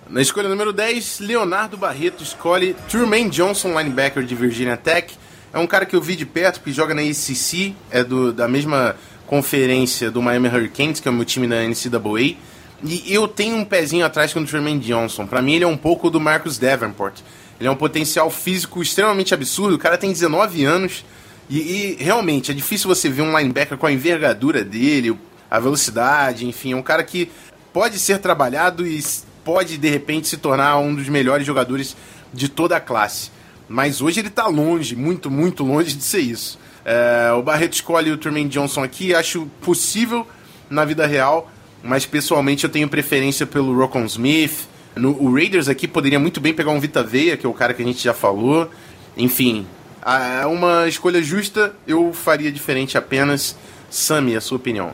Na 0.09 0.23
escolha 0.23 0.49
número 0.49 0.73
10, 0.73 1.21
Leonardo 1.21 1.77
Barreto 1.77 2.23
escolhe 2.23 2.75
Tremaine 2.89 3.29
Johnson, 3.29 3.79
linebacker 3.79 4.23
de 4.23 4.35
Virginia 4.35 4.79
Tech. 4.79 5.15
É 5.53 5.59
um 5.59 5.67
cara 5.67 5.85
que 5.85 5.95
eu 5.95 6.01
vi 6.01 6.17
de 6.17 6.25
perto, 6.25 6.63
que 6.63 6.73
joga 6.73 6.95
na 6.95 7.03
ACC, 7.03 7.75
é 7.91 8.03
do, 8.03 8.33
da 8.33 8.49
mesma 8.49 8.97
conferência 9.27 10.11
do 10.11 10.23
Miami 10.23 10.49
Hurricanes, 10.49 10.99
que 10.99 11.09
é 11.09 11.11
o 11.11 11.15
meu 11.15 11.27
time 11.27 11.47
na 11.47 11.63
NCAA. 11.63 12.37
E 12.83 13.13
eu 13.13 13.29
tenho 13.29 13.57
um 13.57 13.65
pezinho 13.65 14.05
atrás 14.05 14.33
com 14.33 14.41
o 14.41 14.47
Tremaine 14.47 14.81
Johnson. 14.81 15.27
Para 15.27 15.41
mim, 15.41 15.55
ele 15.55 15.65
é 15.65 15.67
um 15.69 15.77
pouco 15.77 16.11
do 16.11 16.21
Marcus 16.21 16.59
Davenport. 16.59 17.21
Ele 17.59 17.69
é 17.69 17.71
um 17.71 17.77
potencial 17.77 18.31
físico 18.31 18.83
extremamente 18.83 19.33
absurdo. 19.33 19.77
O 19.77 19.79
cara 19.79 19.97
tem 19.97 20.11
19 20.11 20.65
anos. 20.65 21.05
E, 21.49 21.59
e, 21.59 22.03
realmente 22.03 22.51
é 22.51 22.55
difícil 22.55 22.89
você 22.89 23.09
ver 23.09 23.23
um 23.23 23.37
linebacker 23.37 23.77
com 23.77 23.87
a 23.87 23.93
envergadura 23.93 24.65
dele, 24.65 25.19
a 25.51 25.59
velocidade, 25.61 26.47
enfim. 26.47 26.73
É 26.73 26.77
um 26.77 26.83
cara 26.83 27.05
que 27.05 27.31
pode 27.73 27.99
ser 27.99 28.19
trabalhado 28.19 28.87
e 28.87 29.03
pode 29.45 29.77
de 29.77 29.89
repente 29.89 30.27
se 30.27 30.39
tornar 30.39 30.79
um 30.79 30.95
dos 30.95 31.09
melhores 31.09 31.47
jogadores 31.47 31.97
de 32.33 32.49
toda 32.49 32.77
a 32.77 32.81
classe. 32.81 33.31
Mas 33.69 34.01
hoje 34.01 34.21
ele 34.21 34.29
está 34.29 34.47
longe, 34.47 34.97
muito, 34.97 35.31
muito 35.31 35.65
longe 35.65 35.95
de 35.95 36.03
ser 36.03 36.21
isso. 36.21 36.59
É, 36.85 37.33
o 37.33 37.43
Barreto 37.43 37.75
escolhe 37.75 38.11
o 38.11 38.19
Tremaine 38.19 38.49
Johnson 38.49 38.83
aqui, 38.83 39.15
acho 39.15 39.47
possível 39.63 40.27
na 40.69 40.85
vida 40.85 41.07
real 41.07 41.51
mas 41.85 42.07
pessoalmente 42.07 42.65
eu 42.65 42.71
tenho 42.71 42.89
preferência 42.89 43.47
pelo 43.47 43.77
Rocon 43.77 44.07
Smith. 44.07 44.67
No, 44.97 45.11
o 45.23 45.35
Raiders 45.35 45.69
aqui 45.69 45.87
poderia 45.87 46.19
muito 46.19 46.41
bem 46.41 46.55
pegar 46.55 46.71
um 46.71 46.81
Vita 46.81 47.03
Veia, 47.03 47.37
que 47.37 47.45
é 47.45 47.49
o 47.49 47.53
cara 47.53 47.75
que 47.75 47.83
a 47.83 47.85
gente 47.85 48.03
já 48.03 48.15
falou. 48.15 48.69
Enfim, 49.15 49.67
é 50.03 50.47
uma 50.47 50.89
escolha 50.89 51.23
justa, 51.23 51.75
eu 51.87 52.11
faria 52.15 52.51
diferente 52.51 52.97
apenas. 52.97 53.55
Sami, 53.91 54.35
a 54.35 54.41
sua 54.41 54.57
opinião? 54.57 54.93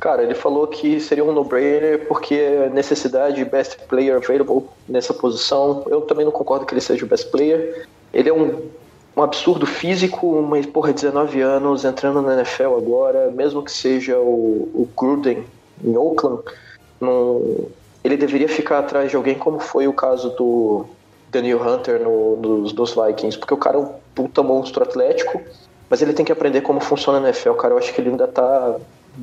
Cara, 0.00 0.24
ele 0.24 0.34
falou 0.34 0.66
que 0.66 0.98
seria 0.98 1.24
um 1.24 1.32
no-brainer 1.32 2.06
porque 2.08 2.34
é 2.34 2.68
necessidade 2.68 3.42
best 3.44 3.78
player 3.88 4.16
available 4.16 4.64
nessa 4.88 5.14
posição. 5.14 5.84
Eu 5.88 6.00
também 6.00 6.24
não 6.24 6.32
concordo 6.32 6.66
que 6.66 6.74
ele 6.74 6.80
seja 6.80 7.04
o 7.04 7.08
best 7.08 7.30
player. 7.30 7.86
Ele 8.12 8.28
é 8.28 8.32
um, 8.32 8.68
um 9.16 9.22
absurdo 9.22 9.64
físico, 9.64 10.42
mas 10.42 10.66
porra, 10.66 10.92
19 10.92 11.40
anos, 11.40 11.84
entrando 11.84 12.20
na 12.20 12.34
NFL 12.34 12.76
agora, 12.76 13.30
mesmo 13.30 13.62
que 13.62 13.70
seja 13.70 14.18
o, 14.18 14.68
o 14.74 14.88
Gruden 14.96 15.44
em 15.82 15.96
Oakland, 15.96 16.42
ele 18.04 18.16
deveria 18.16 18.48
ficar 18.48 18.78
atrás 18.78 19.10
de 19.10 19.16
alguém 19.16 19.34
como 19.34 19.60
foi 19.60 19.86
o 19.86 19.92
caso 19.92 20.30
do 20.30 20.86
Daniel 21.30 21.62
Hunter 21.62 22.00
no, 22.00 22.36
nos, 22.36 22.72
dos 22.72 22.94
Vikings, 22.94 23.38
porque 23.38 23.54
o 23.54 23.56
cara 23.56 23.76
é 23.76 23.80
um 23.80 23.88
puta 24.14 24.42
monstro 24.42 24.82
atlético, 24.82 25.40
mas 25.88 26.02
ele 26.02 26.12
tem 26.12 26.24
que 26.24 26.32
aprender 26.32 26.60
como 26.60 26.80
funciona 26.80 27.20
na 27.20 27.28
NFL, 27.28 27.52
cara. 27.52 27.74
Eu 27.74 27.78
acho 27.78 27.92
que 27.92 28.00
ele 28.00 28.10
ainda 28.10 28.26
tá 28.26 28.76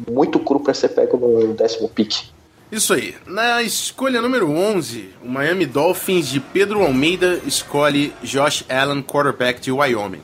muito 0.10 0.40
cru 0.40 0.60
para 0.60 0.74
ser 0.74 0.90
pego 0.90 1.18
no 1.18 1.54
décimo 1.54 1.90
pick. 1.90 2.30
Isso 2.72 2.94
aí. 2.94 3.16
Na 3.26 3.64
escolha 3.64 4.22
número 4.22 4.52
11, 4.52 5.10
o 5.24 5.28
Miami 5.28 5.66
Dolphins 5.66 6.28
de 6.28 6.40
Pedro 6.40 6.84
Almeida 6.84 7.40
escolhe 7.46 8.14
Josh 8.22 8.64
Allen, 8.70 9.02
quarterback 9.02 9.60
de 9.60 9.72
Wyoming. 9.72 10.22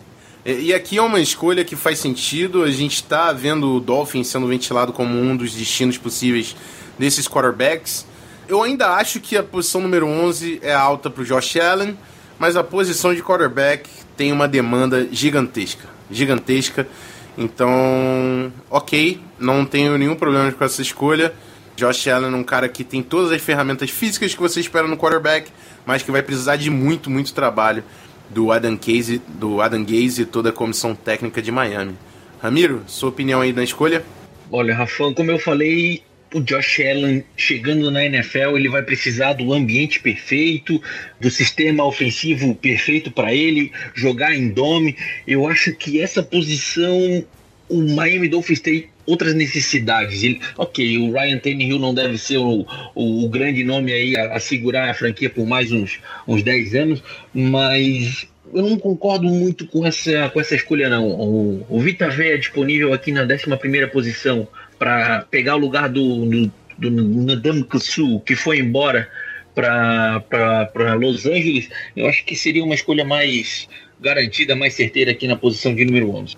E 0.47 0.75
aqui 0.75 0.99
é 0.99 1.01
uma 1.01 1.19
escolha 1.19 1.65
que 1.65 1.75
faz 1.75 1.97
sentido. 1.97 2.61
A 2.61 2.69
gente 2.69 2.97
está 2.97 3.33
vendo 3.33 3.77
o 3.77 3.79
Dolphins 3.79 4.27
sendo 4.27 4.45
ventilado 4.45 4.93
como 4.93 5.19
um 5.19 5.35
dos 5.35 5.55
destinos 5.55 5.97
possíveis 5.97 6.55
desses 6.99 7.27
quarterbacks. 7.27 8.05
Eu 8.47 8.61
ainda 8.61 8.93
acho 8.93 9.19
que 9.19 9.35
a 9.35 9.41
posição 9.41 9.81
número 9.81 10.05
11 10.05 10.59
é 10.61 10.71
alta 10.71 11.09
para 11.09 11.23
o 11.23 11.25
Josh 11.25 11.57
Allen, 11.57 11.97
mas 12.37 12.55
a 12.55 12.63
posição 12.63 13.11
de 13.15 13.23
quarterback 13.23 13.89
tem 14.15 14.31
uma 14.31 14.47
demanda 14.47 15.07
gigantesca. 15.11 15.89
Gigantesca. 16.11 16.87
Então, 17.35 18.53
ok, 18.69 19.19
não 19.39 19.65
tenho 19.65 19.97
nenhum 19.97 20.15
problema 20.15 20.51
com 20.51 20.63
essa 20.63 20.79
escolha. 20.79 21.33
Josh 21.75 22.07
Allen 22.07 22.31
é 22.31 22.35
um 22.35 22.43
cara 22.43 22.69
que 22.69 22.83
tem 22.83 23.01
todas 23.01 23.31
as 23.31 23.41
ferramentas 23.41 23.89
físicas 23.89 24.35
que 24.35 24.39
você 24.39 24.59
espera 24.59 24.87
no 24.87 24.95
quarterback, 24.95 25.51
mas 25.87 26.03
que 26.03 26.11
vai 26.11 26.21
precisar 26.21 26.55
de 26.55 26.69
muito, 26.69 27.09
muito 27.09 27.33
trabalho 27.33 27.83
do 28.29 28.51
Adam 28.51 28.77
Gaze, 28.77 29.21
do 29.27 29.61
Adam 29.61 29.83
Gaze 29.83 30.23
e 30.23 30.25
toda 30.25 30.49
a 30.49 30.53
comissão 30.53 30.95
técnica 30.95 31.41
de 31.41 31.51
Miami. 31.51 31.95
Ramiro, 32.41 32.83
sua 32.87 33.09
opinião 33.09 33.41
aí 33.41 33.53
na 33.53 33.63
escolha? 33.63 34.03
Olha, 34.51 34.75
Rafão, 34.75 35.13
como 35.13 35.31
eu 35.31 35.39
falei, 35.39 36.03
o 36.33 36.41
Josh 36.41 36.79
Allen 36.79 37.23
chegando 37.35 37.89
na 37.89 38.05
NFL, 38.05 38.57
ele 38.57 38.69
vai 38.69 38.83
precisar 38.83 39.33
do 39.33 39.53
ambiente 39.53 39.99
perfeito, 39.99 40.81
do 41.19 41.31
sistema 41.31 41.83
ofensivo 41.83 42.53
perfeito 42.53 43.09
para 43.09 43.33
ele, 43.33 43.71
jogar 43.93 44.35
em 44.35 44.49
dome. 44.49 44.95
Eu 45.25 45.47
acho 45.47 45.73
que 45.75 46.01
essa 46.01 46.21
posição 46.21 47.25
o 47.67 47.81
Miami 47.81 48.27
Dolphins 48.27 48.59
tem 48.59 48.89
outras 49.05 49.33
necessidades. 49.33 50.23
Ele, 50.23 50.39
ok, 50.57 50.97
o 50.97 51.11
Ryan 51.11 51.37
Tannehill 51.37 51.79
não 51.79 51.93
deve 51.93 52.17
ser 52.17 52.37
o, 52.37 52.65
o, 52.93 53.25
o 53.25 53.29
grande 53.29 53.63
nome 53.63 53.91
aí 53.93 54.15
a, 54.17 54.35
a, 54.35 54.39
segurar 54.39 54.89
a 54.89 54.93
franquia 54.93 55.29
por 55.29 55.45
mais 55.45 55.71
uns, 55.71 55.99
uns 56.27 56.43
10 56.43 56.75
anos, 56.75 57.03
mas 57.33 58.27
eu 58.53 58.63
não 58.63 58.77
concordo 58.77 59.27
muito 59.27 59.67
com 59.67 59.85
essa, 59.85 60.29
com 60.29 60.39
essa 60.39 60.55
escolha, 60.55 60.89
não. 60.89 61.07
O, 61.07 61.65
o 61.69 61.79
Vita 61.79 62.09
Vea 62.09 62.35
é 62.35 62.37
disponível 62.37 62.93
aqui 62.93 63.11
na 63.11 63.23
11 63.23 63.87
posição 63.91 64.47
para 64.77 65.25
pegar 65.29 65.55
o 65.55 65.59
lugar 65.59 65.89
do, 65.89 66.25
do, 66.25 66.51
do 66.77 66.91
Nadam 66.91 67.63
Kusu, 67.63 68.19
que 68.21 68.35
foi 68.35 68.59
embora 68.59 69.09
para 69.53 70.93
Los 70.95 71.25
Angeles. 71.25 71.69
Eu 71.95 72.07
acho 72.07 72.25
que 72.25 72.35
seria 72.35 72.63
uma 72.63 72.75
escolha 72.75 73.05
mais 73.05 73.67
garantida, 73.99 74.55
mais 74.55 74.73
certeira 74.73 75.11
aqui 75.11 75.27
na 75.27 75.35
posição 75.35 75.73
de 75.73 75.85
número 75.85 76.11
11. 76.11 76.35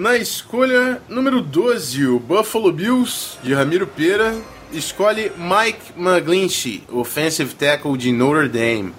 Na 0.00 0.16
escolha 0.16 1.02
número 1.10 1.42
12, 1.42 2.06
o 2.06 2.18
Buffalo 2.18 2.72
Bills, 2.72 3.36
de 3.42 3.52
Ramiro 3.52 3.86
Pera, 3.86 4.34
escolhe 4.72 5.30
Mike 5.36 5.92
McGlinchey, 5.94 6.84
offensive 6.90 7.54
tackle 7.54 7.98
de 7.98 8.10
Notre 8.10 8.48
Dame. 8.48 8.94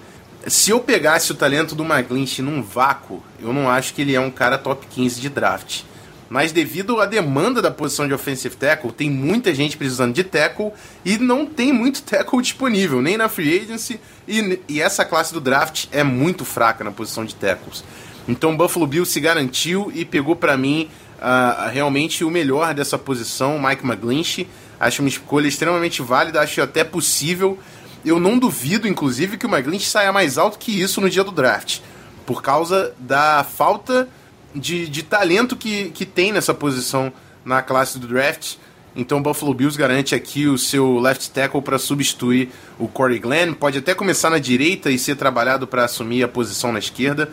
Se 0.45 0.70
eu 0.70 0.80
pegasse 0.80 1.32
o 1.32 1.36
talento 1.36 1.74
do 1.74 1.84
McGlinchey 1.84 2.45
num 2.45 2.62
vácuo, 2.62 3.24
eu 3.41 3.52
não 3.52 3.68
acho 3.68 3.95
que 3.95 4.04
ele 4.04 4.14
é 4.14 4.20
um 4.20 4.30
cara 4.30 4.60
top 4.60 4.86
15 4.91 5.20
de 5.20 5.28
draft. 5.28 5.82
Mas 6.30 6.52
devido 6.52 7.02
à 7.02 7.08
demanda 7.08 7.64
da 7.64 7.72
posição 7.72 8.08
de 8.08 8.14
offensive 8.14 8.56
tackle, 8.56 8.91
tem 8.91 9.10
muita 9.10 9.56
gente 9.56 9.78
precisando 9.78 10.14
de 10.14 10.24
tackle 10.24 10.72
e 11.04 11.18
não 11.18 11.47
tem 11.47 11.74
muito 11.74 12.04
tackle 12.04 12.43
disponível, 12.43 13.02
nem 13.02 13.18
na 13.18 13.28
free 13.28 13.60
agency, 13.60 13.99
e, 14.28 14.60
e 14.70 14.80
essa 14.80 15.04
classe 15.04 15.34
do 15.34 15.41
draft 15.41 15.88
é 15.91 16.04
muito 16.04 16.45
fraca 16.45 16.84
na 16.84 16.91
posição 16.91 17.26
de 17.26 17.34
tackles. 17.34 17.84
Então 18.32 18.55
Buffalo 18.55 18.88
Bills 18.88 19.11
se 19.11 19.19
garantiu 19.19 19.91
e 19.93 20.05
pegou 20.05 20.38
para 20.38 20.55
mim 20.55 20.89
uh, 21.17 21.69
realmente 21.69 22.23
o 22.23 22.29
melhor 22.29 22.73
dessa 22.73 22.97
posição, 22.97 23.61
Mike 23.61 23.86
McGlinchey. 23.86 24.47
Acho 24.79 25.01
uma 25.01 25.09
escolha 25.09 25.49
extremamente 25.49 26.01
válida, 26.01 26.39
acho 26.39 26.61
até 26.61 26.82
possível. 26.82 27.59
Eu 28.05 28.21
não 28.21 28.39
duvido, 28.39 28.88
inclusive, 28.88 29.38
que 29.38 29.45
o 29.45 29.49
McGlinchey 29.49 29.86
saia 29.86 30.13
mais 30.13 30.38
alto 30.38 30.57
que 30.57 30.71
isso 30.71 31.01
no 31.01 31.09
dia 31.09 31.25
do 31.25 31.32
draft, 31.32 31.79
por 32.25 32.41
causa 32.41 32.93
da 32.97 33.43
falta 33.43 34.07
de, 34.55 34.88
de 34.88 35.03
talento 35.03 35.57
que, 35.57 35.89
que 35.89 36.05
tem 36.05 36.32
nessa 36.32 36.53
posição 36.53 37.11
na 37.43 37.61
classe 37.61 37.99
do 37.99 38.07
draft. 38.07 38.55
Então 38.95 39.19
o 39.19 39.21
Buffalo 39.21 39.53
Bills 39.53 39.77
garante 39.77 40.15
aqui 40.15 40.47
o 40.47 40.57
seu 40.57 40.99
left 40.99 41.29
tackle 41.32 41.61
para 41.61 41.77
substituir 41.77 42.49
o 42.79 42.88
Corey 42.88 43.19
Glenn. 43.19 43.53
Pode 43.53 43.77
até 43.77 43.93
começar 43.93 44.29
na 44.29 44.39
direita 44.39 44.89
e 44.89 44.97
ser 44.97 45.15
trabalhado 45.15 45.67
para 45.67 45.84
assumir 45.84 46.23
a 46.23 46.27
posição 46.27 46.71
na 46.71 46.79
esquerda 46.79 47.29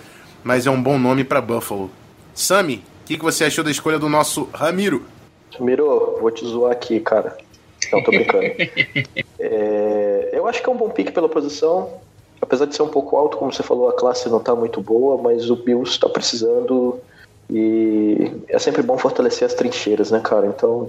mas 0.49 0.67
é 0.67 0.71
um 0.71 0.83
bom 0.83 0.99
nome 0.99 1.25
para 1.25 1.43
Buffalo. 1.43 1.91
Sami, 2.35 2.77
o 3.03 3.07
que, 3.07 3.19
que 3.19 3.23
você 3.23 3.45
achou 3.45 3.63
da 3.63 3.71
escolha 3.71 3.99
do 3.99 4.09
nosso 4.09 4.49
Ramiro? 4.51 5.05
Ramiro, 5.59 6.17
vou 6.23 6.31
te 6.31 6.43
zoar 6.47 6.73
aqui, 6.73 7.01
cara. 7.01 7.37
Não, 7.93 8.03
tô 8.03 8.11
brincando. 8.11 8.47
é, 9.39 10.31
eu 10.33 10.47
acho 10.47 10.63
que 10.63 10.71
é 10.71 10.73
um 10.73 10.77
bom 10.79 10.89
pique 10.89 11.13
pela 11.13 11.29
posição. 11.29 12.01
Apesar 12.41 12.65
de 12.65 12.75
ser 12.75 12.81
um 12.81 12.89
pouco 12.89 13.15
alto, 13.15 13.37
como 13.37 13.53
você 13.53 13.63
falou, 13.63 13.91
a 13.91 13.93
classe 13.93 14.27
não 14.31 14.41
tá 14.41 14.55
muito 14.55 14.81
boa, 14.81 15.21
mas 15.21 15.51
o 15.51 15.57
Bills 15.57 15.91
está 15.91 16.09
precisando 16.09 16.99
e 17.51 18.33
é 18.49 18.59
sempre 18.59 18.81
bom 18.81 18.97
fortalecer 18.97 19.45
as 19.45 19.53
trincheiras, 19.53 20.11
né, 20.11 20.21
cara? 20.21 20.47
Então 20.47 20.89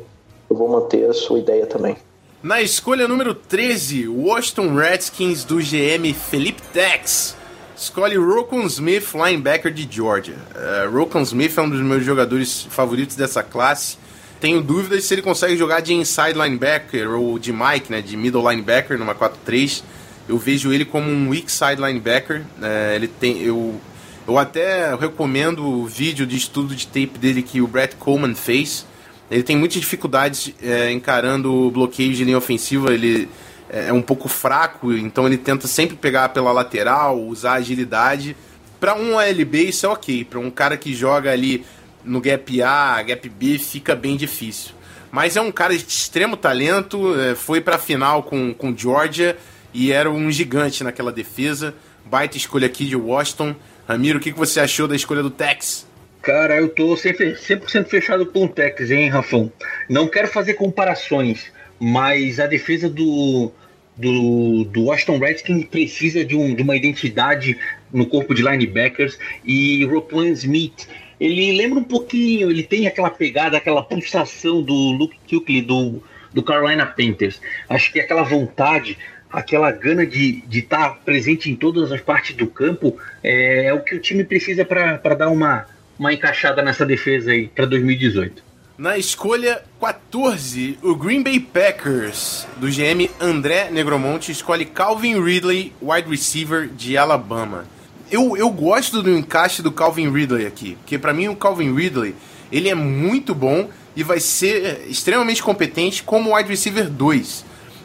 eu 0.50 0.56
vou 0.56 0.70
manter 0.70 1.04
a 1.10 1.14
sua 1.14 1.38
ideia 1.38 1.66
também. 1.66 1.98
Na 2.42 2.62
escolha 2.62 3.10
número 3.10 3.36
13, 3.36 4.08
Washington 4.08 4.74
Redskins 4.74 5.44
do 5.44 5.58
GM 5.58 6.14
Felipe 6.14 6.62
Tex 6.72 7.38
escolhe 7.80 8.18
Rokon 8.18 8.66
Smith, 8.68 9.14
linebacker 9.14 9.72
de 9.72 9.88
Georgia. 9.90 10.36
Uh, 10.54 10.92
Rokon 10.92 11.22
Smith 11.22 11.58
é 11.58 11.62
um 11.62 11.70
dos 11.70 11.80
meus 11.82 12.04
jogadores 12.04 12.68
favoritos 12.70 13.16
dessa 13.16 13.42
classe. 13.42 13.98
Tenho 14.40 14.62
dúvidas 14.62 15.06
se 15.06 15.14
ele 15.14 15.22
consegue 15.22 15.56
jogar 15.56 15.82
de 15.82 15.94
inside 15.94 16.34
linebacker 16.34 17.10
ou 17.12 17.40
de 17.40 17.52
Mike, 17.52 17.92
né, 17.92 18.02
de 18.02 18.16
middle 18.18 18.48
linebacker 18.50 18.98
numa 18.98 19.16
4-3. 19.16 19.84
Eu 20.28 20.38
vejo 20.38 20.72
ele 20.72 20.86
como 20.86 21.10
um 21.10 21.30
weak 21.30 21.52
side 21.52 21.82
linebacker. 21.82 22.42
Uh, 22.42 22.96
ele 22.96 23.08
tem, 23.08 23.42
eu, 23.42 23.80
eu 24.28 24.38
até 24.38 24.94
recomendo 24.96 25.66
o 25.66 25.86
vídeo 25.86 26.26
de 26.26 26.36
estudo 26.36 26.76
de 26.76 26.86
tape 26.86 27.18
dele 27.18 27.42
que 27.42 27.62
o 27.62 27.68
Brett 27.68 27.96
Coleman 27.96 28.36
fez. 28.36 28.86
Ele 29.32 29.44
tem 29.44 29.56
muitas 29.56 29.80
dificuldades 29.80 30.48
uh, 30.48 30.90
encarando 30.92 31.72
bloqueios 31.72 32.18
de 32.18 32.26
linha 32.26 32.38
ofensiva. 32.38 32.94
Ele 32.94 33.30
é, 33.70 33.90
é 33.90 33.94
um 33.94 34.02
pouco 34.02 34.28
fraco, 34.28 34.92
então 34.92 35.28
ele 35.28 35.38
tenta 35.38 35.68
sempre 35.68 35.96
pegar 35.96 36.30
pela 36.30 36.52
lateral, 36.52 37.20
usar 37.20 37.54
agilidade. 37.54 38.36
Para 38.80 38.96
um 38.96 39.20
ALB 39.20 39.70
isso 39.70 39.86
é 39.86 39.90
ok, 39.90 40.24
para 40.26 40.40
um 40.40 40.50
cara 40.50 40.78
que 40.78 40.94
joga 40.94 41.32
ali 41.32 41.66
no 42.04 42.22
gap 42.22 42.62
A, 42.62 43.02
gap 43.04 43.30
B, 43.30 43.60
fica 43.60 43.96
bem 43.96 44.16
difícil. 44.16 44.74
Mas 45.12 45.36
é 45.36 45.42
um 45.42 45.52
cara 45.52 45.76
de 45.78 45.86
extremo 45.86 46.38
talento, 46.38 47.20
é, 47.20 47.36
foi 47.36 47.62
para 47.62 47.76
a 47.76 47.80
final 47.80 48.24
com, 48.24 48.54
com 48.54 48.76
Georgia 48.76 49.36
e 49.74 49.92
era 49.92 50.10
um 50.10 50.32
gigante 50.32 50.84
naquela 50.84 51.12
defesa. 51.12 51.74
Baita 52.06 52.38
escolha 52.38 52.68
aqui 52.68 52.86
de 52.86 52.96
Washington. 52.96 53.56
Ramiro, 53.88 54.20
o 54.20 54.22
que, 54.22 54.32
que 54.32 54.38
você 54.38 54.60
achou 54.60 54.88
da 54.88 54.96
escolha 54.96 55.24
do 55.24 55.30
Tex? 55.30 55.88
Cara, 56.22 56.58
eu 56.58 56.70
tô 56.70 56.96
100% 56.96 57.86
fechado 57.86 58.26
com 58.26 58.46
o 58.46 58.50
Tex, 58.50 58.92
hein, 58.92 59.10
Rafão? 59.10 59.52
Não 59.90 60.08
quero 60.08 60.28
fazer 60.28 60.54
comparações, 60.54 61.52
mas 61.80 62.40
a 62.40 62.46
defesa 62.46 62.90
do, 62.90 63.52
do, 64.00 64.64
do 64.64 64.86
Washington 64.86 65.20
Redskins 65.20 65.66
precisa 65.66 66.24
de, 66.24 66.36
um, 66.36 66.56
de 66.56 66.64
uma 66.64 66.76
identidade 66.76 67.58
no 67.92 68.06
corpo 68.06 68.34
de 68.34 68.42
linebackers 68.42 69.20
e 69.44 69.84
Roquan 69.86 70.30
Smith 70.30 70.88
ele 71.20 71.52
lembra 71.52 71.80
um 71.80 71.84
pouquinho, 71.84 72.50
ele 72.50 72.64
tem 72.64 72.88
aquela 72.88 73.10
pegada, 73.10 73.58
aquela 73.58 73.84
pulsação 73.84 74.62
do 74.62 74.74
Luke 74.74 75.20
Kuechly 75.28 75.62
do, 75.62 76.02
do 76.34 76.42
Carolina 76.42 76.86
Panthers. 76.86 77.42
Acho 77.68 77.92
que 77.92 78.00
aquela 78.00 78.24
vontade, 78.24 78.98
aquela 79.30 79.70
gana 79.70 80.06
de 80.06 80.42
estar 80.50 80.92
tá 80.92 80.96
presente 81.04 81.52
em 81.52 81.56
todas 81.56 81.92
as 81.92 82.00
partes 82.00 82.36
do 82.38 82.48
campo 82.48 82.98
é, 83.22 83.66
é 83.66 83.74
o 83.74 83.82
que 83.82 83.96
o 83.96 84.00
time 84.00 84.24
precisa 84.24 84.64
para 84.64 85.14
dar 85.14 85.30
uma, 85.30 85.66
uma 85.98 86.14
encaixada 86.14 86.62
nessa 86.62 86.86
defesa 86.86 87.32
aí 87.32 87.50
para 87.50 87.66
2018. 87.66 88.49
Na 88.80 88.98
escolha 88.98 89.62
14, 89.82 90.80
o 90.82 90.96
Green 90.96 91.22
Bay 91.22 91.38
Packers, 91.38 92.48
do 92.56 92.68
GM 92.68 93.10
André 93.20 93.70
Negromonte, 93.70 94.32
escolhe 94.32 94.64
Calvin 94.64 95.22
Ridley, 95.22 95.74
wide 95.82 96.10
receiver 96.10 96.66
de 96.66 96.98
Alabama. 96.98 97.66
Eu, 98.10 98.38
eu 98.38 98.50
gosto 98.50 99.04
do 99.04 99.12
encaixe 99.12 99.62
do 99.62 99.70
Calvin 99.70 100.10
Ridley 100.10 100.48
aqui, 100.48 100.78
porque 100.78 100.98
para 100.98 101.12
mim 101.12 101.28
o 101.28 101.36
Calvin 101.36 101.76
Ridley 101.76 102.16
ele 102.50 102.70
é 102.70 102.74
muito 102.74 103.36
bom 103.36 103.70
e 103.98 104.02
vai 104.02 104.22
ser 104.22 104.86
extremamente 104.88 105.44
competente 105.44 106.02
como 106.02 106.34
wide 106.34 106.48
receiver 106.48 106.90
2. 106.90 107.44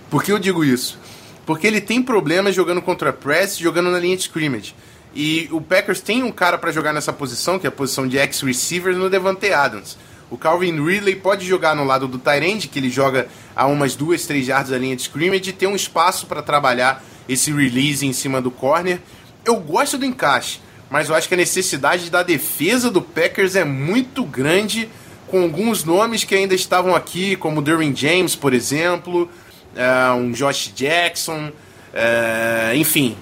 Por 0.08 0.22
que 0.22 0.30
eu 0.30 0.38
digo 0.38 0.64
isso? 0.64 0.96
Porque 1.44 1.66
ele 1.66 1.80
tem 1.80 2.00
problemas 2.00 2.54
jogando 2.54 2.80
contra 2.80 3.12
press, 3.12 3.58
jogando 3.58 3.90
na 3.90 3.98
linha 3.98 4.16
de 4.16 4.22
scrimmage. 4.22 4.76
E 5.12 5.48
o 5.50 5.60
Packers 5.60 6.00
tem 6.00 6.22
um 6.22 6.30
cara 6.30 6.56
para 6.56 6.70
jogar 6.70 6.92
nessa 6.92 7.12
posição, 7.12 7.58
que 7.58 7.66
é 7.66 7.68
a 7.68 7.72
posição 7.72 8.06
de 8.06 8.16
ex-receiver 8.16 8.96
no 8.96 9.10
Devante 9.10 9.52
Adams. 9.52 9.98
O 10.30 10.38
Calvin 10.38 10.82
Ridley 10.84 11.16
pode 11.16 11.46
jogar 11.46 11.76
no 11.76 11.84
lado 11.84 12.08
do 12.08 12.18
Tyrande, 12.18 12.68
que 12.68 12.78
ele 12.78 12.90
joga 12.90 13.28
a 13.54 13.66
umas 13.66 13.94
duas, 13.94 14.26
três 14.26 14.48
yards 14.48 14.70
da 14.70 14.78
linha 14.78 14.96
de 14.96 15.02
scrimmage, 15.02 15.50
e 15.50 15.52
ter 15.52 15.66
um 15.66 15.76
espaço 15.76 16.26
para 16.26 16.42
trabalhar 16.42 17.04
esse 17.28 17.52
release 17.52 18.06
em 18.06 18.12
cima 18.12 18.40
do 18.40 18.50
corner. 18.50 19.00
Eu 19.44 19.56
gosto 19.56 19.98
do 19.98 20.04
encaixe, 20.04 20.60
mas 20.90 21.08
eu 21.08 21.14
acho 21.14 21.28
que 21.28 21.34
a 21.34 21.36
necessidade 21.36 22.10
da 22.10 22.22
defesa 22.22 22.90
do 22.90 23.02
Packers 23.02 23.54
é 23.56 23.64
muito 23.64 24.24
grande, 24.24 24.88
com 25.28 25.42
alguns 25.42 25.84
nomes 25.84 26.24
que 26.24 26.34
ainda 26.34 26.54
estavam 26.54 26.94
aqui, 26.94 27.36
como 27.36 27.62
Derwin 27.62 27.94
James, 27.94 28.34
por 28.34 28.54
exemplo, 28.54 29.28
uh, 29.74 30.14
um 30.14 30.32
Josh 30.32 30.72
Jackson, 30.74 31.48
uh, 31.48 32.74
enfim. 32.74 33.16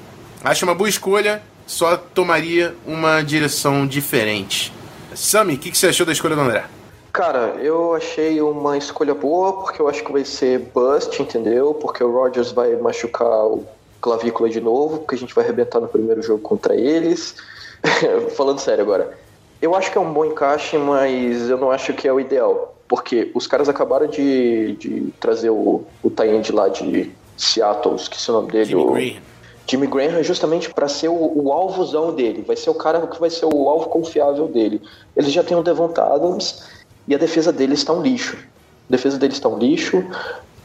Acho 0.45 0.65
uma 0.65 0.75
boa 0.75 0.89
escolha, 0.89 1.43
só 1.67 1.97
tomaria 1.97 2.75
uma 2.87 3.23
direção 3.23 3.87
diferente. 3.87 4.73
Sammy, 5.15 5.55
o 5.55 5.59
que, 5.59 5.71
que 5.71 5.79
você 5.79 5.89
achou 5.89 6.07
da 6.07 6.13
escolha 6.13 6.35
do 6.35 6.43
André? 6.43 6.65
Cara, 7.13 7.57
eu 7.61 7.95
achei 7.95 8.41
uma 8.41 8.79
escolha 8.79 9.15
boa, 9.15 9.53
porque 9.53 9.83
eu 9.83 9.89
acho 9.89 10.03
que 10.03 10.11
vai 10.11 10.25
ser 10.25 10.59
bust, 10.75 11.21
entendeu? 11.21 11.75
Porque 11.75 12.03
o 12.03 12.11
Rodgers 12.11 12.53
vai 12.53 12.75
machucar 12.77 13.47
o 13.47 13.67
clavícula 14.01 14.49
de 14.49 14.61
novo, 14.61 14.99
porque 15.01 15.17
a 15.17 15.19
gente 15.19 15.35
vai 15.35 15.45
arrebentar 15.45 15.79
no 15.79 15.89
primeiro 15.89 16.23
jogo 16.23 16.41
contra 16.41 16.75
eles. 16.75 17.37
Falando 18.35 18.61
sério 18.61 18.83
agora. 18.83 19.17
Eu 19.61 19.75
acho 19.75 19.93
que 19.93 19.99
é 19.99 20.01
um 20.01 20.11
bom 20.11 20.25
encaixe, 20.25 20.79
mas 20.79 21.51
eu 21.51 21.59
não 21.59 21.71
acho 21.71 21.93
que 21.93 22.09
é 22.09 22.13
o 22.13 22.19
ideal. 22.19 22.75
Porque 22.89 23.31
os 23.35 23.47
caras 23.47 23.69
acabaram 23.69 24.07
de, 24.07 24.73
de 24.77 25.13
trazer 25.21 25.51
o, 25.51 25.85
o 26.03 26.11
tie 26.11 26.53
lá 26.53 26.69
de 26.69 27.13
Seattle, 27.37 27.95
esqueci 27.97 28.31
o 28.31 28.35
nome 28.35 28.53
dele. 28.53 28.65
Jimmy 28.65 28.83
o, 28.83 28.91
Graham. 28.91 29.23
Jimmy 29.67 29.87
Graham 29.87 30.23
justamente 30.23 30.73
para 30.73 30.89
ser 30.89 31.09
o, 31.09 31.33
o 31.45 31.53
alvozão 31.53 32.15
dele. 32.15 32.43
Vai 32.47 32.57
ser 32.57 32.71
o 32.71 32.75
cara 32.75 33.07
que 33.07 33.21
vai 33.21 33.31
ser 33.31 33.45
o 33.45 33.69
alvo 33.69 33.91
confiável 33.91 34.49
dele. 34.49 34.81
Eles 35.15 35.31
já 35.31 35.45
têm 35.45 35.57
o 35.57 35.63
Devonta 35.63 36.03
Adams 36.03 36.63
e 37.07 37.15
a 37.15 37.19
defesa 37.19 37.53
deles 37.53 37.81
está 37.81 37.93
um 37.93 38.03
lixo. 38.03 38.37
A 38.37 38.93
defesa 38.93 39.19
deles 39.19 39.37
está 39.37 39.49
um 39.49 39.59
lixo 39.59 40.05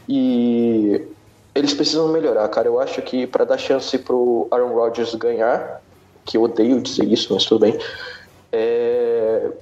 e 0.08 1.00
eles 1.54 1.74
precisam 1.74 2.08
melhorar, 2.08 2.48
cara. 2.48 2.68
Eu 2.68 2.80
acho 2.80 3.00
que 3.02 3.26
para 3.26 3.44
dar 3.44 3.58
chance 3.58 3.96
pro 3.98 4.48
Aaron 4.50 4.74
Rodgers 4.74 5.14
ganhar, 5.14 5.82
que 6.24 6.36
eu 6.36 6.42
odeio 6.42 6.80
dizer 6.80 7.04
isso, 7.10 7.32
mas 7.32 7.44
tudo 7.44 7.60
bem, 7.60 7.78
é 8.52 9.08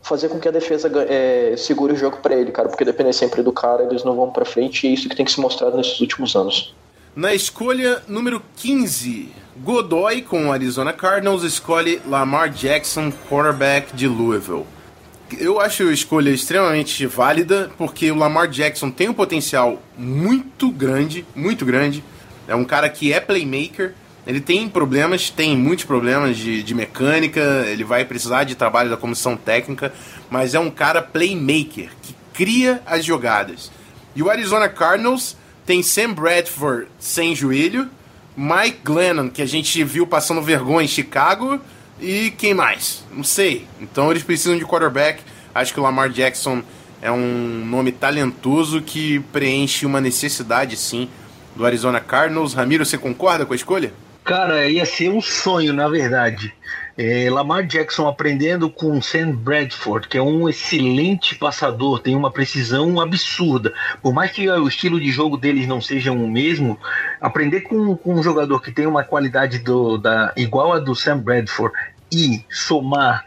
fazer 0.02 0.28
com 0.28 0.38
que 0.38 0.48
a 0.48 0.52
defesa 0.52 0.90
é, 1.08 1.54
segure 1.56 1.92
o 1.92 1.96
jogo 1.96 2.18
para 2.18 2.34
ele, 2.34 2.52
cara, 2.52 2.68
porque 2.68 2.84
depender 2.84 3.12
sempre 3.12 3.42
do 3.42 3.52
cara, 3.52 3.82
eles 3.82 4.04
não 4.04 4.14
vão 4.14 4.30
para 4.30 4.44
frente 4.44 4.86
e 4.86 4.90
é 4.90 4.92
isso 4.92 5.08
que 5.08 5.16
tem 5.16 5.24
que 5.24 5.32
se 5.32 5.40
mostrar 5.40 5.70
nesses 5.70 6.00
últimos 6.00 6.34
anos. 6.36 6.74
Na 7.14 7.34
escolha 7.34 8.02
número 8.06 8.42
15, 8.56 9.32
Godoy 9.58 10.22
com 10.22 10.48
o 10.48 10.52
Arizona 10.52 10.92
Cardinals 10.92 11.42
escolhe 11.42 12.00
Lamar 12.06 12.50
Jackson, 12.50 13.10
quarterback 13.28 13.96
de 13.96 14.06
Louisville. 14.06 14.66
Eu 15.38 15.60
acho 15.60 15.82
a 15.84 15.92
escolha 15.92 16.30
extremamente 16.30 17.04
válida, 17.06 17.70
porque 17.76 18.10
o 18.10 18.14
Lamar 18.14 18.48
Jackson 18.48 18.90
tem 18.90 19.08
um 19.08 19.14
potencial 19.14 19.82
muito 19.98 20.70
grande, 20.70 21.26
muito 21.34 21.64
grande. 21.64 22.04
É 22.46 22.54
um 22.54 22.64
cara 22.64 22.88
que 22.88 23.12
é 23.12 23.18
playmaker. 23.18 23.94
Ele 24.24 24.40
tem 24.40 24.68
problemas, 24.68 25.30
tem 25.30 25.56
muitos 25.56 25.84
problemas 25.84 26.36
de, 26.36 26.62
de 26.62 26.74
mecânica, 26.74 27.40
ele 27.68 27.84
vai 27.84 28.04
precisar 28.04 28.44
de 28.44 28.54
trabalho 28.56 28.90
da 28.90 28.96
comissão 28.96 29.36
técnica, 29.36 29.92
mas 30.28 30.54
é 30.54 30.58
um 30.58 30.70
cara 30.70 31.00
playmaker, 31.00 31.90
que 32.02 32.14
cria 32.34 32.82
as 32.84 33.04
jogadas. 33.04 33.70
E 34.16 34.22
o 34.22 34.30
Arizona 34.30 34.68
Cardinals 34.68 35.36
tem 35.64 35.82
Sam 35.82 36.12
Bradford 36.12 36.88
sem 36.98 37.36
joelho, 37.36 37.88
Mike 38.36 38.80
Glennon, 38.84 39.28
que 39.28 39.42
a 39.42 39.46
gente 39.46 39.82
viu 39.84 40.06
passando 40.06 40.42
vergonha 40.42 40.84
em 40.84 40.88
Chicago, 40.88 41.60
e 42.00 42.30
quem 42.30 42.54
mais? 42.54 43.04
Não 43.10 43.24
sei. 43.24 43.66
Então 43.80 44.10
eles 44.10 44.22
precisam 44.22 44.58
de 44.58 44.64
quarterback. 44.64 45.22
Acho 45.54 45.72
que 45.72 45.80
o 45.80 45.82
Lamar 45.82 46.10
Jackson 46.10 46.62
é 47.00 47.10
um 47.10 47.64
nome 47.64 47.92
talentoso 47.92 48.82
que 48.82 49.20
preenche 49.32 49.86
uma 49.86 50.00
necessidade, 50.00 50.76
sim, 50.76 51.08
do 51.54 51.64
Arizona 51.64 52.00
Cardinals. 52.00 52.54
Ramiro, 52.54 52.84
você 52.84 52.98
concorda 52.98 53.46
com 53.46 53.52
a 53.52 53.56
escolha? 53.56 53.92
Cara, 54.24 54.68
ia 54.68 54.84
ser 54.84 55.10
um 55.10 55.22
sonho, 55.22 55.72
na 55.72 55.88
verdade. 55.88 56.52
É, 56.98 57.28
Lamar 57.28 57.66
Jackson 57.66 58.08
aprendendo 58.08 58.70
com 58.70 59.02
Sam 59.02 59.32
Bradford, 59.32 60.08
que 60.08 60.16
é 60.16 60.22
um 60.22 60.48
excelente 60.48 61.34
passador, 61.34 62.00
tem 62.00 62.16
uma 62.16 62.30
precisão 62.30 62.98
absurda. 62.98 63.74
Por 64.02 64.14
mais 64.14 64.30
que 64.30 64.48
o 64.48 64.66
estilo 64.66 64.98
de 64.98 65.10
jogo 65.10 65.36
deles 65.36 65.66
não 65.66 65.80
seja 65.80 66.10
o 66.10 66.28
mesmo, 66.28 66.78
aprender 67.20 67.60
com, 67.62 67.94
com 67.96 68.14
um 68.14 68.22
jogador 68.22 68.62
que 68.62 68.72
tem 68.72 68.86
uma 68.86 69.04
qualidade 69.04 69.58
do, 69.58 69.98
da, 69.98 70.32
igual 70.36 70.72
a 70.72 70.78
do 70.78 70.94
Sam 70.94 71.18
Bradford 71.18 71.74
e 72.10 72.42
somar 72.50 73.24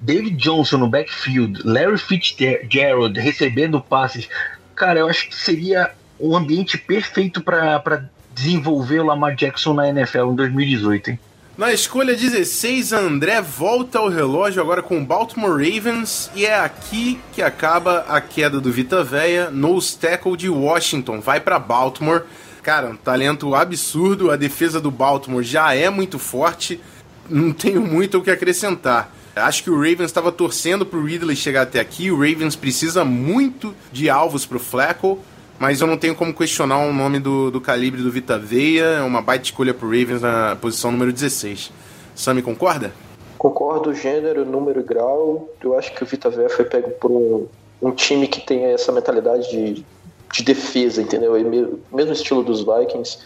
David 0.00 0.36
Johnson 0.36 0.78
no 0.78 0.88
backfield, 0.88 1.60
Larry 1.64 1.98
Fitzgerald 1.98 3.18
recebendo 3.18 3.80
passes, 3.80 4.28
cara, 4.76 5.00
eu 5.00 5.08
acho 5.08 5.28
que 5.28 5.34
seria 5.34 5.90
um 6.20 6.36
ambiente 6.36 6.78
perfeito 6.78 7.40
para 7.40 8.08
desenvolver 8.32 9.00
o 9.00 9.06
Lamar 9.06 9.34
Jackson 9.34 9.74
na 9.74 9.88
NFL 9.88 10.30
em 10.30 10.36
2018, 10.36 11.10
hein? 11.10 11.20
Na 11.58 11.72
escolha 11.72 12.14
16, 12.14 12.92
André 12.92 13.42
volta 13.42 13.98
ao 13.98 14.08
relógio 14.08 14.62
agora 14.62 14.80
com 14.80 14.96
o 14.96 15.04
Baltimore 15.04 15.50
Ravens 15.50 16.30
e 16.32 16.46
é 16.46 16.54
aqui 16.54 17.18
que 17.32 17.42
acaba 17.42 18.04
a 18.08 18.20
queda 18.20 18.60
do 18.60 18.70
Vita 18.70 19.02
Veia 19.02 19.50
no 19.50 19.76
tackle 19.82 20.36
de 20.36 20.48
Washington. 20.48 21.20
Vai 21.20 21.40
para 21.40 21.58
Baltimore. 21.58 22.22
Cara, 22.62 22.90
um 22.90 22.96
talento 22.96 23.56
absurdo. 23.56 24.30
A 24.30 24.36
defesa 24.36 24.80
do 24.80 24.88
Baltimore 24.88 25.42
já 25.42 25.74
é 25.74 25.90
muito 25.90 26.16
forte. 26.16 26.80
Não 27.28 27.52
tenho 27.52 27.80
muito 27.80 28.18
o 28.18 28.22
que 28.22 28.30
acrescentar. 28.30 29.12
Acho 29.34 29.64
que 29.64 29.70
o 29.70 29.76
Ravens 29.76 30.02
estava 30.02 30.30
torcendo 30.30 30.86
pro 30.86 31.04
Ridley 31.04 31.34
chegar 31.34 31.62
até 31.62 31.80
aqui. 31.80 32.08
O 32.12 32.18
Ravens 32.18 32.54
precisa 32.54 33.04
muito 33.04 33.74
de 33.90 34.08
alvos 34.08 34.46
pro 34.46 34.60
Flacco 34.60 35.20
mas 35.58 35.80
eu 35.80 35.86
não 35.86 35.96
tenho 35.96 36.14
como 36.14 36.32
questionar 36.32 36.78
o 36.78 36.92
nome 36.92 37.18
do, 37.18 37.50
do 37.50 37.60
calibre 37.60 38.00
do 38.00 38.10
Vita 38.10 38.38
Veia. 38.38 38.84
É 38.84 39.02
uma 39.02 39.20
baita 39.20 39.46
escolha 39.46 39.74
pro 39.74 39.88
Ravens 39.88 40.22
na 40.22 40.56
posição 40.56 40.92
número 40.92 41.12
16. 41.12 41.72
Sami 42.14 42.42
concorda? 42.42 42.92
Concordo, 43.36 43.94
gênero, 43.94 44.44
número 44.44 44.80
e 44.80 44.82
grau. 44.82 45.48
Eu 45.62 45.76
acho 45.76 45.92
que 45.94 46.02
o 46.02 46.06
Vita 46.06 46.30
Veia 46.30 46.48
foi 46.48 46.64
pego 46.64 46.90
por 46.92 47.10
um, 47.10 47.46
um 47.82 47.90
time 47.90 48.28
que 48.28 48.40
tem 48.40 48.66
essa 48.66 48.92
mentalidade 48.92 49.50
de, 49.50 49.84
de 50.32 50.42
defesa, 50.44 51.02
entendeu? 51.02 51.36
É 51.36 51.42
mesmo 51.42 52.12
estilo 52.12 52.42
dos 52.44 52.60
Vikings. 52.64 53.18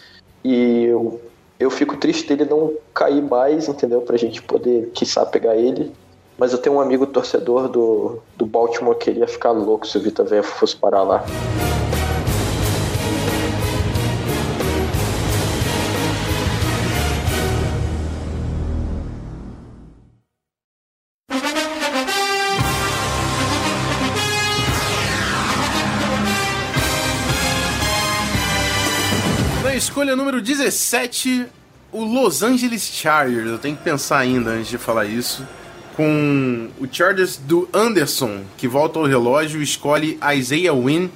E 0.42 0.84
eu, 0.84 1.20
eu 1.60 1.70
fico 1.70 1.96
triste 1.98 2.28
dele 2.28 2.48
não 2.48 2.72
cair 2.94 3.22
mais, 3.22 3.68
entendeu? 3.68 4.00
Pra 4.00 4.16
gente 4.16 4.42
poder, 4.42 4.90
quiçá, 4.94 5.24
pegar 5.26 5.56
ele. 5.56 5.92
Mas 6.38 6.52
eu 6.52 6.58
tenho 6.58 6.76
um 6.76 6.80
amigo 6.80 7.06
torcedor 7.06 7.68
do, 7.68 8.18
do 8.36 8.46
Baltimore 8.46 8.96
que 8.96 9.10
ele 9.10 9.20
ia 9.20 9.28
ficar 9.28 9.50
louco 9.50 9.86
se 9.86 9.98
o 9.98 10.00
Vita 10.00 10.24
Veia 10.24 10.42
fosse 10.42 10.74
parar 10.74 11.02
lá. 11.02 11.24
Escolha 30.12 30.16
número 30.16 30.42
17, 30.42 31.46
o 31.90 32.04
Los 32.04 32.42
Angeles 32.42 32.82
Chargers. 32.82 33.48
Eu 33.48 33.58
tenho 33.58 33.76
que 33.76 33.82
pensar 33.82 34.18
ainda 34.18 34.50
antes 34.50 34.68
de 34.68 34.76
falar 34.76 35.06
isso. 35.06 35.46
Com 35.96 36.68
o 36.78 36.86
Chargers 36.90 37.36
do 37.38 37.68
Anderson, 37.72 38.44
que 38.58 38.68
volta 38.68 38.98
ao 38.98 39.06
relógio, 39.06 39.62
escolhe 39.62 40.18
Isaiah 40.36 40.74
Wynn, 40.74 41.08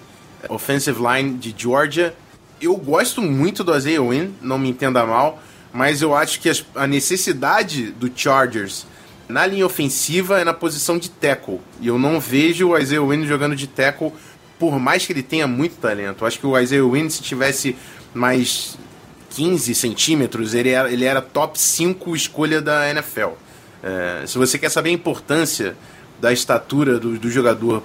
offensive 0.48 0.98
line 0.98 1.36
de 1.36 1.54
Georgia. 1.56 2.14
Eu 2.60 2.76
gosto 2.76 3.20
muito 3.20 3.62
do 3.62 3.76
Isaiah 3.76 4.02
Wynn, 4.02 4.30
não 4.40 4.58
me 4.58 4.70
entenda 4.70 5.04
mal, 5.04 5.42
mas 5.72 6.00
eu 6.00 6.14
acho 6.14 6.40
que 6.40 6.50
a 6.74 6.86
necessidade 6.86 7.90
do 7.92 8.10
Chargers 8.14 8.86
na 9.28 9.46
linha 9.46 9.66
ofensiva 9.66 10.40
é 10.40 10.44
na 10.44 10.54
posição 10.54 10.98
de 10.98 11.10
tackle. 11.10 11.60
E 11.80 11.88
eu 11.88 11.98
não 11.98 12.18
vejo 12.18 12.70
o 12.70 12.78
Isaiah 12.78 13.02
Wynn 13.02 13.26
jogando 13.26 13.56
de 13.56 13.66
tackle, 13.66 14.12
por 14.58 14.78
mais 14.78 15.04
que 15.04 15.12
ele 15.12 15.22
tenha 15.22 15.46
muito 15.46 15.76
talento. 15.76 16.22
Eu 16.22 16.28
acho 16.28 16.38
que 16.38 16.46
o 16.46 16.58
Isaiah 16.58 16.86
Wynn, 16.86 17.10
se 17.10 17.22
tivesse 17.22 17.76
mais 18.14 18.78
15 19.36 19.74
centímetros, 19.74 20.54
ele 20.54 20.70
era, 20.70 20.90
ele 20.90 21.04
era 21.04 21.20
top 21.20 21.60
5 21.60 22.16
escolha 22.16 22.62
da 22.62 22.88
NFL. 22.88 23.32
É, 23.82 24.24
se 24.26 24.38
você 24.38 24.58
quer 24.58 24.70
saber 24.70 24.88
a 24.88 24.92
importância 24.94 25.76
da 26.18 26.32
estatura 26.32 26.98
do, 26.98 27.18
do 27.18 27.30
jogador 27.30 27.82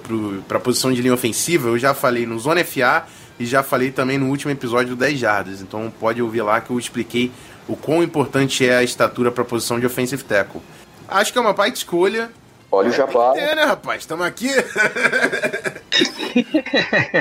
para 0.48 0.56
a 0.56 0.60
posição 0.60 0.90
de 0.90 1.02
linha 1.02 1.12
ofensiva, 1.12 1.68
eu 1.68 1.78
já 1.78 1.92
falei 1.92 2.24
no 2.24 2.38
Zona 2.38 2.64
FA 2.64 3.04
e 3.38 3.44
já 3.44 3.62
falei 3.62 3.90
também 3.90 4.16
no 4.16 4.30
último 4.30 4.50
episódio 4.50 4.96
do 4.96 4.96
10 4.96 5.18
Jardas. 5.18 5.60
Então 5.60 5.92
pode 6.00 6.22
ouvir 6.22 6.40
lá 6.40 6.58
que 6.58 6.70
eu 6.70 6.78
expliquei 6.78 7.30
o 7.68 7.76
quão 7.76 8.02
importante 8.02 8.66
é 8.66 8.78
a 8.78 8.82
estatura 8.82 9.30
para 9.30 9.42
a 9.42 9.46
posição 9.46 9.78
de 9.78 9.84
offensive 9.84 10.24
tackle. 10.24 10.62
Acho 11.06 11.34
que 11.34 11.38
é 11.38 11.40
uma 11.42 11.52
baita 11.52 11.76
escolha. 11.76 12.30
Olha 12.74 12.88
o 12.88 12.92
Jabá. 12.92 13.34
É, 13.36 13.54
né, 13.54 13.64
rapaz? 13.64 14.00
Estamos 14.00 14.24
aqui. 14.24 14.48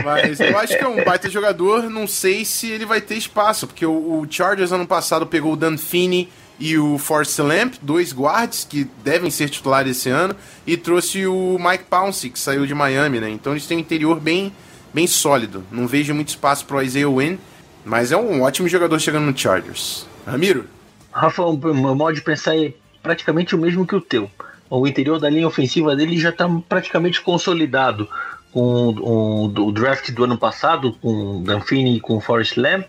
Mas 0.06 0.39
eu 0.39 0.58
acho 0.58 0.78
que 0.78 0.84
é 0.84 0.88
um 0.88 1.04
baita 1.04 1.30
jogador. 1.30 1.89
Não 1.89 2.08
sei 2.08 2.45
se 2.45 2.72
ele 2.72 2.86
vai 2.86 3.02
ter 3.02 3.16
espaço, 3.16 3.68
porque 3.68 3.86
o, 3.86 3.91
o 3.91 4.28
Chargers 4.30 4.72
ano 4.72 4.88
passado 4.88 5.28
pegou 5.28 5.52
o 5.52 5.56
Dan 5.58 5.78
Finney 5.78 6.30
e 6.58 6.78
o 6.78 6.97
Force 6.97 7.41
Lamp, 7.41 7.74
dois 7.82 8.14
guards 8.14 8.64
que 8.64 8.86
devem 9.04 9.30
ser 9.30 9.49
titulares 9.49 9.97
esse 9.97 10.10
ano, 10.10 10.34
e 10.66 10.78
trouxe 10.78 11.28
o 11.28 11.58
Mike 11.60 11.84
Pouncey, 11.89 12.30
que 12.30 12.39
saiu 12.39 12.66
de 12.66 12.74
Miami, 12.74 13.20
né? 13.20 13.30
Então 13.30 13.52
eles 13.52 13.68
têm 13.68 13.76
um 13.78 13.82
interior 13.82 14.22
bem, 14.22 14.54
bem 14.93 15.06
sólido. 15.06 15.66
Não 15.70 15.86
vejo 15.86 16.14
muito 16.14 16.30
espaço 16.30 16.66
para 16.66 16.78
o 16.78 16.82
Isaiah 16.82 17.10
Wynn, 17.10 17.38
mas 17.84 18.14
é 18.14 18.18
um 18.18 18.41
ótimo 18.43 18.70
jogador 18.70 18.97
chegando 18.99 19.26
no 19.26 19.38
Chargers. 19.38 20.08
Ramiro? 20.26 20.66
Rafa, 21.12 21.43
o 21.43 21.58
meu 21.58 21.93
modo 21.93 22.14
de 22.14 22.22
pensar 22.22 22.56
é 22.56 22.72
praticamente 23.04 23.54
o 23.54 23.58
mesmo 23.58 23.86
que 23.86 23.95
o 23.95 23.99
teu. 23.99 24.30
O 24.74 24.88
interior 24.88 25.20
da 25.20 25.30
linha 25.30 25.46
ofensiva 25.46 25.94
dele 25.98 26.18
já 26.18 26.30
está 26.30 26.48
praticamente 26.70 27.22
consolidado 27.22 28.08
com 28.54 28.62
o, 28.62 29.46
o, 29.48 29.72
draft 29.72 30.12
do 30.12 30.24
ano 30.24 30.38
passado, 30.38 30.94
com 31.02 31.44
Danfini 31.44 31.98
e 31.98 32.00
com 32.00 32.22
Forrest 32.22 32.56
Lamp. 32.56 32.86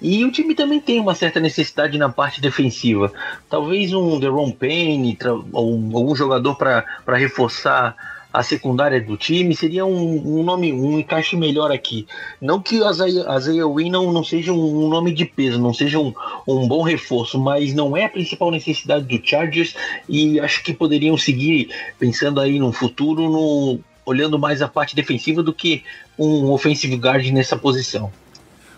E 0.00 0.24
o 0.24 0.32
time 0.32 0.54
também 0.54 0.80
tem 0.80 0.98
uma 0.98 1.14
certa 1.14 1.38
necessidade 1.38 1.98
na 1.98 2.08
parte 2.08 2.40
defensiva. 2.40 3.12
Talvez 3.50 3.92
um 3.92 4.18
Deron 4.18 4.50
Payne, 4.50 5.18
ou 5.52 5.74
algum 5.94 6.16
jogador 6.16 6.54
para 6.54 7.16
reforçar 7.16 7.94
a 8.36 8.42
secundária 8.42 9.00
do 9.00 9.16
time, 9.16 9.56
seria 9.56 9.86
um, 9.86 10.40
um 10.40 10.42
nome, 10.42 10.70
um 10.70 10.98
encaixe 10.98 11.34
melhor 11.34 11.72
aqui. 11.72 12.06
Não 12.38 12.60
que 12.60 12.82
a 12.82 12.90
Isaiah 12.90 13.66
Wynn 13.66 13.90
não, 13.90 14.12
não 14.12 14.22
seja 14.22 14.52
um, 14.52 14.88
nome 14.90 15.10
de 15.10 15.24
peso, 15.24 15.58
não 15.58 15.72
seja 15.72 15.98
um, 15.98 16.12
um 16.46 16.68
bom 16.68 16.82
reforço, 16.82 17.40
mas 17.40 17.72
não 17.72 17.96
é 17.96 18.04
a 18.04 18.10
principal 18.10 18.50
necessidade 18.50 19.06
do 19.06 19.26
Chargers 19.26 19.74
e 20.06 20.38
acho 20.38 20.62
que 20.62 20.74
poderiam 20.74 21.16
seguir 21.16 21.70
pensando 21.98 22.38
aí 22.38 22.58
no 22.58 22.72
futuro, 22.72 23.22
no, 23.22 23.80
olhando 24.04 24.38
mais 24.38 24.60
a 24.60 24.68
parte 24.68 24.94
defensiva 24.94 25.42
do 25.42 25.54
que 25.54 25.82
um 26.18 26.50
offensive 26.50 26.94
guard 26.94 27.24
nessa 27.30 27.56
posição. 27.56 28.12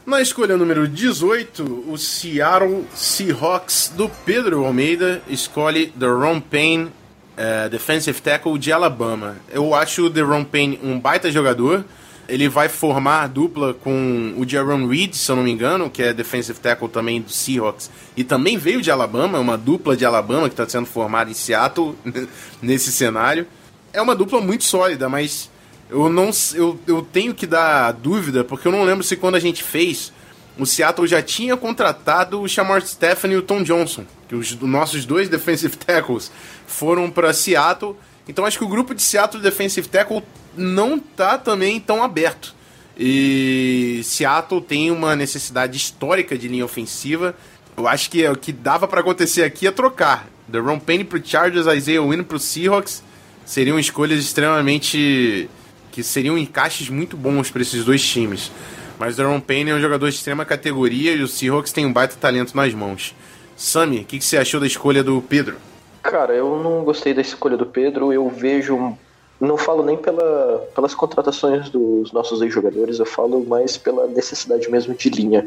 Na 0.07 0.23
escolha 0.23 0.57
número 0.57 0.87
18, 0.87 1.85
o 1.89 1.99
Seattle 1.99 2.85
Seahawks 2.95 3.93
do 3.97 4.09
Pedro 4.25 4.65
Almeida 4.65 5.21
escolhe 5.29 5.93
Deron 5.97 6.41
Payne, 6.41 6.93
uh, 7.39 7.69
defensive 7.71 8.21
tackle 8.21 8.59
de 8.59 8.73
Alabama. 8.73 9.37
Eu 9.51 9.75
acho 9.75 10.07
o 10.07 10.11
Deron 10.11 10.45
Payne 10.45 10.79
um 10.83 10.99
baita 10.99 11.31
jogador. 11.31 11.85
Ele 12.29 12.47
vai 12.47 12.69
formar 12.69 13.27
dupla 13.27 13.73
com 13.73 14.35
o 14.37 14.47
Jaron 14.47 14.87
Reed, 14.87 15.15
se 15.15 15.31
eu 15.33 15.37
não 15.37 15.43
me 15.43 15.51
engano, 15.51 15.89
que 15.89 16.03
é 16.03 16.13
defensive 16.13 16.61
tackle 16.61 16.87
também 16.89 17.23
do 17.23 17.31
Seahawks. 17.31 17.91
E 18.15 18.23
também 18.23 18.59
veio 18.59 18.83
de 18.83 18.91
Alabama, 18.91 19.39
é 19.39 19.41
uma 19.41 19.57
dupla 19.57 19.97
de 19.97 20.05
Alabama 20.05 20.47
que 20.47 20.53
está 20.53 20.69
sendo 20.69 20.85
formada 20.85 21.31
em 21.31 21.35
Seattle 21.35 21.95
nesse 22.61 22.93
cenário. 22.93 23.47
É 23.95 24.03
uma 24.03 24.15
dupla 24.15 24.43
muito 24.43 24.65
sólida, 24.65 25.09
mas 25.09 25.51
eu 25.89 26.11
não 26.11 26.29
eu, 26.55 26.79
eu 26.87 27.01
tenho 27.01 27.33
que 27.33 27.47
dar 27.47 27.93
dúvida, 27.93 28.45
porque 28.45 28.69
eu 28.69 28.73
não 28.73 28.85
lembro 28.85 29.03
se 29.03 29.17
quando 29.17 29.37
a 29.37 29.41
gente 29.41 29.63
fez, 29.63 30.13
o 30.59 30.67
Seattle 30.67 31.07
já 31.07 31.23
tinha 31.23 31.57
contratado 31.57 32.41
o 32.41 32.49
Shamar 32.49 32.85
Stephanie 32.85 33.37
e 33.37 33.39
o 33.39 33.43
Tom 33.43 33.63
Johnson, 33.63 34.05
que 34.29 34.35
os 34.35 34.59
nossos 34.61 35.07
dois 35.07 35.29
defensive 35.31 35.77
tackles 35.77 36.31
foram 36.67 37.11
para 37.11 37.33
Seattle. 37.33 37.97
Então 38.29 38.45
acho 38.45 38.59
que 38.59 38.65
o 38.65 38.69
grupo 38.69 38.95
de 38.95 39.01
Seattle 39.01 39.43
Defensive 39.43 39.89
Tackle 39.89 40.23
não 40.57 40.99
tá 40.99 41.39
também 41.39 41.81
tão 41.81 42.03
aberto. 42.03 42.55
E 42.99 44.03
Seattle 44.05 44.61
tem 44.61 44.91
uma 44.91 45.15
necessidade 45.15 45.77
histórica 45.77 46.37
de 46.37 46.49
linha 46.49 46.65
ofensiva. 46.65 47.35
Eu 47.77 47.87
acho 47.87 48.11
que 48.11 48.27
o 48.29 48.37
que 48.37 48.53
dava 48.53 48.89
para 48.89 49.01
acontecer 49.01 49.45
aqui 49.45 49.67
é 49.67 49.71
trocar. 49.71 50.29
The 50.51 50.59
Ron 50.59 50.81
Penny 50.81 51.05
pro 51.05 51.25
Chargers, 51.25 51.67
Isaiah 51.67 52.03
Wynn 52.03 52.25
pro 52.25 52.39
Seahawks. 52.39 53.03
Seriam 53.47 53.79
escolhas 53.79 54.19
extremamente 54.19 55.49
que 55.93 56.03
seriam 56.03 56.37
encaixes 56.37 56.89
muito 56.91 57.17
bons 57.17 57.51
para 57.51 57.63
esses 57.63 57.85
dois 57.85 58.05
times. 58.05 58.51
Mas 58.99 59.15
o 59.15 59.19
Daron 59.19 59.41
Payne 59.41 59.71
é 59.71 59.75
um 59.75 59.81
jogador 59.81 60.09
de 60.11 60.17
extrema 60.17 60.45
categoria 60.45 61.13
e 61.13 61.23
o 61.23 61.29
Seahawks 61.29 61.73
tem 61.73 61.87
um 61.87 61.93
baita 61.93 62.17
talento 62.21 62.57
nas 62.57 62.75
mãos. 62.75 63.15
Sami, 63.57 64.01
o 64.01 64.05
que, 64.05 64.19
que 64.19 64.25
você 64.25 64.37
achou 64.37 64.59
da 64.59 64.67
escolha 64.67 65.05
do 65.05 65.23
Pedro? 65.23 65.57
Cara, 66.03 66.35
eu 66.35 66.57
não 66.63 66.85
gostei 66.85 67.15
da 67.15 67.21
escolha 67.21 67.57
do 67.57 67.67
Pedro. 67.67 68.13
Eu 68.13 68.29
vejo. 68.29 68.97
Não 69.41 69.57
falo 69.57 69.85
nem 69.85 69.97
pela, 69.97 70.69
pelas 70.75 70.95
contratações 70.95 71.71
dos 71.71 72.11
nossos 72.11 72.43
ex-jogadores, 72.43 72.99
eu 72.99 73.07
falo 73.07 73.45
mais 73.45 73.77
pela 73.77 74.09
necessidade 74.09 74.69
mesmo 74.69 74.95
de 74.95 75.09
linha. 75.11 75.47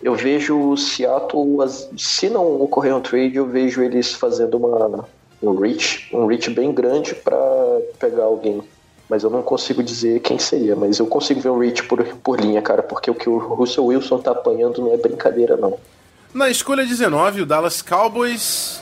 Eu 0.00 0.14
vejo 0.14 0.56
o 0.56 0.76
Seattle, 0.76 1.58
se 1.98 2.30
não 2.30 2.62
ocorrer 2.62 2.94
um 2.94 3.00
trade, 3.00 3.34
eu 3.34 3.46
vejo 3.46 3.82
eles 3.82 4.14
fazendo 4.14 4.58
uma, 4.58 5.08
um 5.42 5.54
reach, 5.56 6.08
um 6.14 6.26
reach 6.26 6.50
bem 6.50 6.72
grande 6.72 7.16
para 7.16 7.36
pegar 7.98 8.24
alguém 8.24 8.62
mas 9.10 9.24
eu 9.24 9.28
não 9.28 9.42
consigo 9.42 9.82
dizer 9.82 10.20
quem 10.20 10.38
seria. 10.38 10.76
Mas 10.76 11.00
eu 11.00 11.06
consigo 11.06 11.40
ver 11.40 11.48
o 11.48 11.58
Rich 11.58 11.82
por, 11.82 12.02
por 12.22 12.40
linha, 12.40 12.62
cara, 12.62 12.80
porque 12.80 13.10
o 13.10 13.14
que 13.14 13.28
o 13.28 13.38
Russell 13.38 13.86
Wilson 13.86 14.18
tá 14.18 14.30
apanhando 14.30 14.80
não 14.80 14.94
é 14.94 14.96
brincadeira, 14.96 15.56
não. 15.56 15.76
Na 16.32 16.48
escolha 16.48 16.86
19, 16.86 17.42
o 17.42 17.46
Dallas 17.46 17.82
Cowboys 17.82 18.80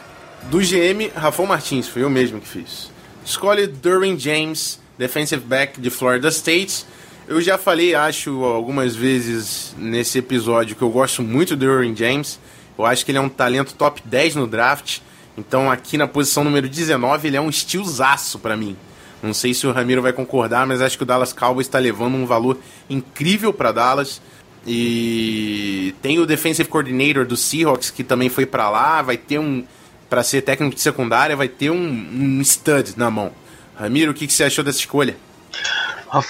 do 0.51 0.59
GM 0.59 1.11
Rafael 1.15 1.49
Martins, 1.49 1.89
foi 1.89 2.03
eu 2.03 2.11
mesmo 2.11 2.41
que 2.41 2.47
fiz. 2.47 2.91
Escolhe 3.25 3.67
Derwin 3.67 4.19
James, 4.19 4.79
defensive 4.99 5.43
back 5.43 5.81
de 5.81 5.89
Florida 5.89 6.29
State. 6.29 6.85
Eu 7.27 7.41
já 7.41 7.57
falei, 7.57 7.95
acho, 7.95 8.45
algumas 8.45 8.95
vezes 8.95 9.75
nesse 9.79 10.19
episódio 10.19 10.77
que 10.77 10.83
eu 10.83 10.91
gosto 10.91 11.23
muito 11.23 11.57
do 11.57 11.67
Derwin 11.67 11.97
James. 11.97 12.39
Eu 12.79 12.85
acho 12.85 13.05
que 13.05 13.11
ele 13.11 13.19
é 13.19 13.21
um 13.21 13.29
talento 13.31 13.75
top 13.75 14.03
10 14.05 14.37
no 14.37 14.47
draft. 14.47 14.99
Então 15.39 15.71
aqui 15.71 15.97
na 15.97 16.07
posição 16.07 16.45
número 16.45 16.69
19 16.69 17.29
ele 17.29 17.37
é 17.37 17.41
um 17.41 17.49
estilozaço 17.49 18.39
para 18.39 18.57
mim. 18.57 18.77
Não 19.23 19.35
sei 19.35 19.53
se 19.53 19.67
o 19.67 19.73
Ramiro 19.73 20.01
vai 20.01 20.13
concordar, 20.13 20.67
mas 20.67 20.81
acho 20.81 20.97
que 20.97 21.03
o 21.03 21.07
Dallas 21.07 21.33
Cowboys 21.33 21.67
está 21.67 21.79
levando 21.79 22.15
um 22.15 22.27
valor 22.27 22.59
incrível 22.89 23.53
para 23.53 23.73
Dallas. 23.73 24.21
E 24.67 25.95
tem 26.03 26.19
o 26.19 26.27
defensive 26.27 26.69
coordinator 26.69 27.25
do 27.25 27.37
Seahawks 27.37 27.91
que 27.91 28.05
também 28.05 28.29
foi 28.29 28.47
para 28.47 28.69
lá, 28.69 29.03
vai 29.03 29.17
ter 29.17 29.39
um 29.39 29.65
para 30.09 30.23
ser 30.23 30.43
técnico 30.43 30.75
de 30.75 30.81
secundária, 30.81 31.37
vai 31.37 31.49
ter 31.49 31.71
um, 31.71 31.77
um 31.77 32.41
stud 32.41 32.95
na 32.97 33.11
mão. 33.11 33.31
Ramiro, 33.77 34.13
o 34.13 34.15
que, 34.15 34.27
que 34.27 34.33
você 34.33 34.45
achou 34.45 34.65
dessa 34.65 34.79
escolha? 34.79 35.17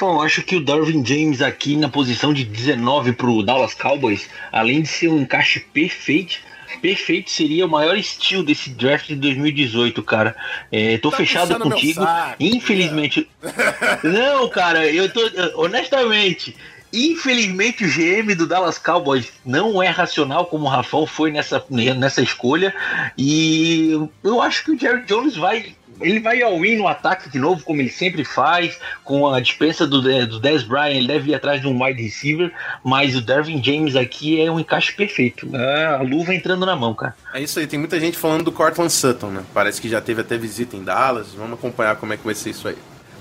Eu 0.03 0.21
acho 0.21 0.43
que 0.43 0.57
o 0.57 0.65
Darwin 0.65 1.05
James 1.05 1.41
aqui 1.41 1.77
na 1.77 1.89
posição 1.89 2.35
de 2.35 2.45
19 2.45 3.13
para 3.13 3.31
o 3.31 3.43
Dallas 3.45 3.75
Cowboys, 3.75 4.29
além 4.51 4.83
de 4.83 4.89
ser 4.89 5.09
um 5.09 5.21
encaixe 5.21 5.61
perfeito, 5.61 6.41
perfeito 6.81 7.31
seria 7.31 7.67
o 7.67 7.69
maior 7.69 7.97
estilo 7.97 8.43
desse 8.43 8.71
draft 8.71 9.09
de 9.09 9.17
2018, 9.17 10.03
cara. 10.03 10.37
É, 10.71 10.99
tô 10.99 11.11
tá 11.11 11.17
fechado 11.17 11.59
contigo. 11.59 12.05
Infelizmente. 12.39 13.29
Não, 14.03 14.49
cara, 14.49 14.87
eu 14.87 15.13
tô. 15.13 15.21
Honestamente. 15.57 16.57
Infelizmente 16.91 17.85
o 17.85 17.89
GM 17.89 18.35
do 18.35 18.47
Dallas 18.47 18.79
Cowboys 18.79 19.31
não 19.45 19.83
é 19.83 19.89
racional 19.89 20.47
como 20.47 20.65
o 20.65 20.69
Rafão 20.69 21.07
foi 21.07 21.31
nessa, 21.31 21.63
nessa 21.69 22.23
escolha. 22.23 22.75
E 23.17 24.09
eu 24.25 24.41
acho 24.41 24.65
que 24.65 24.71
o 24.71 24.79
Jerry 24.79 25.05
Jones 25.05 25.37
vai 25.37 25.77
ele 26.01 26.21
vai 26.21 26.43
ao 26.43 26.59
win 26.59 26.77
no 26.77 26.89
ataque 26.89 27.29
de 27.29 27.39
novo, 27.39 27.63
como 27.63 27.81
ele 27.81 27.91
sempre 27.91 28.25
faz, 28.25 28.79
com 29.05 29.33
a 29.33 29.41
dispensa 29.41 29.87
do, 29.87 30.03
do 30.27 30.41
Dez 30.41 30.63
Bryant, 30.63 30.97
ele 30.97 31.07
deve 31.07 31.31
ir 31.31 31.35
atrás 31.35 31.61
de 31.61 31.67
um 31.67 31.83
wide 31.83 32.03
receiver, 32.03 32.53
mas 32.85 33.17
o 33.17 33.21
Dervin 33.21 33.63
James 33.63 33.97
aqui 33.97 34.41
é 34.41 34.51
um 34.51 34.61
encaixe 34.61 34.93
perfeito. 34.93 35.49
É 35.55 35.87
a 35.87 36.03
luva 36.03 36.35
entrando 36.35 36.65
na 36.65 36.77
mão, 36.77 36.95
cara. 36.95 37.15
É 37.33 37.41
isso 37.41 37.59
aí, 37.59 37.67
tem 37.67 37.79
muita 37.79 37.99
gente 37.99 38.17
falando 38.17 38.45
do 38.45 38.53
Cortland 38.53 38.93
Sutton, 38.93 39.29
né? 39.29 39.43
Parece 39.53 39.81
que 39.81 39.89
já 39.89 40.01
teve 40.01 40.21
até 40.21 40.37
visita 40.37 40.77
em 40.77 40.85
Dallas. 40.85 41.35
Vamos 41.35 41.55
acompanhar 41.55 41.97
como 41.97 42.13
é 42.13 42.17
que 42.17 42.25
vai 42.25 42.35
ser 42.35 42.51
isso 42.51 42.69
aí. 42.69 42.77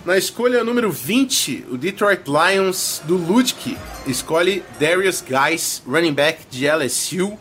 Na 0.05 0.17
escolha 0.17 0.63
número 0.63 0.89
20, 0.89 1.65
o 1.69 1.77
Detroit 1.77 2.21
Lions 2.27 3.01
do 3.03 3.17
Ludke 3.17 3.77
escolhe 4.05 4.63
Darius 4.79 5.21
Guys, 5.21 5.83
running 5.85 6.13
back 6.13 6.45
de 6.49 6.65
LSU 6.65 7.37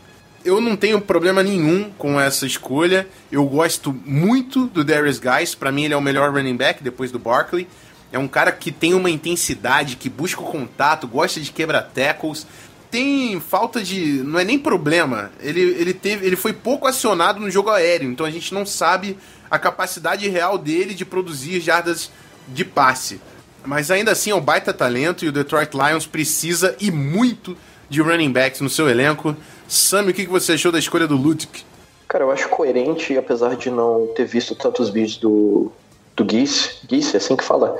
eu 0.47 0.61
não 0.61 0.77
tenho 0.77 1.01
problema 1.01 1.43
nenhum 1.43 1.91
com 1.97 2.19
essa 2.19 2.45
escolha. 2.45 3.05
Eu 3.29 3.43
gosto 3.45 3.93
muito 4.05 4.67
do 4.67 4.81
Darius 4.81 5.19
Guys. 5.19 5.53
Para 5.53 5.73
mim, 5.73 5.83
ele 5.83 5.93
é 5.93 5.97
o 5.97 6.01
melhor 6.01 6.31
running 6.31 6.55
back 6.55 6.81
depois 6.81 7.11
do 7.11 7.19
Barkley. 7.19 7.67
É 8.13 8.17
um 8.17 8.29
cara 8.29 8.53
que 8.53 8.71
tem 8.71 8.93
uma 8.93 9.09
intensidade, 9.09 9.97
que 9.97 10.09
busca 10.09 10.41
o 10.41 10.45
contato, 10.45 11.05
gosta 11.05 11.41
de 11.41 11.51
quebrar 11.51 11.81
tackles. 11.81 12.47
Tem 12.89 13.37
falta 13.41 13.83
de. 13.83 14.23
Não 14.23 14.39
é 14.39 14.45
nem 14.45 14.57
problema. 14.57 15.31
Ele, 15.41 15.59
ele, 15.59 15.93
teve, 15.93 16.25
ele 16.25 16.37
foi 16.37 16.53
pouco 16.53 16.87
acionado 16.87 17.41
no 17.41 17.51
jogo 17.51 17.69
aéreo, 17.69 18.09
então 18.09 18.25
a 18.25 18.31
gente 18.31 18.53
não 18.53 18.65
sabe 18.65 19.17
a 19.51 19.59
capacidade 19.59 20.29
real 20.29 20.57
dele 20.57 20.93
de 20.93 21.03
produzir 21.03 21.59
jardas 21.59 22.09
de 22.47 22.63
passe. 22.63 23.19
Mas 23.65 23.91
ainda 23.91 24.13
assim 24.13 24.29
é 24.29 24.35
um 24.35 24.39
baita 24.39 24.73
talento 24.73 25.25
e 25.25 25.27
o 25.27 25.31
Detroit 25.33 25.71
Lions 25.73 26.05
precisa 26.05 26.73
e 26.79 26.89
muito 26.89 27.57
de 27.89 28.01
running 28.01 28.31
backs 28.31 28.61
no 28.61 28.69
seu 28.69 28.89
elenco. 28.89 29.35
Sam, 29.67 30.07
o 30.07 30.13
que 30.13 30.25
você 30.25 30.53
achou 30.53 30.71
da 30.71 30.79
escolha 30.79 31.07
do 31.07 31.15
Ludic? 31.15 31.65
Cara, 32.07 32.23
eu 32.23 32.31
acho 32.31 32.47
coerente, 32.49 33.17
apesar 33.17 33.55
de 33.55 33.69
não 33.69 34.07
ter 34.15 34.25
visto 34.25 34.55
tantos 34.55 34.89
vídeos 34.89 35.17
do, 35.17 35.71
do 36.15 36.29
Geese. 36.29 36.77
Geese, 36.89 37.15
é 37.15 37.17
assim 37.17 37.35
que 37.35 37.43
fala. 37.43 37.77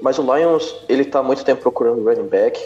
Mas 0.00 0.18
o 0.18 0.22
Lions, 0.22 0.76
ele 0.88 1.04
tá 1.04 1.18
há 1.18 1.22
muito 1.22 1.44
tempo 1.44 1.60
procurando 1.60 2.04
running 2.04 2.28
back. 2.28 2.60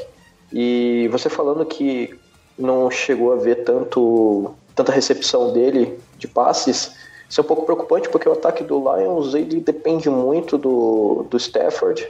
E 0.53 1.09
você 1.11 1.31
falando 1.31 1.65
que 1.65 2.15
não 2.59 2.91
chegou 2.91 3.33
a 3.33 3.37
ver 3.37 3.65
tanto 3.65 4.55
tanta 4.75 4.93
recepção 4.93 5.53
dele 5.53 5.99
de 6.17 6.27
passes, 6.27 6.93
isso 7.29 7.41
é 7.41 7.45
um 7.45 7.47
pouco 7.47 7.65
preocupante 7.65 8.09
porque 8.09 8.29
o 8.29 8.33
ataque 8.33 8.65
do 8.65 8.79
Lions 8.79 9.35
ele 9.35 9.61
depende 9.61 10.09
muito 10.09 10.59
do, 10.59 11.27
do 11.31 11.37
Stafford 11.37 12.07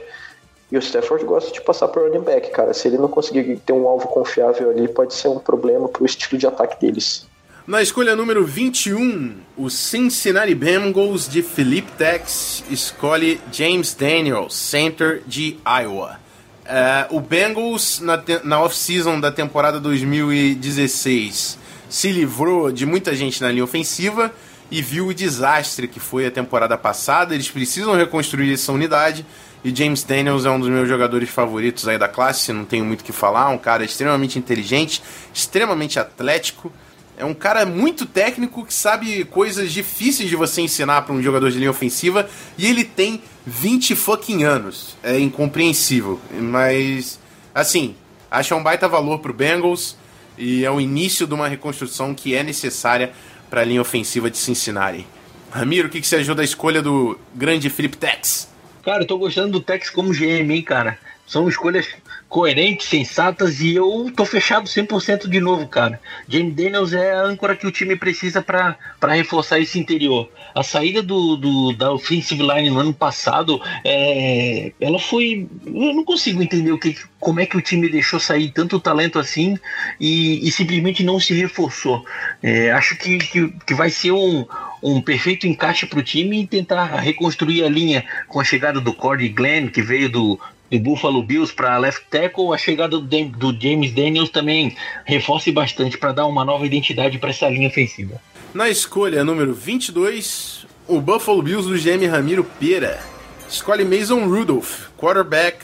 e 0.73 0.77
o 0.77 0.79
Stafford 0.79 1.23
gosta 1.23 1.51
de 1.51 1.61
passar 1.61 1.87
por 1.87 2.01
running 2.01 2.23
back, 2.23 2.49
cara. 2.49 2.73
Se 2.73 2.87
ele 2.87 2.97
não 2.97 3.07
conseguir 3.07 3.57
ter 3.63 3.73
um 3.73 3.87
alvo 3.87 4.07
confiável 4.07 4.71
ali, 4.71 4.87
pode 4.87 5.13
ser 5.13 5.27
um 5.27 5.37
problema 5.37 5.87
pro 5.87 6.03
estilo 6.03 6.39
de 6.39 6.47
ataque 6.47 6.81
deles. 6.81 7.27
Na 7.67 7.79
escolha 7.79 8.15
número 8.15 8.43
21, 8.43 9.35
o 9.55 9.69
Cincinnati 9.69 10.55
Bengals 10.55 11.29
de 11.29 11.43
Philip 11.43 11.91
Tex 11.91 12.63
escolhe 12.71 13.39
James 13.51 13.93
Daniels, 13.93 14.55
center 14.55 15.21
de 15.27 15.59
Iowa. 15.63 16.19
Uh, 16.65 17.17
o 17.17 17.19
Bengals, 17.21 17.99
na, 17.99 18.19
na 18.43 18.59
off-season 18.63 19.19
da 19.19 19.31
temporada 19.31 19.79
2016, 19.79 21.59
se 21.87 22.11
livrou 22.11 22.71
de 22.71 22.87
muita 22.87 23.15
gente 23.15 23.39
na 23.43 23.51
linha 23.51 23.63
ofensiva 23.63 24.33
e 24.71 24.81
viu 24.81 25.07
o 25.07 25.13
desastre 25.13 25.87
que 25.87 25.99
foi 25.99 26.25
a 26.25 26.31
temporada 26.31 26.75
passada. 26.79 27.35
Eles 27.35 27.51
precisam 27.51 27.93
reconstruir 27.95 28.51
essa 28.51 28.71
unidade 28.71 29.23
e 29.63 29.73
James 29.73 30.03
Daniels 30.03 30.45
é 30.45 30.49
um 30.49 30.59
dos 30.59 30.69
meus 30.69 30.89
jogadores 30.89 31.29
favoritos 31.29 31.87
aí 31.87 31.97
da 31.97 32.07
classe, 32.07 32.51
não 32.51 32.65
tenho 32.65 32.83
muito 32.83 33.01
o 33.01 33.03
que 33.03 33.13
falar. 33.13 33.49
Um 33.49 33.57
cara 33.57 33.85
extremamente 33.85 34.37
inteligente, 34.37 35.01
extremamente 35.33 35.99
atlético, 35.99 36.71
É 37.15 37.23
um 37.23 37.33
cara 37.33 37.63
muito 37.63 38.07
técnico 38.07 38.65
que 38.65 38.73
sabe 38.73 39.23
coisas 39.25 39.71
difíceis 39.71 40.27
de 40.27 40.35
você 40.35 40.61
ensinar 40.61 41.03
para 41.03 41.13
um 41.13 41.21
jogador 41.21 41.51
de 41.51 41.59
linha 41.59 41.69
ofensiva 41.69 42.27
e 42.57 42.65
ele 42.65 42.83
tem 42.83 43.21
20 43.45 43.95
fucking 43.95 44.43
anos. 44.43 44.97
É 45.03 45.19
incompreensível. 45.19 46.19
Mas, 46.31 47.19
assim, 47.53 47.95
acho 48.31 48.55
um 48.55 48.63
baita 48.63 48.87
valor 48.89 49.19
pro 49.19 49.31
Bengals 49.31 49.95
e 50.37 50.65
é 50.65 50.71
o 50.71 50.81
início 50.81 51.27
de 51.27 51.35
uma 51.35 51.47
reconstrução 51.47 52.15
que 52.15 52.33
é 52.33 52.41
necessária 52.41 53.13
para 53.47 53.61
a 53.61 53.63
linha 53.63 53.81
ofensiva 53.81 54.31
de 54.31 54.37
Cincinnati. 54.39 55.05
Ramiro, 55.51 55.87
o 55.87 55.91
que, 55.91 56.01
que 56.01 56.07
você 56.07 56.15
achou 56.15 56.33
da 56.33 56.43
escolha 56.43 56.81
do 56.81 57.17
grande 57.35 57.69
Felipe 57.69 57.95
Tex? 57.95 58.51
Cara, 58.83 59.03
eu 59.03 59.07
tô 59.07 59.17
gostando 59.17 59.53
do 59.53 59.61
Tex 59.61 59.89
como 59.89 60.13
GM, 60.13 60.53
hein, 60.53 60.61
cara. 60.61 60.97
São 61.25 61.47
escolhas 61.47 61.87
coerentes, 62.27 62.87
sensatas 62.87 63.61
e 63.61 63.75
eu 63.75 64.11
tô 64.15 64.25
fechado 64.25 64.67
100% 64.67 65.29
de 65.29 65.39
novo, 65.39 65.67
cara. 65.67 66.01
James 66.27 66.53
Daniels 66.53 66.91
é 66.91 67.13
a 67.13 67.21
âncora 67.21 67.55
que 67.55 67.65
o 67.65 67.71
time 67.71 67.95
precisa 67.95 68.41
para 68.41 68.75
reforçar 69.13 69.59
esse 69.59 69.79
interior. 69.79 70.29
A 70.53 70.63
saída 70.63 71.01
do, 71.01 71.37
do, 71.37 71.73
da 71.73 71.93
offensive 71.93 72.41
line 72.41 72.69
no 72.69 72.79
ano 72.79 72.93
passado, 72.93 73.61
é, 73.85 74.73
ela 74.81 74.99
foi. 74.99 75.47
Eu 75.65 75.93
não 75.93 76.03
consigo 76.03 76.43
entender 76.43 76.71
o 76.71 76.77
que, 76.77 76.97
como 77.19 77.39
é 77.39 77.45
que 77.45 77.55
o 77.55 77.61
time 77.61 77.87
deixou 77.87 78.19
sair 78.19 78.51
tanto 78.51 78.79
talento 78.79 79.17
assim 79.17 79.57
e, 79.99 80.45
e 80.45 80.51
simplesmente 80.51 81.03
não 81.03 81.19
se 81.19 81.33
reforçou. 81.33 82.03
É, 82.41 82.71
acho 82.71 82.97
que, 82.97 83.17
que, 83.17 83.47
que 83.65 83.73
vai 83.73 83.89
ser 83.89 84.11
um, 84.11 84.45
um 84.83 85.01
perfeito 85.01 85.47
encaixe 85.47 85.85
para 85.85 85.99
o 85.99 86.03
time 86.03 86.41
e 86.41 86.47
tentar 86.47 86.85
reconstruir 86.99 87.63
a 87.63 87.69
linha 87.69 88.03
com 88.27 88.39
a 88.39 88.43
chegada 88.43 88.81
do 88.81 88.93
Corey 88.93 89.29
Glenn, 89.29 89.69
que 89.69 89.81
veio 89.81 90.09
do, 90.09 90.39
do 90.69 90.79
Buffalo 90.79 91.23
Bills 91.23 91.53
para 91.53 91.77
left 91.77 92.05
tackle, 92.11 92.53
a 92.53 92.57
chegada 92.57 92.99
do, 92.99 93.01
do 93.01 93.59
James 93.59 93.93
Daniels 93.93 94.29
também 94.29 94.75
reforce 95.05 95.51
bastante 95.51 95.97
para 95.97 96.11
dar 96.11 96.25
uma 96.25 96.43
nova 96.43 96.65
identidade 96.65 97.17
para 97.17 97.29
essa 97.29 97.47
linha 97.47 97.69
ofensiva. 97.69 98.21
Na 98.53 98.69
escolha 98.69 99.23
número 99.23 99.53
22, 99.53 100.67
o 100.85 100.99
Buffalo 100.99 101.41
Bills 101.41 101.67
do 101.67 101.77
GM 101.77 102.05
Ramiro 102.07 102.43
Pera 102.43 103.01
escolhe 103.47 103.85
Mason 103.85 104.25
Rudolph, 104.27 104.89
quarterback 104.97 105.59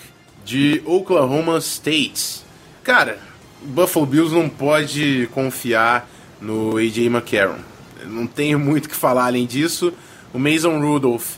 de 0.46 0.82
Oklahoma 0.86 1.58
State. 1.58 2.42
Cara, 2.84 3.20
o 3.62 3.68
Buffalo 3.68 4.06
Bills 4.06 4.34
não 4.34 4.48
pode 4.48 5.28
confiar 5.34 6.10
no 6.40 6.78
AJ 6.78 7.08
McCarron. 7.08 7.60
Não 8.06 8.28
tenho 8.28 8.60
muito 8.60 8.86
o 8.86 8.90
que 8.90 8.96
falar 8.96 9.26
além 9.26 9.46
disso. 9.46 9.94
O 10.34 10.40
Mason 10.40 10.80
Rudolph 10.80 11.36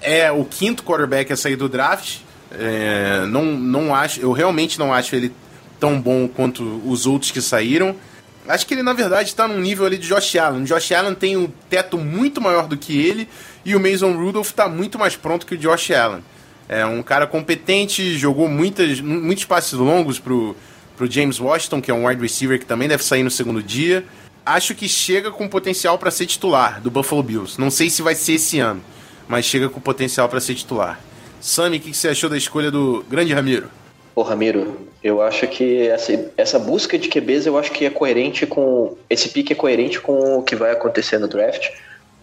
é 0.00 0.30
o 0.30 0.44
quinto 0.44 0.82
quarterback 0.82 1.32
a 1.32 1.36
sair 1.36 1.56
do 1.56 1.68
draft 1.68 2.24
é, 2.58 3.26
não, 3.26 3.44
não 3.44 3.94
acho, 3.94 4.20
eu 4.20 4.32
realmente 4.32 4.78
não 4.78 4.92
acho 4.92 5.14
ele 5.14 5.32
tão 5.80 6.00
bom 6.00 6.28
quanto 6.28 6.62
os 6.86 7.06
outros 7.06 7.30
que 7.30 7.40
saíram. 7.40 7.94
Acho 8.46 8.66
que 8.66 8.74
ele, 8.74 8.82
na 8.82 8.92
verdade, 8.92 9.30
está 9.30 9.48
num 9.48 9.58
nível 9.58 9.86
ali 9.86 9.96
de 9.96 10.06
Josh 10.06 10.36
Allen. 10.36 10.62
O 10.62 10.64
Josh 10.64 10.92
Allen 10.92 11.14
tem 11.14 11.36
um 11.36 11.48
teto 11.68 11.96
muito 11.96 12.40
maior 12.40 12.66
do 12.66 12.76
que 12.76 12.98
ele 12.98 13.28
e 13.64 13.74
o 13.74 13.80
Mason 13.80 14.12
Rudolph 14.12 14.48
está 14.48 14.68
muito 14.68 14.98
mais 14.98 15.16
pronto 15.16 15.46
que 15.46 15.54
o 15.54 15.58
Josh 15.58 15.90
Allen. 15.90 16.22
É 16.68 16.84
um 16.84 17.02
cara 17.02 17.26
competente, 17.26 18.16
jogou 18.16 18.48
muitas, 18.48 19.00
muitos 19.00 19.44
passes 19.44 19.72
longos 19.72 20.18
pro, 20.18 20.56
pro 20.96 21.10
James 21.10 21.40
Washington, 21.40 21.80
que 21.80 21.90
é 21.90 21.94
um 21.94 22.06
wide 22.06 22.20
receiver 22.20 22.58
que 22.58 22.66
também 22.66 22.88
deve 22.88 23.02
sair 23.02 23.22
no 23.22 23.30
segundo 23.30 23.62
dia. 23.62 24.04
Acho 24.46 24.74
que 24.74 24.86
chega 24.86 25.30
com 25.30 25.48
potencial 25.48 25.98
para 25.98 26.10
ser 26.10 26.26
titular 26.26 26.78
do 26.80 26.90
Buffalo 26.90 27.22
Bills. 27.22 27.58
Não 27.58 27.70
sei 27.70 27.88
se 27.88 28.02
vai 28.02 28.14
ser 28.14 28.34
esse 28.34 28.60
ano, 28.60 28.82
mas 29.26 29.46
chega 29.46 29.70
com 29.70 29.80
potencial 29.80 30.28
para 30.28 30.38
ser 30.38 30.54
titular. 30.54 31.00
Sami, 31.40 31.78
o 31.78 31.80
que 31.80 31.94
você 31.94 32.08
achou 32.08 32.28
da 32.28 32.36
escolha 32.36 32.70
do 32.70 33.02
grande 33.08 33.32
Ramiro? 33.32 33.70
Ô 34.14 34.22
Ramiro, 34.22 34.86
eu 35.02 35.22
acho 35.22 35.46
que 35.46 35.88
essa, 35.88 36.30
essa 36.36 36.58
busca 36.58 36.98
de 36.98 37.08
QBs 37.08 37.46
eu 37.46 37.58
acho 37.58 37.72
que 37.72 37.86
é 37.86 37.90
coerente 37.90 38.46
com. 38.46 38.96
Esse 39.08 39.30
pique 39.30 39.52
é 39.52 39.56
coerente 39.56 39.98
com 39.98 40.38
o 40.38 40.42
que 40.42 40.54
vai 40.54 40.70
acontecer 40.72 41.18
no 41.18 41.26
draft, 41.26 41.70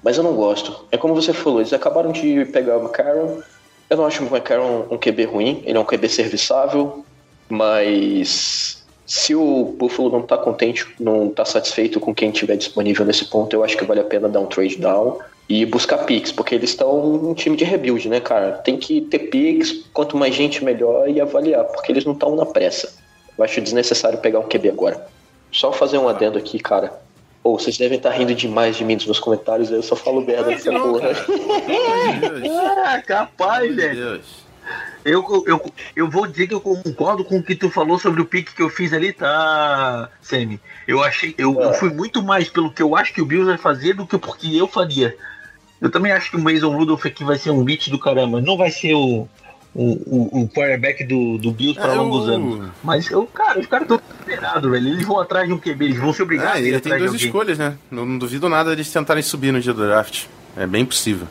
mas 0.04 0.16
eu 0.16 0.24
não 0.24 0.34
gosto. 0.34 0.86
É 0.92 0.98
como 0.98 1.16
você 1.16 1.34
falou, 1.34 1.60
eles 1.60 1.74
acabaram 1.74 2.12
de 2.12 2.46
pegar 2.46 2.78
o 2.78 2.82
McCarron. 2.82 3.42
Eu 3.90 3.98
não 3.98 4.06
acho 4.06 4.24
o 4.24 4.28
McCarron 4.28 4.88
um 4.90 4.98
QB 4.98 5.26
ruim, 5.26 5.64
ele 5.66 5.78
é 5.78 5.82
um 5.82 5.86
QB 5.86 6.08
serviçável, 6.08 7.04
mas 7.50 8.81
se 9.12 9.36
o 9.36 9.66
Buffalo 9.78 10.10
não 10.10 10.22
tá 10.22 10.38
contente, 10.38 10.88
não 10.98 11.28
tá 11.28 11.44
satisfeito 11.44 12.00
com 12.00 12.16
quem 12.16 12.32
tiver 12.32 12.56
disponível 12.56 13.06
nesse 13.06 13.26
ponto, 13.26 13.54
eu 13.54 13.62
acho 13.62 13.76
que 13.76 13.84
vale 13.84 14.00
a 14.00 14.06
pena 14.06 14.30
dar 14.30 14.40
um 14.40 14.46
trade 14.46 14.78
down 14.78 15.20
e 15.50 15.66
buscar 15.66 15.98
picks, 16.06 16.32
porque 16.32 16.56
eles 16.56 16.70
estão 16.70 17.30
um 17.30 17.34
time 17.34 17.58
de 17.58 17.66
rebuild, 17.66 18.08
né, 18.08 18.22
cara? 18.22 18.54
Tem 18.54 18.78
que 18.78 19.02
ter 19.02 19.20
picks, 19.20 19.84
quanto 19.92 20.16
mais 20.16 20.34
gente 20.34 20.64
melhor 20.64 21.10
e 21.10 21.20
avaliar, 21.20 21.66
porque 21.66 21.92
eles 21.92 22.06
não 22.06 22.14
estão 22.14 22.38
na 22.38 22.46
pressa. 22.46 22.90
Eu 23.38 23.44
acho 23.44 23.60
desnecessário 23.60 24.18
pegar 24.18 24.40
um 24.40 24.48
QB 24.48 24.70
agora. 24.70 25.06
Só 25.52 25.74
fazer 25.74 25.98
um 25.98 26.08
adendo 26.08 26.38
aqui, 26.38 26.58
cara. 26.58 26.98
Ou 27.44 27.56
oh, 27.56 27.60
vocês 27.60 27.78
devem 27.78 27.98
estar 27.98 28.12
rindo 28.12 28.34
demais 28.34 28.78
de 28.78 28.86
mim 28.86 28.96
nos 28.96 29.06
meus 29.06 29.20
comentários, 29.20 29.70
eu 29.70 29.84
só 29.84 29.98
falo 29.98 30.22
merda 30.22 30.52
nessa 30.52 30.72
porra. 30.72 31.10
ah, 32.86 33.02
capaz, 33.06 33.76
velho. 33.76 34.22
Eu, 35.04 35.44
eu, 35.48 35.74
eu 35.96 36.10
vou 36.10 36.28
dizer 36.28 36.48
que 36.48 36.54
eu 36.54 36.62
concordo 36.62 37.24
com 37.24 37.40
o 37.40 37.44
que 37.44 37.56
tu 37.56 37.70
falou 37.70 37.98
sobre 37.98 38.22
o 38.22 38.26
pique 38.26 38.54
que 38.54 38.62
eu 38.62 38.70
fiz 38.70 38.94
ali, 38.94 39.12
tá, 39.12 40.10
Semi? 40.22 40.60
Eu 40.88 41.04
achei, 41.04 41.34
eu, 41.38 41.60
é. 41.60 41.66
eu 41.66 41.74
fui 41.74 41.90
muito 41.90 42.22
mais 42.22 42.50
pelo 42.50 42.72
que 42.72 42.84
eu 42.84 42.96
acho 42.96 43.14
que 43.14 43.22
o 43.22 43.26
Bills 43.26 43.48
vai 43.48 43.58
fazer 43.58 43.94
do 43.94 44.06
que 44.06 44.18
porque 44.18 44.56
eu 44.56 44.68
faria. 44.68 45.16
Eu 45.82 45.90
também 45.90 46.12
acho 46.12 46.30
que 46.30 46.38
o 46.38 46.40
Mason 46.40 46.76
Rudolph 46.76 47.06
aqui 47.06 47.24
vai 47.24 47.38
ser 47.38 47.50
um 47.50 47.64
beat 47.64 47.90
do 47.90 47.98
caramba. 47.98 48.40
Não 48.40 48.56
vai 48.56 48.70
ser 48.70 48.94
o, 48.94 49.28
o, 49.74 49.84
o, 49.84 50.44
o 50.44 50.50
quarterback 50.50 51.04
do, 51.04 51.40
do 51.40 51.52
Bills 51.52 51.80
para 51.80 51.94
é, 51.94 51.96
longos 51.96 52.28
eu... 52.28 52.36
anos. 52.36 52.70
Mas, 52.84 53.10
eu, 53.10 53.26
cara, 53.26 53.60
os 53.60 53.66
caras 53.66 53.86
estão 53.86 54.00
desesperados, 54.00 54.70
velho. 54.70 54.88
Eles 54.88 55.08
vão 55.08 55.20
atrás 55.20 55.48
de 55.48 55.54
um 55.54 55.58
QB, 55.58 55.86
eles 55.86 55.98
vão 55.98 56.14
se 56.14 56.22
obrigar 56.22 56.50
ah, 56.50 56.54
a 56.54 56.60
ir 56.60 56.68
ele 56.68 56.80
tem 56.80 56.96
duas 57.00 57.16
escolhas, 57.16 57.58
né? 57.58 57.76
Não, 57.90 58.06
não, 58.06 58.20
duvido 58.20 58.48
nada 58.48 58.72
eles 58.72 58.92
tentarem 58.92 59.24
subir 59.24 59.52
no 59.52 59.60
dia 59.60 59.74
do 59.74 59.84
draft. 59.84 60.26
É 60.56 60.68
bem 60.68 60.86
possível. 60.86 61.28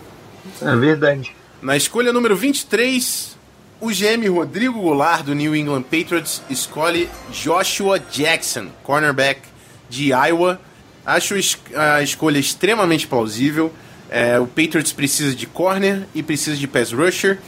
É 0.61 0.75
verdade. 0.75 1.33
Na 1.63 1.77
escolha 1.77 2.11
número 2.11 2.35
23, 2.35 3.37
o 3.83 3.89
GM 3.89 4.27
Rodrigo 4.31 4.81
Goulart 4.81 5.27
do 5.27 5.35
New 5.35 5.55
England 5.55 5.83
Patriots 5.83 6.41
escolhe 6.49 7.07
Joshua 7.31 7.99
Jackson, 7.99 8.69
cornerback 8.83 9.43
de 9.91 10.09
Iowa. 10.09 10.59
Acho 11.05 11.35
a 11.77 12.03
escolha 12.03 12.39
extremamente 12.39 13.07
plausível. 13.07 13.71
É, 14.09 14.41
o 14.41 14.47
Patriots 14.47 14.91
precisa 14.91 15.37
de 15.37 15.47
corner 15.47 16.07
e 16.15 16.23
precisa 16.23 16.57
de 16.57 16.67
pass 16.67 16.93
rusher. 16.93 17.39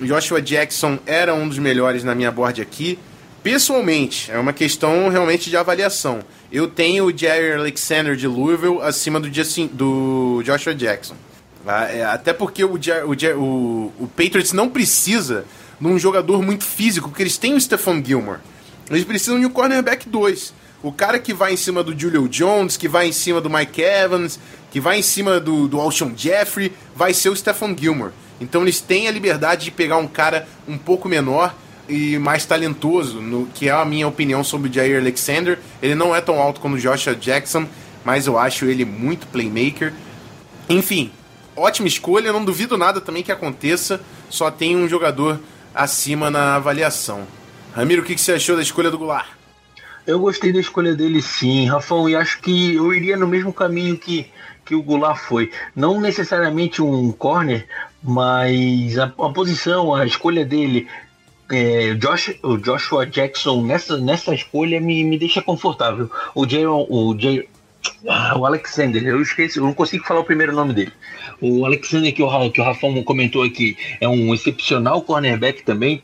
O 0.00 0.04
Joshua 0.04 0.42
Jackson 0.42 0.98
era 1.06 1.32
um 1.32 1.48
dos 1.48 1.58
melhores 1.58 2.02
na 2.02 2.12
minha 2.12 2.32
board 2.32 2.60
aqui. 2.60 2.98
Pessoalmente, 3.40 4.32
é 4.32 4.38
uma 4.38 4.52
questão 4.52 5.08
realmente 5.08 5.48
de 5.48 5.56
avaliação. 5.56 6.24
Eu 6.50 6.66
tenho 6.66 7.04
o 7.04 7.16
Jerry 7.16 7.52
Alexander 7.52 8.16
de 8.16 8.26
Louisville 8.26 8.80
acima 8.82 9.20
do, 9.20 9.32
Justin, 9.32 9.68
do 9.68 10.42
Joshua 10.44 10.74
Jackson. 10.74 11.14
Ah, 11.66 11.84
é, 11.84 12.04
até 12.04 12.32
porque 12.32 12.64
o, 12.64 12.74
o, 12.74 13.38
o, 13.38 13.92
o 14.00 14.08
Patriots 14.08 14.52
não 14.52 14.68
precisa 14.68 15.44
de 15.80 15.86
um 15.86 15.98
jogador 15.98 16.42
muito 16.42 16.64
físico, 16.64 17.08
porque 17.08 17.22
eles 17.22 17.38
têm 17.38 17.54
o 17.54 17.60
Stephon 17.60 18.02
Gilmore. 18.04 18.40
Eles 18.90 19.04
precisam 19.04 19.38
de 19.38 19.46
um 19.46 19.50
cornerback 19.50 20.08
2. 20.08 20.54
O 20.82 20.90
cara 20.90 21.18
que 21.18 21.34
vai 21.34 21.52
em 21.52 21.56
cima 21.56 21.82
do 21.82 21.98
Julio 21.98 22.28
Jones, 22.28 22.76
que 22.76 22.88
vai 22.88 23.06
em 23.06 23.12
cima 23.12 23.40
do 23.40 23.50
Mike 23.50 23.82
Evans, 23.82 24.40
que 24.70 24.80
vai 24.80 24.98
em 24.98 25.02
cima 25.02 25.38
do, 25.38 25.68
do 25.68 25.78
Alshon 25.78 26.12
Jeffrey, 26.16 26.72
vai 26.96 27.12
ser 27.12 27.28
o 27.28 27.36
Stephon 27.36 27.76
Gilmore. 27.76 28.12
Então 28.40 28.62
eles 28.62 28.80
têm 28.80 29.06
a 29.06 29.10
liberdade 29.10 29.64
de 29.64 29.70
pegar 29.70 29.98
um 29.98 30.06
cara 30.06 30.48
um 30.66 30.78
pouco 30.78 31.08
menor 31.08 31.54
e 31.88 32.18
mais 32.18 32.46
talentoso, 32.46 33.20
no, 33.20 33.46
que 33.46 33.68
é 33.68 33.72
a 33.72 33.84
minha 33.84 34.08
opinião 34.08 34.42
sobre 34.42 34.70
o 34.70 34.72
Jair 34.72 34.98
Alexander. 34.98 35.58
Ele 35.82 35.94
não 35.94 36.14
é 36.14 36.20
tão 36.20 36.40
alto 36.40 36.60
como 36.60 36.76
o 36.76 36.78
Joshua 36.78 37.14
Jackson, 37.14 37.66
mas 38.04 38.26
eu 38.26 38.38
acho 38.38 38.64
ele 38.64 38.84
muito 38.84 39.26
playmaker. 39.26 39.92
Enfim, 40.68 41.10
ótima 41.60 41.86
escolha, 41.86 42.32
não 42.32 42.44
duvido 42.44 42.76
nada 42.76 43.00
também 43.00 43.22
que 43.22 43.30
aconteça, 43.30 44.00
só 44.28 44.50
tem 44.50 44.76
um 44.76 44.88
jogador 44.88 45.38
acima 45.74 46.30
na 46.30 46.56
avaliação. 46.56 47.26
Ramiro, 47.74 48.02
o 48.02 48.04
que, 48.04 48.14
que 48.14 48.20
você 48.20 48.32
achou 48.32 48.56
da 48.56 48.62
escolha 48.62 48.90
do 48.90 48.98
Goulart? 48.98 49.28
Eu 50.06 50.18
gostei 50.18 50.52
da 50.52 50.58
escolha 50.58 50.94
dele 50.94 51.20
sim, 51.22 51.66
Rafão, 51.66 52.08
e 52.08 52.16
acho 52.16 52.40
que 52.40 52.74
eu 52.74 52.92
iria 52.92 53.16
no 53.16 53.28
mesmo 53.28 53.52
caminho 53.52 53.96
que, 53.96 54.26
que 54.64 54.74
o 54.74 54.82
Goulart 54.82 55.18
foi. 55.18 55.52
Não 55.76 56.00
necessariamente 56.00 56.82
um 56.82 57.12
corner, 57.12 57.66
mas 58.02 58.98
a, 58.98 59.04
a 59.04 59.30
posição, 59.30 59.94
a 59.94 60.06
escolha 60.06 60.44
dele, 60.44 60.88
é, 61.50 61.94
Josh, 61.94 62.34
o 62.42 62.56
Joshua 62.56 63.06
Jackson 63.06 63.62
nessa, 63.62 63.98
nessa 63.98 64.34
escolha 64.34 64.80
me, 64.80 65.04
me 65.04 65.18
deixa 65.18 65.42
confortável. 65.42 66.10
O 66.34 66.48
Jaron, 66.48 66.86
o, 66.88 67.14
ah, 68.08 68.38
o 68.38 68.46
Alexander, 68.46 69.02
eu 69.06 69.20
esqueci, 69.20 69.58
eu 69.58 69.64
não 69.64 69.74
consigo 69.74 70.04
falar 70.04 70.20
o 70.20 70.24
primeiro 70.24 70.54
nome 70.54 70.72
dele. 70.72 70.92
O 71.40 71.64
Alexander 71.64 72.12
que 72.12 72.22
o, 72.22 72.50
que 72.50 72.60
o 72.60 72.64
Rafão 72.64 73.02
comentou 73.02 73.42
aqui 73.42 73.76
é 74.00 74.08
um 74.08 74.34
excepcional 74.34 75.02
cornerback 75.02 75.62
também, 75.62 76.02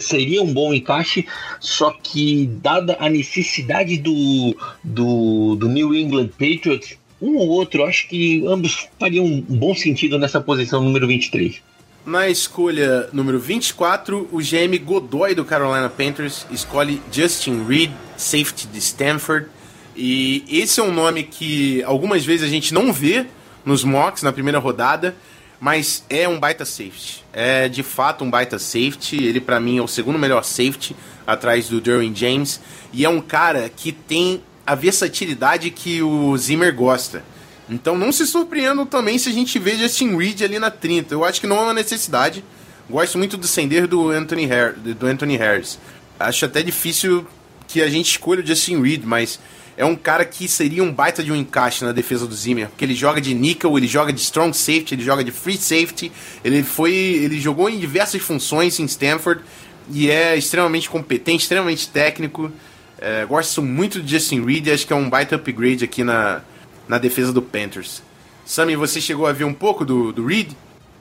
seria 0.00 0.42
um 0.42 0.52
bom 0.52 0.72
encaixe, 0.72 1.26
só 1.60 1.90
que 2.02 2.46
dada 2.62 2.96
a 2.98 3.08
necessidade 3.08 3.96
do, 3.98 4.56
do, 4.82 5.56
do 5.56 5.68
New 5.68 5.94
England 5.94 6.28
Patriots, 6.28 6.96
um 7.20 7.36
ou 7.36 7.48
outro, 7.48 7.84
acho 7.84 8.08
que 8.08 8.46
ambos 8.46 8.88
fariam 8.98 9.24
um 9.24 9.40
bom 9.40 9.74
sentido 9.74 10.18
nessa 10.18 10.40
posição 10.40 10.82
número 10.82 11.06
23. 11.06 11.60
Na 12.04 12.28
escolha 12.28 13.08
número 13.12 13.38
24, 13.40 14.28
o 14.30 14.38
GM 14.38 14.78
Godoy 14.84 15.34
do 15.34 15.44
Carolina 15.44 15.88
Panthers 15.88 16.46
escolhe 16.52 17.02
Justin 17.10 17.64
Reed, 17.66 17.90
safety 18.16 18.68
de 18.68 18.78
Stanford. 18.78 19.48
E 19.96 20.44
esse 20.48 20.78
é 20.78 20.82
um 20.82 20.92
nome 20.92 21.22
que 21.22 21.82
algumas 21.84 22.24
vezes 22.24 22.46
a 22.46 22.50
gente 22.50 22.74
não 22.74 22.92
vê 22.92 23.26
nos 23.64 23.82
mocks 23.82 24.22
na 24.22 24.32
primeira 24.32 24.58
rodada, 24.58 25.16
mas 25.58 26.04
é 26.10 26.28
um 26.28 26.38
baita 26.38 26.64
safety. 26.64 27.24
É 27.32 27.68
de 27.68 27.82
fato 27.82 28.22
um 28.22 28.30
baita 28.30 28.58
safety. 28.58 29.16
Ele, 29.24 29.40
para 29.40 29.58
mim, 29.58 29.78
é 29.78 29.82
o 29.82 29.88
segundo 29.88 30.18
melhor 30.18 30.44
safety 30.44 30.94
atrás 31.26 31.68
do 31.68 31.80
Derwin 31.80 32.14
James. 32.14 32.60
E 32.92 33.04
é 33.04 33.08
um 33.08 33.20
cara 33.20 33.70
que 33.74 33.90
tem 33.90 34.42
a 34.66 34.74
versatilidade 34.74 35.70
que 35.70 36.02
o 36.02 36.36
Zimmer 36.36 36.74
gosta. 36.74 37.24
Então 37.68 37.96
não 37.96 38.12
se 38.12 38.26
surpreendam 38.26 38.86
também 38.86 39.18
se 39.18 39.28
a 39.28 39.32
gente 39.32 39.58
vê 39.58 39.76
Justin 39.76 40.16
Reed 40.16 40.42
ali 40.42 40.58
na 40.58 40.70
30. 40.70 41.14
Eu 41.14 41.24
acho 41.24 41.40
que 41.40 41.46
não 41.46 41.56
é 41.56 41.60
uma 41.62 41.74
necessidade. 41.74 42.44
Gosto 42.88 43.18
muito 43.18 43.36
do 43.36 43.46
sender 43.46 43.88
do 43.88 44.10
Anthony, 44.10 44.50
Har 44.50 44.72
do 44.72 45.06
Anthony 45.06 45.36
Harris. 45.36 45.78
Acho 46.18 46.44
até 46.44 46.62
difícil 46.62 47.26
que 47.66 47.82
a 47.82 47.88
gente 47.88 48.10
escolha 48.10 48.42
o 48.42 48.46
Justin 48.46 48.80
Reed, 48.80 49.02
mas 49.04 49.40
é 49.76 49.84
um 49.84 49.94
cara 49.94 50.24
que 50.24 50.48
seria 50.48 50.82
um 50.82 50.92
baita 50.92 51.22
de 51.22 51.30
um 51.30 51.36
encaixe 51.36 51.84
na 51.84 51.92
defesa 51.92 52.26
do 52.26 52.34
Zimmer, 52.34 52.68
porque 52.68 52.84
ele 52.84 52.94
joga 52.94 53.20
de 53.20 53.34
nickel, 53.34 53.76
ele 53.76 53.86
joga 53.86 54.12
de 54.12 54.20
strong 54.20 54.56
safety, 54.56 54.94
ele 54.94 55.02
joga 55.02 55.22
de 55.22 55.30
free 55.30 55.58
safety, 55.58 56.10
ele 56.42 56.62
foi, 56.62 56.92
ele 56.94 57.38
jogou 57.38 57.68
em 57.68 57.78
diversas 57.78 58.22
funções 58.22 58.80
em 58.80 58.84
Stanford 58.84 59.42
e 59.90 60.10
é 60.10 60.36
extremamente 60.36 60.88
competente, 60.88 61.42
extremamente 61.42 61.88
técnico. 61.88 62.50
É, 62.98 63.26
gosto 63.26 63.60
muito 63.60 64.00
de 64.00 64.12
Justin 64.12 64.44
Reed, 64.44 64.68
acho 64.68 64.86
que 64.86 64.92
é 64.92 64.96
um 64.96 65.10
baita 65.10 65.36
upgrade 65.36 65.84
aqui 65.84 66.02
na, 66.02 66.40
na 66.88 66.96
defesa 66.96 67.32
do 67.32 67.42
Panthers. 67.42 68.02
Sammy, 68.46 68.76
você 68.76 69.00
chegou 69.00 69.26
a 69.26 69.32
ver 69.32 69.44
um 69.44 69.52
pouco 69.52 69.84
do, 69.84 70.12
do 70.12 70.24
Reed? 70.24 70.52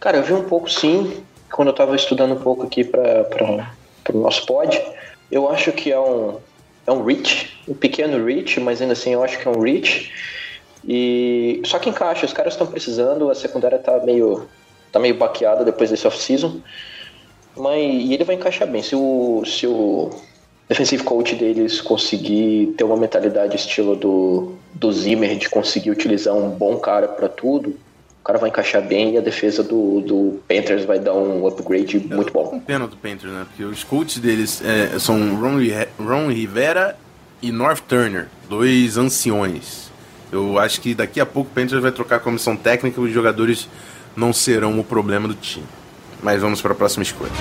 Cara, 0.01 0.17
eu 0.17 0.23
vi 0.23 0.33
um 0.33 0.43
pouco 0.43 0.69
sim, 0.69 1.23
quando 1.49 1.69
eu 1.69 1.71
estava 1.71 1.95
estudando 1.95 2.33
um 2.33 2.39
pouco 2.39 2.63
aqui 2.63 2.83
para 2.83 3.25
o 4.13 4.17
nosso 4.17 4.45
pod. 4.45 4.81
Eu 5.31 5.49
acho 5.49 5.71
que 5.71 5.91
é 5.91 5.99
um, 5.99 6.37
é 6.85 6.91
um 6.91 7.03
reach, 7.03 7.57
um 7.67 7.73
pequeno 7.73 8.23
reach, 8.23 8.59
mas 8.59 8.81
ainda 8.81 8.93
assim 8.93 9.13
eu 9.13 9.23
acho 9.23 9.39
que 9.39 9.47
é 9.47 9.51
um 9.51 9.59
reach. 9.59 10.11
E 10.87 11.61
só 11.65 11.79
que 11.79 11.89
encaixa, 11.89 12.25
os 12.25 12.33
caras 12.33 12.53
estão 12.53 12.67
precisando, 12.67 13.29
a 13.29 13.35
secundária 13.35 13.79
tá 13.79 13.99
meio 13.99 14.47
tá 14.91 14.99
meio 14.99 15.15
baqueada 15.15 15.65
depois 15.65 15.89
desse 15.89 16.07
off-season. 16.07 16.61
Mas 17.57 17.81
e 17.81 18.13
ele 18.13 18.23
vai 18.23 18.35
encaixar 18.35 18.67
bem. 18.67 18.83
Se 18.83 18.95
o 18.95 19.43
se 19.45 19.65
o 19.65 20.11
defensive 20.69 21.03
coach 21.03 21.35
deles 21.35 21.81
conseguir 21.81 22.73
ter 22.77 22.83
uma 22.83 22.97
mentalidade 22.97 23.55
estilo 23.55 23.95
do 23.95 24.55
do 24.73 24.91
Zimmer 24.91 25.37
de 25.37 25.49
conseguir 25.49 25.91
utilizar 25.91 26.35
um 26.35 26.49
bom 26.49 26.77
cara 26.77 27.07
para 27.07 27.29
tudo, 27.29 27.77
cara 28.25 28.39
vai 28.39 28.49
encaixar 28.49 28.81
bem 28.81 29.13
e 29.13 29.17
a 29.19 29.21
defesa 29.21 29.61
do, 29.61 30.01
do 30.01 30.39
Panthers 30.47 30.83
vai 30.83 30.97
dar 30.97 31.13
um 31.13 31.45
upgrade 31.45 31.99
muito 31.99 32.33
bom. 32.33 32.45
Com 32.45 32.59
pena 32.59 32.87
do 32.87 32.97
Panthers, 32.97 33.31
né? 33.31 33.45
Porque 33.47 33.63
os 33.63 33.83
coaches 33.83 34.17
deles 34.17 34.63
é, 34.65 34.97
são 34.97 35.35
Ron, 35.35 35.59
Ron 35.99 36.29
Rivera 36.29 36.97
e 37.39 37.51
North 37.51 37.81
Turner, 37.87 38.27
dois 38.49 38.97
anciões. 38.97 39.91
Eu 40.31 40.57
acho 40.57 40.81
que 40.81 40.95
daqui 40.95 41.19
a 41.21 41.25
pouco 41.25 41.51
o 41.51 41.53
Panthers 41.53 41.83
vai 41.83 41.91
trocar 41.91 42.15
a 42.15 42.19
comissão 42.19 42.57
técnica 42.57 42.99
e 42.99 43.03
os 43.03 43.11
jogadores 43.11 43.69
não 44.15 44.33
serão 44.33 44.79
o 44.79 44.83
problema 44.83 45.27
do 45.27 45.35
time. 45.35 45.67
Mas 46.23 46.41
vamos 46.41 46.59
para 46.63 46.71
a 46.71 46.75
próxima 46.75 47.03
escolha. 47.03 47.31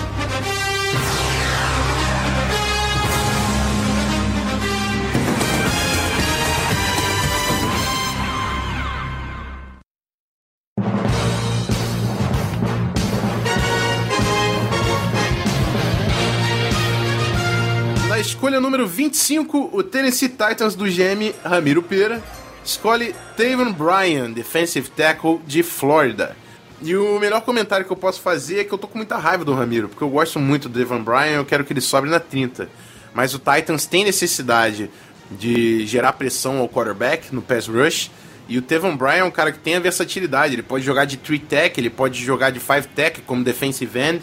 Número 18.74 18.88
25, 18.88 19.70
o 19.72 19.84
Tennessee 19.84 20.28
Titans 20.28 20.74
do 20.74 20.84
GM 20.86 21.32
Ramiro 21.44 21.80
Pera 21.80 22.20
escolhe 22.64 23.14
Taven 23.36 23.72
Bryan, 23.72 24.32
defensive 24.32 24.90
tackle 24.90 25.38
de 25.46 25.62
Flórida. 25.62 26.36
E 26.82 26.96
o 26.96 27.20
melhor 27.20 27.42
comentário 27.42 27.86
que 27.86 27.92
eu 27.92 27.96
posso 27.96 28.20
fazer 28.20 28.58
é 28.58 28.64
que 28.64 28.74
eu 28.74 28.78
tô 28.78 28.88
com 28.88 28.98
muita 28.98 29.16
raiva 29.16 29.44
do 29.44 29.54
Ramiro, 29.54 29.88
porque 29.88 30.02
eu 30.02 30.08
gosto 30.08 30.40
muito 30.40 30.68
do 30.68 30.76
Taven 30.76 31.04
Bryan, 31.04 31.36
eu 31.36 31.44
quero 31.44 31.64
que 31.64 31.72
ele 31.72 31.80
sobe 31.80 32.08
na 32.08 32.18
30. 32.18 32.68
Mas 33.14 33.32
o 33.32 33.38
Titans 33.38 33.86
tem 33.86 34.02
necessidade 34.02 34.90
de 35.30 35.86
gerar 35.86 36.14
pressão 36.14 36.58
ao 36.58 36.68
quarterback 36.68 37.32
no 37.32 37.42
pass 37.42 37.68
rush. 37.68 38.10
E 38.48 38.58
o 38.58 38.62
Tevan 38.62 38.96
Bryan 38.96 39.18
é 39.18 39.24
um 39.24 39.30
cara 39.30 39.52
que 39.52 39.58
tem 39.58 39.76
a 39.76 39.80
versatilidade. 39.80 40.52
Ele 40.52 40.62
pode 40.62 40.84
jogar 40.84 41.04
de 41.04 41.16
3 41.16 41.40
tech, 41.48 41.80
ele 41.80 41.88
pode 41.88 42.22
jogar 42.22 42.50
de 42.50 42.58
5 42.58 42.88
tech 42.88 43.20
como 43.22 43.44
defensive 43.44 43.98
end. 43.98 44.20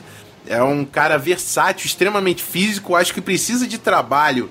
É 0.48 0.62
um 0.62 0.84
cara 0.84 1.18
versátil, 1.18 1.86
extremamente 1.86 2.44
físico. 2.44 2.96
Acho 2.96 3.14
que 3.14 3.22
precisa 3.22 3.68
de 3.68 3.78
trabalho 3.78 4.50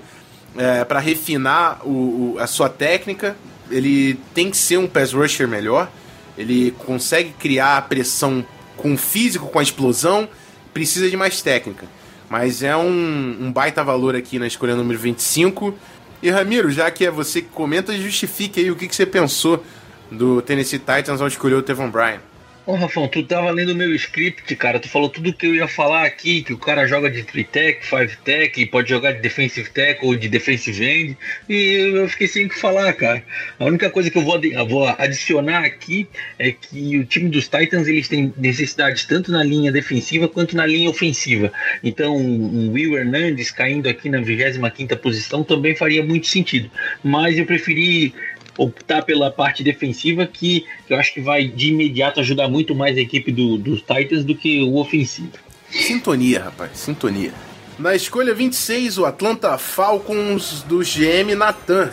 é, 0.57 0.83
para 0.83 0.99
refinar 0.99 1.81
o, 1.85 2.35
o, 2.35 2.39
a 2.39 2.47
sua 2.47 2.69
técnica. 2.69 3.35
Ele 3.69 4.19
tem 4.33 4.49
que 4.49 4.57
ser 4.57 4.77
um 4.77 4.87
pass 4.87 5.13
rusher 5.13 5.47
melhor. 5.47 5.89
Ele 6.37 6.71
consegue 6.71 7.33
criar 7.37 7.77
a 7.77 7.81
pressão 7.81 8.45
com 8.77 8.93
o 8.93 8.97
físico, 8.97 9.47
com 9.47 9.59
a 9.59 9.63
explosão. 9.63 10.27
Precisa 10.73 11.09
de 11.09 11.17
mais 11.17 11.41
técnica. 11.41 11.85
Mas 12.29 12.63
é 12.63 12.75
um, 12.75 13.37
um 13.41 13.51
baita 13.51 13.83
valor 13.83 14.15
aqui 14.15 14.39
na 14.39 14.47
escolha 14.47 14.75
número 14.75 14.97
25. 14.97 15.75
E 16.23 16.29
Ramiro, 16.29 16.71
já 16.71 16.89
que 16.89 17.05
é 17.05 17.11
você 17.11 17.41
que 17.41 17.49
comenta, 17.49 17.93
justifique 17.97 18.59
aí 18.59 18.71
o 18.71 18.75
que, 18.75 18.87
que 18.87 18.95
você 18.95 19.05
pensou 19.05 19.63
do 20.09 20.41
Tennessee 20.41 20.79
Titans 20.79 21.19
ao 21.19 21.27
escolher 21.27 21.55
o 21.55 21.61
Tevon 21.61 21.89
Bryan. 21.89 22.19
Ô, 22.63 22.75
Rafão, 22.75 23.07
tu 23.07 23.23
tava 23.23 23.49
lendo 23.49 23.71
o 23.71 23.75
meu 23.75 23.93
script, 23.95 24.55
cara. 24.55 24.79
Tu 24.79 24.87
falou 24.87 25.09
tudo 25.09 25.33
que 25.33 25.47
eu 25.47 25.55
ia 25.55 25.67
falar 25.67 26.05
aqui, 26.05 26.43
que 26.43 26.53
o 26.53 26.59
cara 26.59 26.85
joga 26.85 27.09
de 27.09 27.23
3-tech, 27.23 27.83
5-tech, 27.83 28.67
pode 28.67 28.87
jogar 28.87 29.13
de 29.13 29.19
defensive 29.19 29.67
tech 29.71 30.05
ou 30.05 30.15
de 30.15 30.29
defensive 30.29 30.85
end. 30.85 31.17
E 31.49 31.55
eu 31.95 32.07
fiquei 32.07 32.27
sem 32.27 32.45
o 32.45 32.49
que 32.49 32.59
falar, 32.59 32.93
cara. 32.93 33.23
A 33.57 33.65
única 33.65 33.89
coisa 33.89 34.11
que 34.11 34.17
eu 34.17 34.21
vou, 34.21 34.39
vou 34.69 34.87
adicionar 34.87 35.65
aqui 35.65 36.07
é 36.37 36.51
que 36.51 36.99
o 36.99 37.03
time 37.03 37.31
dos 37.31 37.47
Titans, 37.47 37.87
eles 37.87 38.07
têm 38.07 38.31
necessidades 38.37 39.05
tanto 39.05 39.31
na 39.31 39.43
linha 39.43 39.71
defensiva 39.71 40.27
quanto 40.27 40.55
na 40.55 40.67
linha 40.67 40.89
ofensiva. 40.89 41.51
Então, 41.83 42.15
um 42.15 42.71
Will 42.73 42.95
Hernandez 42.95 43.49
caindo 43.49 43.89
aqui 43.89 44.07
na 44.07 44.19
25ª 44.19 44.95
posição 44.97 45.43
também 45.43 45.75
faria 45.75 46.03
muito 46.03 46.27
sentido. 46.27 46.69
Mas 47.03 47.39
eu 47.39 47.45
preferi 47.47 48.13
optar 48.57 49.03
pela 49.03 49.31
parte 49.31 49.63
defensiva, 49.63 50.25
que, 50.25 50.65
eu 50.89 50.97
acho 50.97 51.13
que 51.13 51.21
vai 51.21 51.47
de 51.47 51.69
imediato 51.69 52.19
ajudar 52.19 52.47
muito 52.47 52.75
mais 52.75 52.97
a 52.97 53.01
equipe 53.01 53.31
do, 53.31 53.57
dos 53.57 53.81
Titans 53.81 54.23
do 54.23 54.35
que 54.35 54.61
o 54.61 54.75
ofensivo. 54.75 55.31
Sintonia, 55.69 56.43
rapaz, 56.43 56.71
sintonia. 56.77 57.33
Na 57.79 57.95
escolha 57.95 58.33
26, 58.33 58.97
o 58.97 59.05
Atlanta 59.05 59.57
Falcons 59.57 60.63
do 60.63 60.79
GM 60.79 61.33
Nathan 61.35 61.89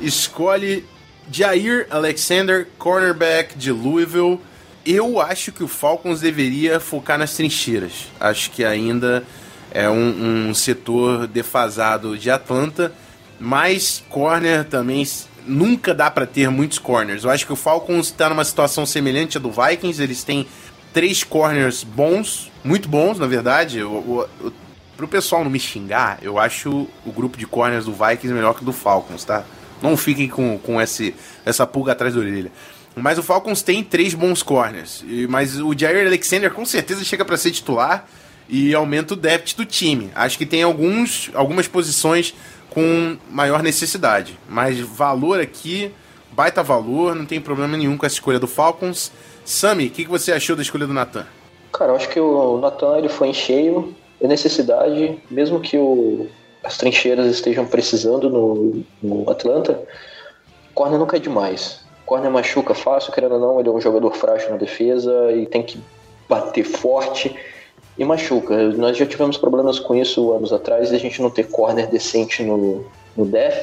escolhe 0.00 0.84
Jair 1.30 1.86
Alexander, 1.90 2.66
cornerback 2.76 3.56
de 3.56 3.70
Louisville. 3.70 4.40
Eu 4.84 5.20
acho 5.20 5.52
que 5.52 5.62
o 5.62 5.68
Falcons 5.68 6.20
deveria 6.20 6.80
focar 6.80 7.18
nas 7.18 7.34
trincheiras. 7.34 8.08
Acho 8.18 8.50
que 8.50 8.64
ainda 8.64 9.24
é 9.70 9.88
um, 9.88 10.48
um 10.48 10.54
setor 10.54 11.26
defasado 11.26 12.18
de 12.18 12.30
Atlanta, 12.30 12.92
mas 13.38 14.02
corner 14.08 14.64
também 14.64 15.06
nunca 15.50 15.92
dá 15.92 16.10
para 16.10 16.26
ter 16.26 16.48
muitos 16.50 16.78
corners. 16.78 17.24
Eu 17.24 17.30
acho 17.30 17.44
que 17.44 17.52
o 17.52 17.56
Falcons 17.56 18.06
está 18.06 18.28
numa 18.28 18.44
situação 18.44 18.86
semelhante 18.86 19.36
à 19.36 19.40
do 19.40 19.50
Vikings. 19.50 20.02
Eles 20.02 20.24
têm 20.24 20.46
três 20.92 21.24
corners 21.24 21.84
bons, 21.84 22.50
muito 22.64 22.88
bons, 22.88 23.18
na 23.18 23.26
verdade. 23.26 23.78
Eu, 23.78 24.28
eu, 24.40 24.52
pro 24.96 25.08
pessoal 25.08 25.42
não 25.42 25.50
me 25.50 25.58
xingar, 25.58 26.18
eu 26.22 26.38
acho 26.38 26.86
o 27.06 27.12
grupo 27.12 27.36
de 27.36 27.46
corners 27.46 27.86
do 27.86 27.92
Vikings 27.92 28.32
melhor 28.32 28.54
que 28.54 28.62
o 28.62 28.64
do 28.64 28.72
Falcons, 28.72 29.24
tá? 29.24 29.44
Não 29.82 29.96
fiquem 29.96 30.28
com, 30.28 30.58
com 30.58 30.80
esse, 30.80 31.14
essa 31.44 31.66
pulga 31.66 31.92
atrás 31.92 32.14
da 32.14 32.20
orelha. 32.20 32.52
Mas 32.94 33.18
o 33.18 33.22
Falcons 33.22 33.62
tem 33.62 33.82
três 33.82 34.14
bons 34.14 34.42
corners. 34.42 35.04
Mas 35.28 35.58
o 35.58 35.76
Jair 35.76 36.06
Alexander 36.06 36.50
com 36.52 36.66
certeza 36.66 37.02
chega 37.04 37.24
para 37.24 37.36
ser 37.36 37.50
titular 37.50 38.06
e 38.48 38.74
aumenta 38.74 39.14
o 39.14 39.16
depth 39.16 39.56
do 39.56 39.64
time. 39.64 40.10
Acho 40.14 40.36
que 40.36 40.44
tem 40.44 40.62
alguns, 40.62 41.30
algumas 41.34 41.66
posições 41.68 42.34
com 42.70 43.16
maior 43.28 43.62
necessidade. 43.62 44.38
Mas 44.48 44.78
valor 44.78 45.40
aqui, 45.40 45.92
baita 46.32 46.62
valor, 46.62 47.14
não 47.14 47.26
tem 47.26 47.40
problema 47.40 47.76
nenhum 47.76 47.96
com 47.96 48.06
essa 48.06 48.14
escolha 48.14 48.38
do 48.38 48.46
Falcons. 48.46 49.12
Sami, 49.44 49.86
o 49.86 49.90
que, 49.90 50.04
que 50.04 50.10
você 50.10 50.32
achou 50.32 50.56
da 50.56 50.62
escolha 50.62 50.86
do 50.86 50.94
Natan? 50.94 51.26
Cara, 51.72 51.92
eu 51.92 51.96
acho 51.96 52.08
que 52.08 52.20
o 52.20 52.58
Natan 52.58 52.98
ele 52.98 53.08
foi 53.08 53.28
em 53.28 53.34
cheio, 53.34 53.94
é 54.20 54.26
necessidade, 54.26 55.18
mesmo 55.30 55.60
que 55.60 55.76
o, 55.76 56.28
as 56.62 56.76
trincheiras 56.76 57.26
estejam 57.26 57.66
precisando 57.66 58.28
no, 58.28 58.82
no 59.02 59.30
Atlanta, 59.30 59.82
corner 60.74 60.98
nunca 60.98 61.16
é 61.16 61.20
demais. 61.20 61.80
Corner 62.04 62.30
machuca 62.30 62.74
fácil, 62.74 63.12
querendo 63.12 63.34
ou 63.34 63.40
não, 63.40 63.60
ele 63.60 63.68
é 63.68 63.72
um 63.72 63.80
jogador 63.80 64.14
frágil 64.14 64.50
na 64.50 64.56
defesa 64.56 65.32
e 65.32 65.46
tem 65.46 65.62
que 65.62 65.80
bater 66.28 66.64
forte 66.64 67.34
e 67.98 68.04
machuca. 68.04 68.56
Nós 68.72 68.96
já 68.96 69.06
tivemos 69.06 69.36
problemas 69.36 69.78
com 69.78 69.94
isso 69.94 70.32
anos 70.32 70.52
atrás, 70.52 70.90
de 70.90 70.96
a 70.96 70.98
gente 70.98 71.20
não 71.20 71.30
ter 71.30 71.48
corner 71.48 71.88
decente 71.88 72.42
no, 72.42 72.84
no 73.16 73.24
def, 73.24 73.56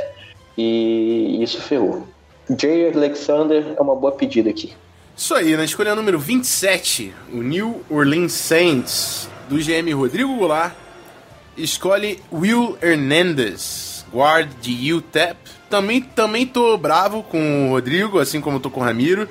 e 0.57 1.41
isso 1.41 1.61
ferrou. 1.61 2.07
Jay 2.49 2.91
Alexander 2.93 3.73
é 3.77 3.81
uma 3.81 3.95
boa 3.95 4.11
pedida 4.11 4.49
aqui. 4.49 4.73
Isso 5.15 5.33
aí, 5.33 5.57
na 5.57 5.65
escolha 5.65 5.95
número 5.95 6.19
27, 6.19 7.13
o 7.33 7.41
New 7.41 7.81
Orleans 7.89 8.33
Saints, 8.33 9.27
do 9.49 9.57
GM 9.57 9.91
Rodrigo 9.93 10.35
Goulart, 10.35 10.73
escolhe 11.57 12.19
Will 12.31 12.77
Hernandez, 12.81 14.05
guard 14.13 14.49
de 14.61 14.93
UTEP. 14.93 15.37
Também, 15.69 16.01
também 16.01 16.45
tô 16.45 16.77
bravo 16.77 17.23
com 17.23 17.67
o 17.67 17.71
Rodrigo, 17.71 18.19
assim 18.19 18.39
como 18.39 18.59
tô 18.59 18.69
com 18.69 18.79
o 18.79 18.83
Ramiro, 18.83 19.27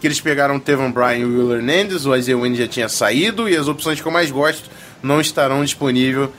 que 0.00 0.06
eles 0.06 0.20
pegaram 0.20 0.56
o 0.56 0.60
Tevan 0.60 0.90
Bryan 0.90 1.18
e 1.18 1.24
o 1.24 1.28
Will 1.28 1.56
Hernandez, 1.56 2.06
o 2.06 2.16
Isaiah 2.16 2.40
Wynn 2.40 2.54
já 2.54 2.66
tinha 2.66 2.88
saído, 2.88 3.48
e 3.48 3.56
as 3.56 3.68
opções 3.68 4.00
que 4.00 4.06
eu 4.06 4.12
mais 4.12 4.30
gosto 4.30 4.70
não 5.02 5.20
estarão 5.20 5.62
disponível, 5.62 6.32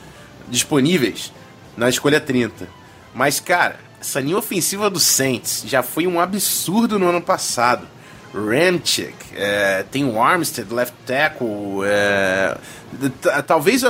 disponíveis 0.48 1.32
na 1.76 1.88
escolha 1.88 2.20
30. 2.20 2.68
Mas, 3.14 3.38
cara, 3.38 3.76
essa 4.00 4.20
linha 4.20 4.36
ofensiva 4.36 4.90
do 4.90 4.98
Saints 4.98 5.64
já 5.66 5.82
foi 5.82 6.06
um 6.06 6.20
absurdo 6.20 6.98
no 6.98 7.08
ano 7.08 7.22
passado. 7.22 7.86
Ramchick, 8.34 9.14
é, 9.36 9.84
tem 9.90 10.04
o 10.04 10.20
Armstead, 10.20 10.72
left 10.72 10.94
tackle. 11.06 11.84
É, 11.84 12.56
talvez 13.46 13.82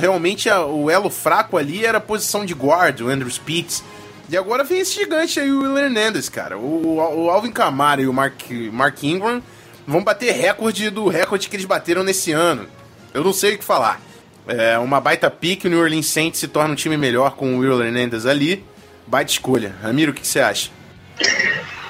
realmente 0.00 0.50
o 0.50 0.90
elo 0.90 1.08
fraco 1.08 1.56
ali 1.56 1.86
era 1.86 1.98
a 1.98 2.00
posição 2.00 2.44
de 2.44 2.52
guard, 2.52 3.00
o 3.00 3.08
Andrew 3.08 3.30
Spitz. 3.30 3.82
E 4.28 4.36
agora 4.36 4.64
vem 4.64 4.80
esse 4.80 4.94
gigante 4.94 5.38
aí, 5.38 5.52
o 5.52 5.60
Will 5.60 5.78
Hernandez, 5.78 6.28
cara. 6.28 6.56
O, 6.56 6.96
o 6.96 7.30
Alvin 7.30 7.52
Kamara 7.52 8.00
e 8.00 8.06
o 8.06 8.12
Mark, 8.12 8.50
Mark 8.72 9.02
Ingram 9.02 9.42
vão 9.86 10.02
bater 10.02 10.32
recorde 10.32 10.88
do 10.90 11.08
recorde 11.08 11.48
que 11.48 11.56
eles 11.56 11.66
bateram 11.66 12.02
nesse 12.02 12.32
ano. 12.32 12.66
Eu 13.12 13.22
não 13.22 13.32
sei 13.32 13.54
o 13.54 13.58
que 13.58 13.64
falar. 13.64 14.00
É 14.46 14.78
uma 14.78 15.00
baita 15.00 15.30
pique, 15.30 15.66
o 15.66 15.70
New 15.70 15.80
Orleans 15.80 16.06
Saints 16.06 16.40
se 16.40 16.48
torna 16.48 16.72
um 16.72 16.76
time 16.76 16.96
melhor 16.96 17.34
com 17.36 17.54
o 17.54 17.58
Will 17.58 17.82
Hernandez 17.82 18.26
ali. 18.26 18.64
Baita 19.06 19.30
escolha. 19.30 19.74
Ramiro, 19.82 20.12
o 20.12 20.14
que, 20.14 20.26
você 20.26 20.40
acha? 20.40 20.70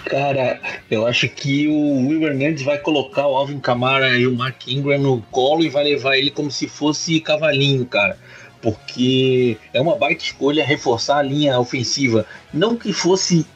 Cara, 0.07 0.61
eu 0.91 1.07
acho 1.07 1.28
que 1.28 1.66
o 1.68 2.07
Will 2.09 2.24
Hernandez 2.24 2.62
vai 2.62 2.78
colocar 2.78 3.26
o 3.26 3.37
Alvin 3.37 3.59
Kamara 3.59 4.11
e 4.16 4.26
o 4.26 4.35
Mark 4.35 4.68
Ingram 4.68 4.99
no 4.99 5.22
colo 5.30 5.62
e 5.64 5.68
vai 5.68 5.85
levar 5.85 6.16
ele 6.16 6.30
como 6.30 6.51
se 6.51 6.68
fosse 6.68 7.20
cavalinho, 7.20 7.87
cara. 7.87 8.18
Porque 8.65 9.59
é 9.75 9.81
uma 9.81 9.95
baita 9.95 10.25
escolha 10.25 10.65
reforçar 10.65 11.19
a 11.19 11.23
linha 11.23 11.61
ofensiva. 11.61 12.25
Não 12.51 12.77
que 12.77 12.95
fosse 12.95 13.47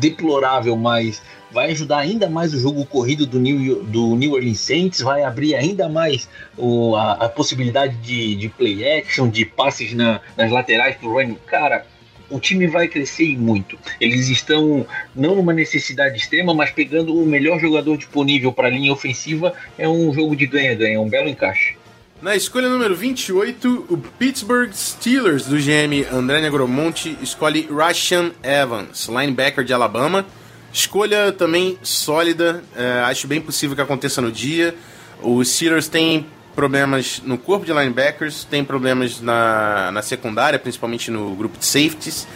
deplorável, 0.00 0.74
mas 0.78 1.20
vai 1.52 1.70
ajudar 1.72 1.98
ainda 1.98 2.26
mais 2.26 2.54
o 2.54 2.58
jogo 2.58 2.86
corrido 2.86 3.26
do 3.26 3.38
New, 3.38 3.84
do 3.84 4.16
New 4.16 4.32
Orleans 4.32 4.60
Saints, 4.60 5.00
vai 5.02 5.22
abrir 5.22 5.54
ainda 5.54 5.90
mais 5.90 6.26
o, 6.56 6.96
a, 6.96 7.12
a 7.12 7.28
possibilidade 7.28 7.96
de, 7.96 8.34
de 8.34 8.48
play 8.48 8.98
action, 8.98 9.28
de 9.28 9.44
passes 9.44 9.92
na, 9.92 10.22
nas 10.38 10.50
laterais 10.50 10.96
pro 10.96 11.12
running. 11.12 11.36
Cara, 11.46 11.84
o 12.30 12.40
time 12.40 12.66
vai 12.66 12.88
crescer 12.88 13.36
muito. 13.36 13.78
Eles 14.00 14.30
estão 14.30 14.86
não 15.14 15.36
numa 15.36 15.52
necessidade 15.52 16.16
extrema, 16.16 16.54
mas 16.54 16.70
pegando 16.70 17.14
o 17.14 17.26
melhor 17.26 17.60
jogador 17.60 17.98
disponível 17.98 18.54
para 18.54 18.68
a 18.68 18.70
linha 18.70 18.90
ofensiva. 18.90 19.52
É 19.76 19.86
um 19.86 20.14
jogo 20.14 20.34
de 20.34 20.46
ganha-ganha, 20.46 20.98
um 20.98 21.10
belo 21.10 21.28
encaixe. 21.28 21.76
Na 22.22 22.34
escolha 22.34 22.70
número 22.70 22.96
28, 22.96 23.86
o 23.90 23.98
Pittsburgh 23.98 24.72
Steelers 24.72 25.44
do 25.44 25.58
GM 25.58 26.06
André 26.10 26.40
Negromonte 26.40 27.16
escolhe 27.20 27.68
Rashan 27.70 28.32
Evans, 28.42 29.06
linebacker 29.06 29.62
de 29.62 29.74
Alabama. 29.74 30.24
Escolha 30.72 31.30
também 31.30 31.78
sólida, 31.82 32.64
é, 32.74 33.00
acho 33.04 33.26
bem 33.26 33.38
possível 33.38 33.76
que 33.76 33.82
aconteça 33.82 34.22
no 34.22 34.32
dia. 34.32 34.74
Os 35.20 35.50
Steelers 35.50 35.88
têm 35.88 36.26
problemas 36.54 37.20
no 37.22 37.36
corpo 37.36 37.66
de 37.66 37.72
linebackers, 37.72 38.44
tem 38.44 38.64
problemas 38.64 39.20
na, 39.20 39.92
na 39.92 40.00
secundária, 40.00 40.58
principalmente 40.58 41.10
no 41.10 41.36
grupo 41.36 41.58
de 41.58 41.66
safeties. 41.66 42.26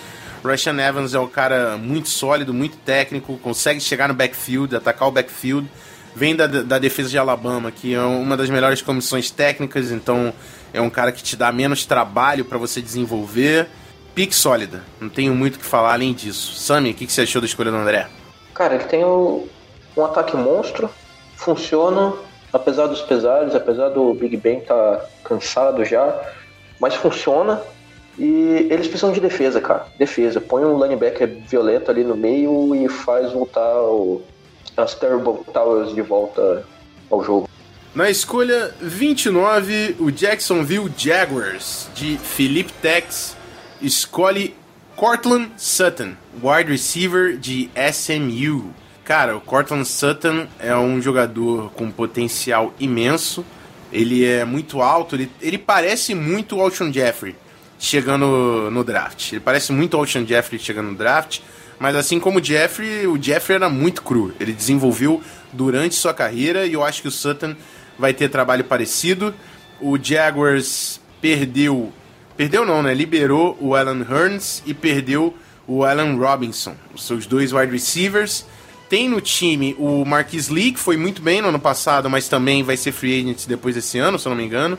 Rashan 0.44 0.78
Evans 0.78 1.14
é 1.14 1.18
um 1.18 1.26
cara 1.26 1.78
muito 1.78 2.10
sólido, 2.10 2.52
muito 2.52 2.76
técnico, 2.76 3.38
consegue 3.38 3.80
chegar 3.80 4.08
no 4.08 4.14
backfield, 4.14 4.76
atacar 4.76 5.08
o 5.08 5.10
backfield. 5.10 5.66
Vem 6.14 6.34
da, 6.34 6.46
da 6.46 6.78
defesa 6.78 7.08
de 7.08 7.18
Alabama, 7.18 7.70
que 7.70 7.94
é 7.94 8.00
uma 8.00 8.36
das 8.36 8.50
melhores 8.50 8.82
comissões 8.82 9.30
técnicas, 9.30 9.90
então 9.90 10.32
é 10.72 10.80
um 10.80 10.90
cara 10.90 11.12
que 11.12 11.22
te 11.22 11.36
dá 11.36 11.52
menos 11.52 11.86
trabalho 11.86 12.44
para 12.44 12.58
você 12.58 12.80
desenvolver. 12.80 13.68
Pique 14.14 14.34
sólida, 14.34 14.82
não 15.00 15.08
tenho 15.08 15.34
muito 15.34 15.56
o 15.56 15.58
que 15.58 15.64
falar 15.64 15.92
além 15.92 16.12
disso. 16.12 16.54
Sammy, 16.54 16.90
o 16.90 16.94
que, 16.94 17.06
que 17.06 17.12
você 17.12 17.22
achou 17.22 17.40
da 17.40 17.46
escolha 17.46 17.70
do 17.70 17.76
André? 17.76 18.08
Cara, 18.52 18.74
ele 18.74 18.84
tem 18.84 19.04
um, 19.04 19.46
um 19.96 20.04
ataque 20.04 20.36
monstro, 20.36 20.90
funciona, 21.36 22.12
apesar 22.52 22.88
dos 22.88 23.00
pesares, 23.02 23.54
apesar 23.54 23.90
do 23.90 24.12
Big 24.14 24.36
Ben 24.36 24.58
estar 24.58 24.74
tá 24.74 25.06
cansado 25.24 25.84
já, 25.84 26.20
mas 26.80 26.94
funciona. 26.94 27.62
E 28.18 28.66
eles 28.68 28.88
precisam 28.88 29.12
de 29.12 29.20
defesa, 29.20 29.60
cara. 29.60 29.86
Defesa. 29.98 30.40
Põe 30.40 30.64
um 30.64 30.82
linebacker 30.82 31.26
violeta 31.46 31.90
ali 31.90 32.04
no 32.04 32.16
meio 32.16 32.74
e 32.74 32.88
faz 32.88 33.32
voltar 33.32 33.80
o, 33.80 34.20
as 34.76 34.94
Terrible 34.94 35.44
Towers 35.52 35.94
de 35.94 36.02
volta 36.02 36.64
ao 37.10 37.22
jogo. 37.24 37.48
Na 37.94 38.08
escolha 38.08 38.72
29, 38.80 39.96
o 39.98 40.10
Jacksonville 40.12 40.92
Jaguars, 40.96 41.88
de 41.94 42.16
Philip 42.18 42.72
Tex, 42.74 43.36
escolhe 43.82 44.54
Cortland 44.94 45.50
Sutton, 45.56 46.14
wide 46.42 46.70
receiver 46.70 47.36
de 47.36 47.68
SMU. 47.92 48.72
Cara, 49.02 49.36
o 49.36 49.40
Cortland 49.40 49.88
Sutton 49.88 50.46
é 50.60 50.76
um 50.76 51.02
jogador 51.02 51.72
com 51.72 51.90
potencial 51.90 52.72
imenso. 52.78 53.44
Ele 53.92 54.24
é 54.24 54.44
muito 54.44 54.80
alto, 54.80 55.16
ele, 55.16 55.28
ele 55.40 55.58
parece 55.58 56.14
muito 56.14 56.56
o 56.56 56.60
Alshon 56.60 56.92
Jeffrey 56.92 57.34
chegando 57.76 58.70
no 58.70 58.84
draft. 58.84 59.32
Ele 59.32 59.40
parece 59.40 59.72
muito 59.72 59.94
o 59.94 60.00
Alshon 60.00 60.24
Jeffrey 60.24 60.60
chegando 60.60 60.92
no 60.92 60.96
draft, 60.96 61.40
mas 61.80 61.96
assim 61.96 62.20
como 62.20 62.38
o 62.38 62.44
Jeffrey, 62.44 63.06
o 63.06 63.20
Jeffrey 63.20 63.56
era 63.56 63.70
muito 63.70 64.02
cru. 64.02 64.34
Ele 64.38 64.52
desenvolveu 64.52 65.22
durante 65.50 65.94
sua 65.94 66.12
carreira 66.12 66.66
e 66.66 66.74
eu 66.74 66.84
acho 66.84 67.00
que 67.00 67.08
o 67.08 67.10
Sutton 67.10 67.56
vai 67.98 68.12
ter 68.12 68.28
trabalho 68.28 68.64
parecido. 68.64 69.34
O 69.80 69.98
Jaguars 69.98 71.00
perdeu, 71.22 71.90
perdeu 72.36 72.66
não, 72.66 72.82
né? 72.82 72.92
Liberou 72.92 73.56
o 73.58 73.74
Alan 73.74 74.04
Hearns 74.08 74.62
e 74.66 74.74
perdeu 74.74 75.34
o 75.66 75.82
Alan 75.82 76.16
Robinson, 76.16 76.76
os 76.94 77.06
seus 77.06 77.24
dois 77.24 77.50
wide 77.50 77.72
receivers. 77.72 78.44
Tem 78.90 79.08
no 79.08 79.22
time 79.22 79.74
o 79.78 80.04
Marquis 80.04 80.50
Lee, 80.50 80.72
que 80.72 80.80
foi 80.80 80.98
muito 80.98 81.22
bem 81.22 81.40
no 81.40 81.48
ano 81.48 81.58
passado, 81.58 82.10
mas 82.10 82.28
também 82.28 82.62
vai 82.62 82.76
ser 82.76 82.92
free 82.92 83.20
agent 83.20 83.46
depois 83.46 83.74
desse 83.74 83.98
ano, 83.98 84.18
se 84.18 84.28
eu 84.28 84.30
não 84.30 84.36
me 84.36 84.44
engano. 84.44 84.76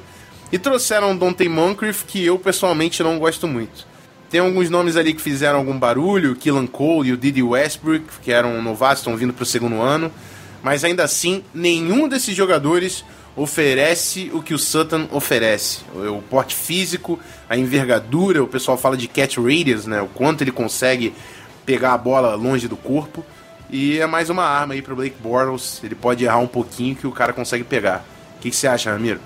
E 0.52 0.60
trouxeram 0.60 1.14
o 1.14 1.18
Dante 1.18 1.49
Moncrief, 1.49 2.04
que 2.06 2.24
eu 2.24 2.38
pessoalmente 2.38 3.02
não 3.02 3.18
gosto 3.18 3.47
muito. 3.47 3.89
Tem 4.32 4.39
alguns 4.39 4.69
nomes 4.69 4.95
ali 4.95 5.13
que 5.13 5.21
fizeram 5.21 5.59
algum 5.59 5.77
barulho, 5.77 6.32
o 6.32 6.36
Killan 6.36 6.65
Cole 6.65 7.09
e 7.09 7.11
o 7.11 7.17
Didi 7.17 7.43
Westbrook, 7.43 8.05
que 8.21 8.32
eram 8.32 8.61
novatos, 8.61 8.99
estão 8.99 9.17
vindo 9.17 9.34
para 9.34 9.43
o 9.43 9.45
segundo 9.45 9.82
ano. 9.82 10.09
Mas 10.63 10.86
ainda 10.86 11.03
assim, 11.03 11.43
nenhum 11.53 12.07
desses 12.07 12.34
jogadores 12.34 13.03
oferece 13.36 14.32
o 14.34 14.41
que 14.41 14.53
o 14.53 14.57
Sutton 14.57 15.09
oferece. 15.11 15.79
O 15.93 16.21
porte 16.21 16.55
físico, 16.55 17.19
a 17.49 17.57
envergadura, 17.57 18.41
o 18.41 18.47
pessoal 18.47 18.77
fala 18.77 18.95
de 18.95 19.05
catch 19.05 19.38
radius, 19.38 19.86
né? 19.86 20.01
O 20.01 20.07
quanto 20.07 20.45
ele 20.45 20.51
consegue 20.51 21.13
pegar 21.65 21.93
a 21.93 21.97
bola 21.97 22.34
longe 22.34 22.69
do 22.69 22.77
corpo. 22.77 23.25
E 23.69 23.99
é 23.99 24.07
mais 24.07 24.29
uma 24.29 24.43
arma 24.43 24.75
aí 24.75 24.82
pro 24.82 24.95
Blake 24.95 25.17
Bortles. 25.21 25.82
Ele 25.84 25.95
pode 25.95 26.23
errar 26.23 26.38
um 26.38 26.47
pouquinho 26.47 26.95
que 26.95 27.05
o 27.05 27.11
cara 27.11 27.34
consegue 27.34 27.65
pegar. 27.65 28.05
O 28.38 28.41
que, 28.41 28.49
que 28.49 28.55
você 28.55 28.67
acha, 28.67 28.91
Ramiro? 28.91 29.19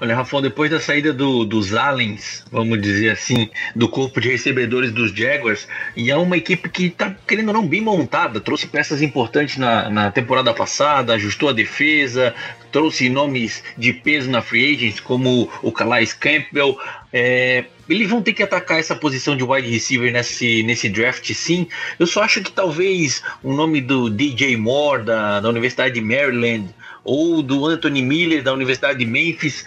Olha, 0.00 0.14
Rafael, 0.14 0.42
depois 0.42 0.70
da 0.70 0.78
saída 0.78 1.12
do, 1.12 1.44
dos 1.44 1.74
aliens, 1.74 2.44
vamos 2.50 2.80
dizer 2.80 3.10
assim, 3.10 3.48
do 3.74 3.88
corpo 3.88 4.20
de 4.20 4.28
recebedores 4.28 4.92
dos 4.92 5.10
Jaguars, 5.12 5.66
e 5.96 6.10
é 6.10 6.16
uma 6.16 6.36
equipe 6.36 6.68
que 6.68 6.86
está 6.86 7.14
querendo 7.26 7.48
ou 7.48 7.54
não 7.54 7.66
bem 7.66 7.80
montada, 7.80 8.40
trouxe 8.40 8.66
peças 8.66 9.00
importantes 9.00 9.56
na, 9.56 9.88
na 9.88 10.10
temporada 10.10 10.52
passada, 10.52 11.14
ajustou 11.14 11.48
a 11.48 11.52
defesa, 11.52 12.34
trouxe 12.70 13.08
nomes 13.08 13.64
de 13.78 13.92
peso 13.92 14.30
na 14.30 14.42
free 14.42 14.74
agents, 14.74 15.00
como 15.00 15.50
o 15.62 15.72
Calais 15.72 16.12
Campbell. 16.12 16.78
É, 17.12 17.64
eles 17.88 18.10
vão 18.10 18.20
ter 18.20 18.32
que 18.32 18.42
atacar 18.42 18.78
essa 18.78 18.94
posição 18.94 19.36
de 19.36 19.42
wide 19.44 19.68
receiver 19.68 20.12
nesse, 20.12 20.62
nesse 20.62 20.88
draft, 20.88 21.32
sim. 21.32 21.66
Eu 21.98 22.06
só 22.06 22.22
acho 22.22 22.42
que 22.42 22.50
talvez 22.50 23.22
o 23.42 23.54
nome 23.54 23.80
do 23.80 24.10
DJ 24.10 24.56
Moore, 24.56 25.04
da, 25.04 25.40
da 25.40 25.48
Universidade 25.48 25.94
de 25.94 26.00
Maryland, 26.00 26.68
ou 27.06 27.40
do 27.40 27.66
Anthony 27.66 28.02
Miller, 28.02 28.42
da 28.42 28.52
Universidade 28.52 28.98
de 28.98 29.06
Memphis, 29.06 29.64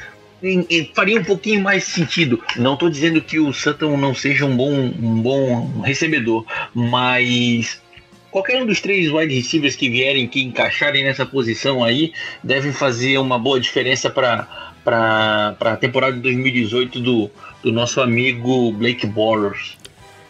faria 0.94 1.20
um 1.20 1.24
pouquinho 1.24 1.62
mais 1.62 1.86
sentido. 1.86 2.44
Não 2.58 2.74
estou 2.74 2.90
dizendo 2.90 3.22
que 3.22 3.40
o 3.40 3.54
Sutton 3.54 3.98
não 3.98 4.14
seja 4.14 4.46
um 4.46 4.56
bom, 4.56 4.72
um 4.72 5.22
bom 5.22 5.82
recebedor, 5.82 6.46
mas 6.74 7.82
qualquer 8.30 8.62
um 8.62 8.66
dos 8.66 8.82
três 8.82 9.12
wide 9.12 9.34
receivers 9.34 9.76
que 9.76 9.90
vierem, 9.90 10.28
que 10.28 10.42
encaixarem 10.42 11.04
nessa 11.04 11.26
posição 11.26 11.84
aí, 11.84 12.14
devem 12.44 12.74
fazer 12.74 13.18
uma 13.18 13.40
boa 13.40 13.60
diferença 13.60 14.10
para 14.10 14.48
a 14.86 15.78
temporada 15.78 16.14
de 16.14 16.22
2018 16.22 17.00
do, 17.00 17.32
do 17.64 17.72
nosso 17.72 18.02
amigo 18.02 18.72
Blake 18.74 19.08
Bortles. 19.08 19.78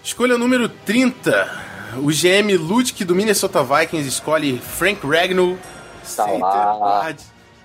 Escolha 0.04 0.38
número 0.38 0.70
30. 0.70 1.70
O 1.98 2.12
GM 2.12 2.56
Ludic 2.56 3.04
do 3.04 3.16
Minnesota 3.16 3.64
Vikings 3.64 4.08
escolhe 4.08 4.60
Frank 4.60 5.06
Ragnow, 5.06 5.58
tá 6.16 6.26
lá. 6.26 6.74
Guard. 6.78 7.20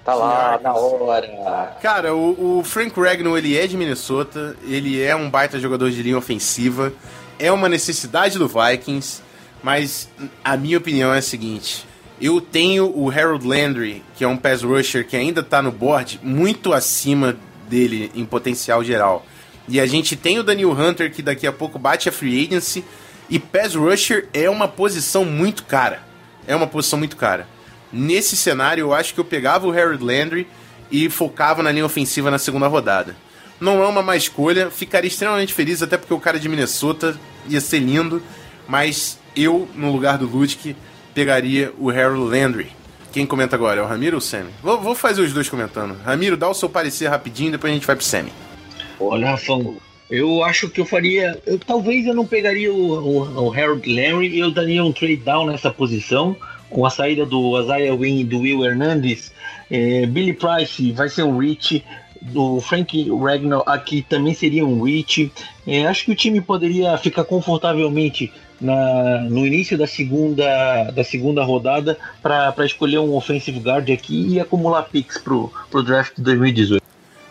Tá 0.04 0.14
lá, 0.14 0.60
na 0.62 0.74
hora. 0.74 1.76
Cara, 1.80 2.14
o, 2.14 2.58
o 2.58 2.64
Frank 2.64 2.98
Ragnow, 3.00 3.38
ele 3.38 3.56
é 3.56 3.66
de 3.66 3.74
Minnesota, 3.74 4.54
ele 4.64 5.02
é 5.02 5.16
um 5.16 5.30
baita 5.30 5.58
jogador 5.58 5.90
de 5.90 6.02
linha 6.02 6.18
ofensiva, 6.18 6.92
é 7.38 7.50
uma 7.50 7.70
necessidade 7.70 8.38
do 8.38 8.46
Vikings, 8.46 9.22
mas 9.62 10.10
a 10.44 10.58
minha 10.58 10.76
opinião 10.76 11.12
é 11.14 11.18
a 11.18 11.22
seguinte, 11.22 11.86
eu 12.20 12.38
tenho 12.38 12.92
o 12.94 13.10
Harold 13.10 13.46
Landry, 13.46 14.02
que 14.14 14.22
é 14.22 14.28
um 14.28 14.36
pass 14.36 14.62
rusher 14.62 15.06
que 15.06 15.16
ainda 15.16 15.42
tá 15.42 15.62
no 15.62 15.72
board, 15.72 16.20
muito 16.22 16.74
acima 16.74 17.36
dele 17.68 18.12
em 18.14 18.26
potencial 18.26 18.84
geral. 18.84 19.24
E 19.66 19.80
a 19.80 19.86
gente 19.86 20.14
tem 20.16 20.38
o 20.38 20.42
Daniel 20.42 20.72
Hunter 20.72 21.12
que 21.12 21.22
daqui 21.22 21.46
a 21.46 21.52
pouco 21.52 21.78
bate 21.78 22.08
a 22.08 22.12
free 22.12 22.46
agency. 22.46 22.84
E 23.28 23.38
pass 23.38 23.74
rusher 23.74 24.28
é 24.34 24.48
uma 24.50 24.68
posição 24.68 25.24
muito 25.24 25.64
cara. 25.64 26.02
É 26.46 26.54
uma 26.54 26.66
posição 26.66 26.98
muito 26.98 27.16
cara. 27.16 27.48
Nesse 27.94 28.36
cenário, 28.36 28.82
eu 28.82 28.92
acho 28.92 29.14
que 29.14 29.20
eu 29.20 29.24
pegava 29.24 29.66
o 29.66 29.70
Harold 29.70 30.02
Landry 30.02 30.48
e 30.90 31.08
focava 31.08 31.62
na 31.62 31.70
linha 31.70 31.86
ofensiva 31.86 32.30
na 32.30 32.38
segunda 32.38 32.66
rodada. 32.66 33.16
Não 33.60 33.82
é 33.82 33.86
uma 33.86 34.02
má 34.02 34.16
escolha, 34.16 34.70
ficaria 34.70 35.08
extremamente 35.08 35.54
feliz, 35.54 35.80
até 35.80 35.96
porque 35.96 36.12
o 36.12 36.18
cara 36.18 36.38
de 36.38 36.48
Minnesota 36.48 37.18
ia 37.48 37.60
ser 37.60 37.78
lindo, 37.78 38.20
mas 38.66 39.18
eu, 39.36 39.68
no 39.76 39.92
lugar 39.92 40.18
do 40.18 40.26
Ludic, 40.26 40.74
pegaria 41.14 41.72
o 41.78 41.88
Harold 41.88 42.36
Landry. 42.36 42.66
Quem 43.12 43.24
comenta 43.24 43.54
agora? 43.54 43.80
É 43.80 43.82
o 43.82 43.86
Ramiro 43.86 44.16
ou 44.16 44.18
o 44.18 44.20
Sammy? 44.20 44.50
Vou, 44.60 44.80
vou, 44.80 44.94
fazer 44.96 45.22
os 45.22 45.32
dois 45.32 45.48
comentando. 45.48 45.96
Ramiro, 46.04 46.36
dá 46.36 46.48
o 46.48 46.54
seu 46.54 46.68
parecer 46.68 47.06
rapidinho, 47.06 47.52
depois 47.52 47.70
a 47.70 47.74
gente 47.74 47.86
vai 47.86 47.94
pro 47.94 48.04
Sammy. 48.04 48.32
Olha, 48.98 49.30
Rafão, 49.30 49.76
eu 50.10 50.42
acho 50.42 50.68
que 50.68 50.80
eu 50.80 50.84
faria. 50.84 51.40
Eu, 51.46 51.56
talvez 51.56 52.06
eu 52.06 52.14
não 52.14 52.26
pegaria 52.26 52.72
o, 52.72 52.76
o, 52.76 53.46
o 53.46 53.52
Harold 53.52 53.88
Landry, 53.88 54.36
eu 54.36 54.50
daria 54.50 54.82
um 54.82 54.92
trade 54.92 55.16
down 55.18 55.46
nessa 55.46 55.70
posição, 55.70 56.36
com 56.74 56.84
a 56.84 56.90
saída 56.90 57.24
do 57.24 57.58
Isaiah 57.60 57.94
Wynn 57.94 58.20
e 58.20 58.24
do 58.24 58.40
Will 58.40 58.64
Hernandez. 58.64 59.32
É, 59.70 60.04
Billy 60.06 60.34
Price 60.34 60.92
vai 60.92 61.08
ser 61.08 61.22
um 61.22 61.38
reach, 61.38 61.82
do 62.20 62.60
Frank 62.60 63.10
Ragnar 63.10 63.62
aqui 63.66 64.02
também 64.02 64.34
seria 64.34 64.64
um 64.64 64.82
reach. 64.82 65.30
É, 65.66 65.86
acho 65.86 66.04
que 66.04 66.12
o 66.12 66.16
time 66.16 66.40
poderia 66.40 66.96
ficar 66.96 67.24
confortavelmente 67.24 68.32
na, 68.60 69.20
no 69.28 69.46
início 69.46 69.76
da 69.76 69.86
segunda, 69.86 70.90
da 70.90 71.04
segunda 71.04 71.44
rodada 71.44 71.98
para 72.22 72.64
escolher 72.64 72.98
um 72.98 73.14
offensive 73.14 73.58
guard 73.60 73.88
aqui 73.90 74.34
e 74.34 74.40
acumular 74.40 74.84
picks 74.84 75.18
pro, 75.18 75.52
pro 75.70 75.82
draft 75.82 76.16
de 76.16 76.22
2018. 76.22 76.82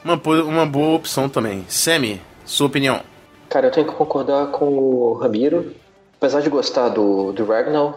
Uma, 0.03 0.21
uma 0.43 0.65
boa 0.65 0.95
opção 0.95 1.27
também. 1.27 1.65
Semi, 1.67 2.21
sua 2.45 2.67
opinião? 2.67 3.01
Cara, 3.49 3.67
eu 3.67 3.71
tenho 3.71 3.87
que 3.87 3.93
concordar 3.93 4.47
com 4.47 4.65
o 4.65 5.13
Ramiro. 5.13 5.73
Apesar 6.17 6.41
de 6.41 6.49
gostar 6.49 6.89
do, 6.89 7.33
do 7.33 7.45
Ragnar, 7.45 7.95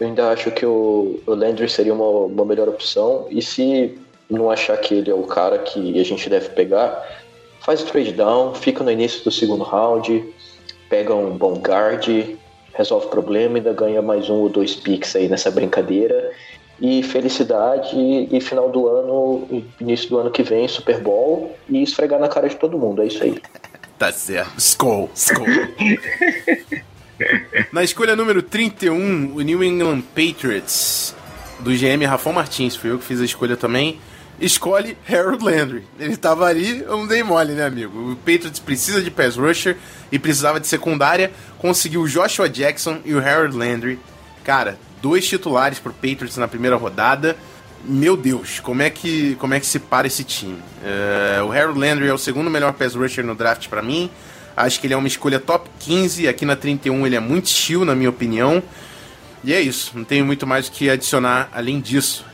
eu 0.00 0.06
ainda 0.06 0.30
acho 0.30 0.50
que 0.50 0.64
o, 0.64 1.20
o 1.26 1.34
Landry 1.34 1.68
seria 1.68 1.92
uma, 1.92 2.04
uma 2.04 2.44
melhor 2.44 2.68
opção. 2.68 3.26
E 3.30 3.42
se 3.42 3.98
não 4.30 4.50
achar 4.50 4.76
que 4.76 4.94
ele 4.94 5.10
é 5.10 5.14
o 5.14 5.24
cara 5.24 5.58
que 5.58 5.98
a 5.98 6.04
gente 6.04 6.28
deve 6.30 6.50
pegar, 6.50 7.04
faz 7.60 7.82
o 7.82 7.86
trade 7.86 8.12
down, 8.12 8.54
fica 8.54 8.84
no 8.84 8.90
início 8.90 9.24
do 9.24 9.30
segundo 9.30 9.64
round, 9.64 10.24
pega 10.88 11.14
um 11.14 11.36
bom 11.36 11.54
guard, 11.54 12.06
resolve 12.74 13.06
o 13.06 13.10
problema 13.10 13.56
e 13.56 13.60
ainda 13.60 13.72
ganha 13.72 14.00
mais 14.00 14.30
um 14.30 14.36
ou 14.36 14.48
dois 14.48 14.74
picks 14.74 15.16
aí 15.16 15.28
nessa 15.28 15.50
brincadeira. 15.50 16.32
E 16.80 17.02
felicidade 17.02 17.96
e 17.96 18.40
final 18.40 18.70
do 18.70 18.86
ano, 18.86 19.64
início 19.80 20.08
do 20.10 20.18
ano 20.18 20.30
que 20.30 20.44
vem, 20.44 20.68
Super 20.68 21.00
Bowl 21.00 21.56
e 21.68 21.82
esfregar 21.82 22.20
na 22.20 22.28
cara 22.28 22.48
de 22.48 22.54
todo 22.54 22.78
mundo. 22.78 23.02
É 23.02 23.06
isso 23.06 23.20
aí. 23.20 23.36
tá 23.98 24.12
certo. 24.12 24.56
Skull, 24.58 25.10
Skull. 25.12 25.44
na 27.72 27.82
escolha 27.82 28.14
número 28.14 28.42
31, 28.42 29.34
o 29.34 29.40
New 29.40 29.62
England 29.62 30.02
Patriots, 30.14 31.14
do 31.60 31.70
GM 31.70 32.04
Rafael 32.06 32.34
Martins, 32.34 32.76
foi 32.76 32.90
eu 32.90 32.98
que 32.98 33.04
fiz 33.04 33.20
a 33.20 33.24
escolha 33.24 33.56
também 33.56 33.98
escolhe 34.40 34.96
Harold 35.08 35.44
Landry. 35.44 35.84
Ele 35.98 36.16
tava 36.16 36.46
ali, 36.46 36.80
eu 36.80 36.96
não 36.96 37.06
dei 37.06 37.22
mole, 37.22 37.52
né, 37.52 37.66
amigo? 37.66 38.12
O 38.12 38.16
Patriots 38.16 38.60
precisa 38.60 39.02
de 39.02 39.10
pass 39.10 39.36
rusher 39.36 39.76
e 40.10 40.18
precisava 40.18 40.60
de 40.60 40.66
secundária. 40.66 41.32
Conseguiu 41.58 42.02
o 42.02 42.08
Joshua 42.08 42.48
Jackson 42.48 43.00
e 43.04 43.14
o 43.14 43.18
Harold 43.18 43.56
Landry. 43.56 43.98
Cara, 44.44 44.78
dois 45.02 45.26
titulares 45.26 45.78
pro 45.78 45.92
Patriots 45.92 46.36
na 46.36 46.48
primeira 46.48 46.76
rodada. 46.76 47.36
Meu 47.84 48.16
Deus, 48.16 48.60
como 48.60 48.82
é 48.82 48.90
que, 48.90 49.36
como 49.36 49.54
é 49.54 49.60
que 49.60 49.66
se 49.66 49.78
para 49.78 50.06
esse 50.06 50.24
time? 50.24 50.58
Uh, 50.82 51.44
o 51.44 51.52
Harold 51.52 51.78
Landry 51.78 52.08
é 52.08 52.14
o 52.14 52.18
segundo 52.18 52.50
melhor 52.50 52.72
pass 52.72 52.94
rusher 52.94 53.24
no 53.24 53.34
draft 53.34 53.68
para 53.68 53.82
mim. 53.82 54.10
Acho 54.58 54.80
que 54.80 54.86
ele 54.86 54.94
é 54.94 54.96
uma 54.96 55.08
escolha 55.08 55.38
top 55.38 55.68
15. 55.80 56.28
Aqui 56.28 56.44
na 56.44 56.56
31 56.56 57.06
ele 57.06 57.16
é 57.16 57.20
muito 57.20 57.48
chill, 57.48 57.84
na 57.84 57.94
minha 57.94 58.10
opinião. 58.10 58.62
E 59.44 59.54
é 59.54 59.60
isso, 59.60 59.92
não 59.94 60.04
tenho 60.04 60.24
muito 60.24 60.46
mais 60.46 60.68
o 60.68 60.72
que 60.72 60.90
adicionar 60.90 61.48
além 61.52 61.80
disso. 61.80 62.26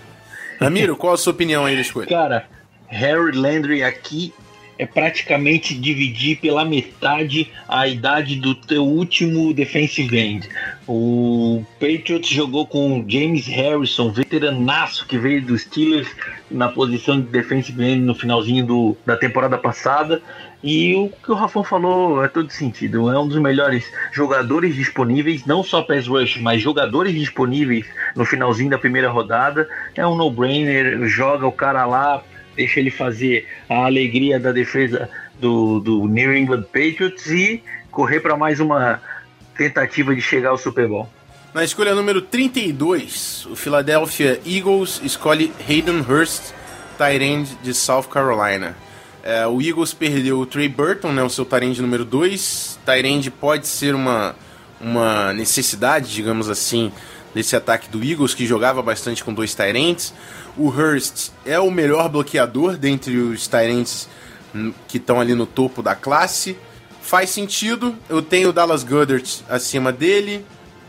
Ramiro, 0.58 0.96
qual 0.96 1.12
a 1.12 1.16
sua 1.16 1.32
opinião 1.32 1.64
aí 1.64 1.74
da 1.74 1.82
escolha? 1.82 2.06
Cara, 2.06 2.46
Harry 2.88 3.36
Landry 3.36 3.82
aqui 3.82 4.32
é 4.78 4.86
praticamente 4.86 5.74
dividir 5.74 6.38
pela 6.38 6.64
metade 6.64 7.50
a 7.68 7.86
idade 7.86 8.36
do 8.36 8.54
teu 8.54 8.84
último 8.84 9.52
defensive 9.52 10.16
end. 10.16 10.48
O 10.86 11.64
Patriots 11.78 12.28
jogou 12.28 12.66
com 12.66 13.04
James 13.06 13.46
Harrison, 13.46 14.10
veteranaço 14.10 15.06
que 15.06 15.16
veio 15.16 15.42
dos 15.42 15.62
Steelers 15.62 16.08
na 16.50 16.68
posição 16.68 17.20
de 17.20 17.28
defensive 17.28 17.82
end 17.82 18.00
no 18.00 18.14
finalzinho 18.14 18.66
do, 18.66 18.96
da 19.06 19.16
temporada 19.16 19.56
passada. 19.56 20.22
E 20.66 20.94
o 20.94 21.10
que 21.10 21.30
o 21.30 21.34
Rafão 21.34 21.62
falou 21.62 22.24
é 22.24 22.28
todo 22.28 22.50
sentido. 22.50 23.10
É 23.10 23.20
um 23.20 23.28
dos 23.28 23.38
melhores 23.38 23.84
jogadores 24.10 24.74
disponíveis, 24.74 25.44
não 25.44 25.62
só 25.62 25.82
pass 25.82 26.06
rush, 26.06 26.38
mas 26.38 26.62
jogadores 26.62 27.12
disponíveis 27.12 27.84
no 28.16 28.24
finalzinho 28.24 28.70
da 28.70 28.78
primeira 28.78 29.10
rodada. 29.10 29.68
É 29.94 30.06
um 30.06 30.16
no-brainer, 30.16 31.06
joga 31.06 31.46
o 31.46 31.52
cara 31.52 31.84
lá, 31.84 32.22
deixa 32.56 32.80
ele 32.80 32.90
fazer 32.90 33.46
a 33.68 33.84
alegria 33.84 34.40
da 34.40 34.52
defesa 34.52 35.10
do, 35.38 35.80
do 35.80 36.08
New 36.08 36.34
England 36.34 36.62
Patriots 36.62 37.26
e 37.26 37.62
correr 37.90 38.20
para 38.20 38.34
mais 38.34 38.58
uma 38.58 39.02
tentativa 39.58 40.14
de 40.14 40.22
chegar 40.22 40.48
ao 40.48 40.56
Super 40.56 40.88
Bowl. 40.88 41.06
Na 41.52 41.62
escolha 41.62 41.94
número 41.94 42.22
32, 42.22 43.48
o 43.50 43.54
Philadelphia 43.54 44.40
Eagles 44.46 44.98
escolhe 45.04 45.52
Hayden 45.68 46.00
Hurst, 46.00 46.54
tight 46.96 47.22
end 47.22 47.54
de 47.62 47.74
South 47.74 48.04
Carolina. 48.04 48.74
É, 49.26 49.46
o 49.46 49.58
Eagles 49.62 49.94
perdeu 49.94 50.38
o 50.38 50.44
Trey 50.44 50.68
Burton, 50.68 51.10
né, 51.10 51.22
o 51.22 51.30
seu 51.30 51.46
Tyrande 51.46 51.80
número 51.80 52.04
2. 52.04 52.78
Tyrande 52.84 53.30
pode 53.30 53.66
ser 53.66 53.94
uma, 53.94 54.36
uma 54.78 55.32
necessidade, 55.32 56.12
digamos 56.12 56.50
assim, 56.50 56.92
desse 57.34 57.56
ataque 57.56 57.88
do 57.88 58.04
Eagles, 58.04 58.34
que 58.34 58.46
jogava 58.46 58.82
bastante 58.82 59.24
com 59.24 59.32
dois 59.32 59.54
Tyrants. 59.54 60.12
O 60.58 60.68
Hurst 60.68 61.30
é 61.46 61.58
o 61.58 61.70
melhor 61.70 62.10
bloqueador 62.10 62.76
dentre 62.76 63.16
os 63.16 63.48
Tyrants 63.48 64.10
hum, 64.54 64.74
que 64.86 64.98
estão 64.98 65.18
ali 65.18 65.34
no 65.34 65.46
topo 65.46 65.82
da 65.82 65.94
classe. 65.94 66.58
Faz 67.00 67.30
sentido, 67.30 67.96
eu 68.10 68.20
tenho 68.20 68.50
o 68.50 68.52
Dallas 68.52 68.84
Goddard 68.84 69.42
acima 69.48 69.90
dele, 69.90 70.44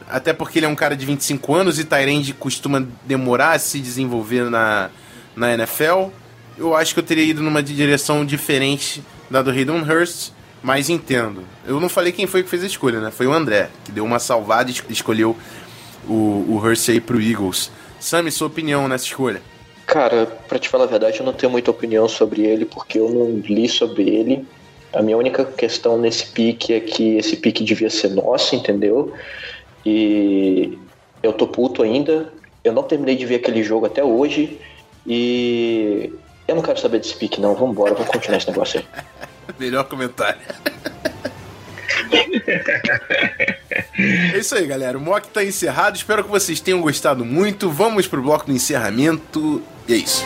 até 0.09 0.33
porque 0.33 0.59
ele 0.59 0.65
é 0.65 0.69
um 0.69 0.75
cara 0.75 0.97
de 0.97 1.05
25 1.05 1.55
anos 1.55 1.79
e 1.79 1.85
Tyrande 1.85 2.33
costuma 2.33 2.85
demorar 3.05 3.53
a 3.53 3.59
se 3.59 3.79
desenvolver 3.79 4.49
na, 4.49 4.89
na 5.37 5.53
NFL 5.53 6.09
eu 6.57 6.75
acho 6.75 6.93
que 6.93 6.99
eu 6.99 7.03
teria 7.03 7.23
ido 7.23 7.41
numa 7.41 7.61
direção 7.61 8.25
diferente 8.25 9.03
da 9.29 9.41
do 9.41 9.49
Hayden 9.49 9.81
Hurst, 9.81 10.31
mas 10.63 10.89
entendo. 10.89 11.43
Eu 11.65 11.79
não 11.79 11.89
falei 11.89 12.11
quem 12.11 12.27
foi 12.27 12.43
que 12.43 12.49
fez 12.49 12.63
a 12.63 12.67
escolha, 12.67 12.99
né? 12.99 13.11
Foi 13.11 13.27
o 13.27 13.33
André, 13.33 13.69
que 13.83 13.91
deu 13.91 14.03
uma 14.03 14.19
salvada 14.19 14.71
e 14.71 14.73
escolheu 14.89 15.35
o, 16.07 16.45
o 16.47 16.57
Hurst 16.57 16.89
aí 16.89 16.99
pro 16.99 17.21
Eagles. 17.21 17.71
Sammy, 17.99 18.31
sua 18.31 18.47
opinião 18.47 18.87
nessa 18.87 19.05
escolha? 19.05 19.41
Cara, 19.85 20.25
pra 20.47 20.57
te 20.57 20.67
falar 20.67 20.85
a 20.85 20.87
verdade, 20.87 21.19
eu 21.19 21.25
não 21.25 21.33
tenho 21.33 21.51
muita 21.51 21.69
opinião 21.69 22.07
sobre 22.07 22.41
ele, 22.41 22.65
porque 22.65 22.99
eu 22.99 23.09
não 23.09 23.37
li 23.39 23.69
sobre 23.69 24.09
ele. 24.09 24.45
A 24.93 25.01
minha 25.01 25.17
única 25.17 25.43
questão 25.43 25.97
nesse 25.97 26.27
pique 26.27 26.73
é 26.73 26.79
que 26.79 27.17
esse 27.17 27.35
pique 27.35 27.63
devia 27.63 27.89
ser 27.89 28.09
nosso, 28.09 28.55
entendeu? 28.55 29.13
E 29.85 30.77
eu 31.21 31.33
tô 31.33 31.47
puto 31.47 31.83
ainda. 31.83 32.33
Eu 32.63 32.73
não 32.73 32.83
terminei 32.83 33.15
de 33.15 33.25
ver 33.25 33.35
aquele 33.35 33.61
jogo 33.61 33.85
até 33.85 34.03
hoje. 34.03 34.59
E 35.05 36.11
eu 36.47 36.55
não 36.55 36.61
quero 36.61 36.79
saber 36.79 36.99
desse 36.99 37.15
pique, 37.15 37.41
não. 37.41 37.55
Vambora, 37.55 37.93
vamos 37.93 38.09
continuar 38.09 38.37
esse 38.37 38.47
negócio 38.47 38.79
aí. 38.79 38.85
Melhor 39.59 39.83
comentário. 39.85 40.39
é 43.97 44.37
isso 44.37 44.55
aí, 44.55 44.65
galera. 44.65 44.97
O 44.97 45.01
mock 45.01 45.27
tá 45.27 45.43
encerrado. 45.43 45.95
Espero 45.95 46.23
que 46.23 46.29
vocês 46.29 46.59
tenham 46.59 46.81
gostado 46.81 47.25
muito. 47.25 47.69
Vamos 47.69 48.07
pro 48.07 48.21
bloco 48.21 48.45
do 48.45 48.51
encerramento. 48.51 49.61
E 49.87 49.93
é 49.93 49.97
isso. 49.97 50.23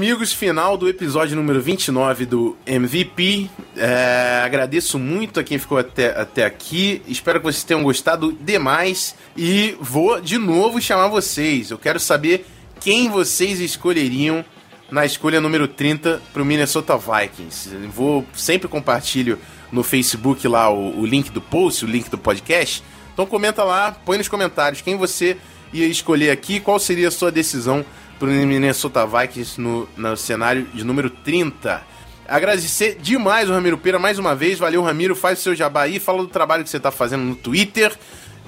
Amigos, 0.00 0.32
final 0.32 0.78
do 0.78 0.88
episódio 0.88 1.36
número 1.36 1.60
29 1.60 2.24
do 2.24 2.56
MVP. 2.64 3.50
É, 3.76 4.40
agradeço 4.42 4.98
muito 4.98 5.38
a 5.38 5.44
quem 5.44 5.58
ficou 5.58 5.76
até, 5.76 6.18
até 6.18 6.46
aqui. 6.46 7.02
Espero 7.06 7.38
que 7.38 7.44
vocês 7.44 7.64
tenham 7.64 7.82
gostado 7.82 8.32
demais. 8.32 9.14
E 9.36 9.76
vou 9.78 10.18
de 10.18 10.38
novo 10.38 10.80
chamar 10.80 11.08
vocês. 11.08 11.70
Eu 11.70 11.76
quero 11.76 12.00
saber 12.00 12.46
quem 12.80 13.10
vocês 13.10 13.60
escolheriam 13.60 14.42
na 14.90 15.04
escolha 15.04 15.38
número 15.38 15.68
30 15.68 16.22
para 16.32 16.40
o 16.40 16.46
Minnesota 16.46 16.96
Vikings. 16.96 17.68
Vou 17.94 18.24
sempre 18.32 18.68
compartilho 18.68 19.38
no 19.70 19.82
Facebook 19.82 20.48
lá 20.48 20.70
o, 20.70 20.98
o 20.98 21.04
link 21.04 21.30
do 21.30 21.42
post, 21.42 21.84
o 21.84 21.88
link 21.88 22.08
do 22.08 22.16
podcast. 22.16 22.82
Então 23.12 23.26
comenta 23.26 23.62
lá, 23.64 23.92
põe 23.92 24.16
nos 24.16 24.28
comentários 24.28 24.80
quem 24.80 24.96
você 24.96 25.36
ia 25.74 25.86
escolher 25.86 26.30
aqui, 26.30 26.58
qual 26.58 26.78
seria 26.78 27.08
a 27.08 27.10
sua 27.10 27.30
decisão 27.30 27.84
para 28.20 28.28
o 28.28 28.32
Minnesota 28.32 29.06
Vikings 29.06 29.58
no, 29.58 29.88
no 29.96 30.14
cenário 30.14 30.66
de 30.74 30.84
número 30.84 31.08
30. 31.08 31.82
Agradecer 32.28 32.98
demais 33.00 33.48
o 33.48 33.52
Ramiro 33.54 33.78
Pera 33.78 33.98
mais 33.98 34.18
uma 34.18 34.36
vez. 34.36 34.58
Valeu, 34.58 34.82
Ramiro. 34.82 35.16
Faz 35.16 35.38
o 35.38 35.42
seu 35.42 35.54
jabá 35.54 35.82
aí, 35.84 35.98
fala 35.98 36.18
do 36.18 36.28
trabalho 36.28 36.62
que 36.62 36.68
você 36.68 36.76
está 36.76 36.90
fazendo 36.90 37.24
no 37.24 37.34
Twitter. 37.34 37.96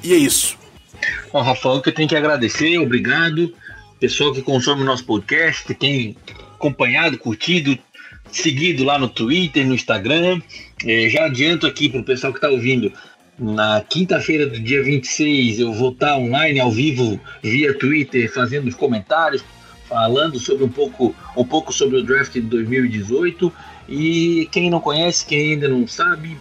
E 0.05 0.13
é 0.13 0.17
isso. 0.17 0.59
Bom, 1.33 1.41
Rafael, 1.41 1.81
que 1.81 1.89
eu 1.89 1.95
tenho 1.95 2.09
que 2.09 2.15
agradecer, 2.15 2.77
obrigado. 2.79 3.53
Pessoal 3.99 4.33
que 4.33 4.43
consome 4.43 4.83
o 4.83 4.85
nosso 4.85 5.05
podcast, 5.07 5.65
que 5.65 5.75
tem 5.75 6.17
acompanhado, 6.55 7.17
curtido, 7.17 7.77
seguido 8.31 8.85
lá 8.85 8.99
no 8.99 9.09
Twitter, 9.09 9.67
no 9.67 9.75
Instagram. 9.75 10.43
É, 10.85 11.09
já 11.09 11.25
adianto 11.25 11.67
aqui 11.67 11.89
para 11.89 12.01
o 12.01 12.05
pessoal 12.05 12.33
que 12.33 12.39
está 12.39 12.51
ouvindo. 12.51 12.93
Na 13.39 13.81
quinta-feira 13.81 14.47
do 14.47 14.61
dia 14.61 14.83
26, 14.83 15.61
eu 15.61 15.73
vou 15.73 15.91
estar 15.91 16.09
tá 16.09 16.17
online, 16.19 16.61
ao 16.61 16.71
vivo, 16.71 17.19
via 17.43 17.73
Twitter, 17.77 18.31
fazendo 18.33 18.69
os 18.69 18.75
comentários, 18.75 19.43
falando 19.93 20.41
sobre 20.41 20.65
um 20.65 20.69
pouco, 20.69 21.15
um 21.37 21.45
pouco 21.45 21.73
sobre 21.73 21.99
o 21.99 22.03
draft 22.03 22.33
de 22.33 22.41
2018 22.41 23.53
e 23.89 24.49
quem 24.51 24.69
não 24.71 24.81
conhece, 24.81 25.25
quem 25.27 25.53
ainda 25.53 25.69
não 25.69 25.87
sabe, 25.87 26.37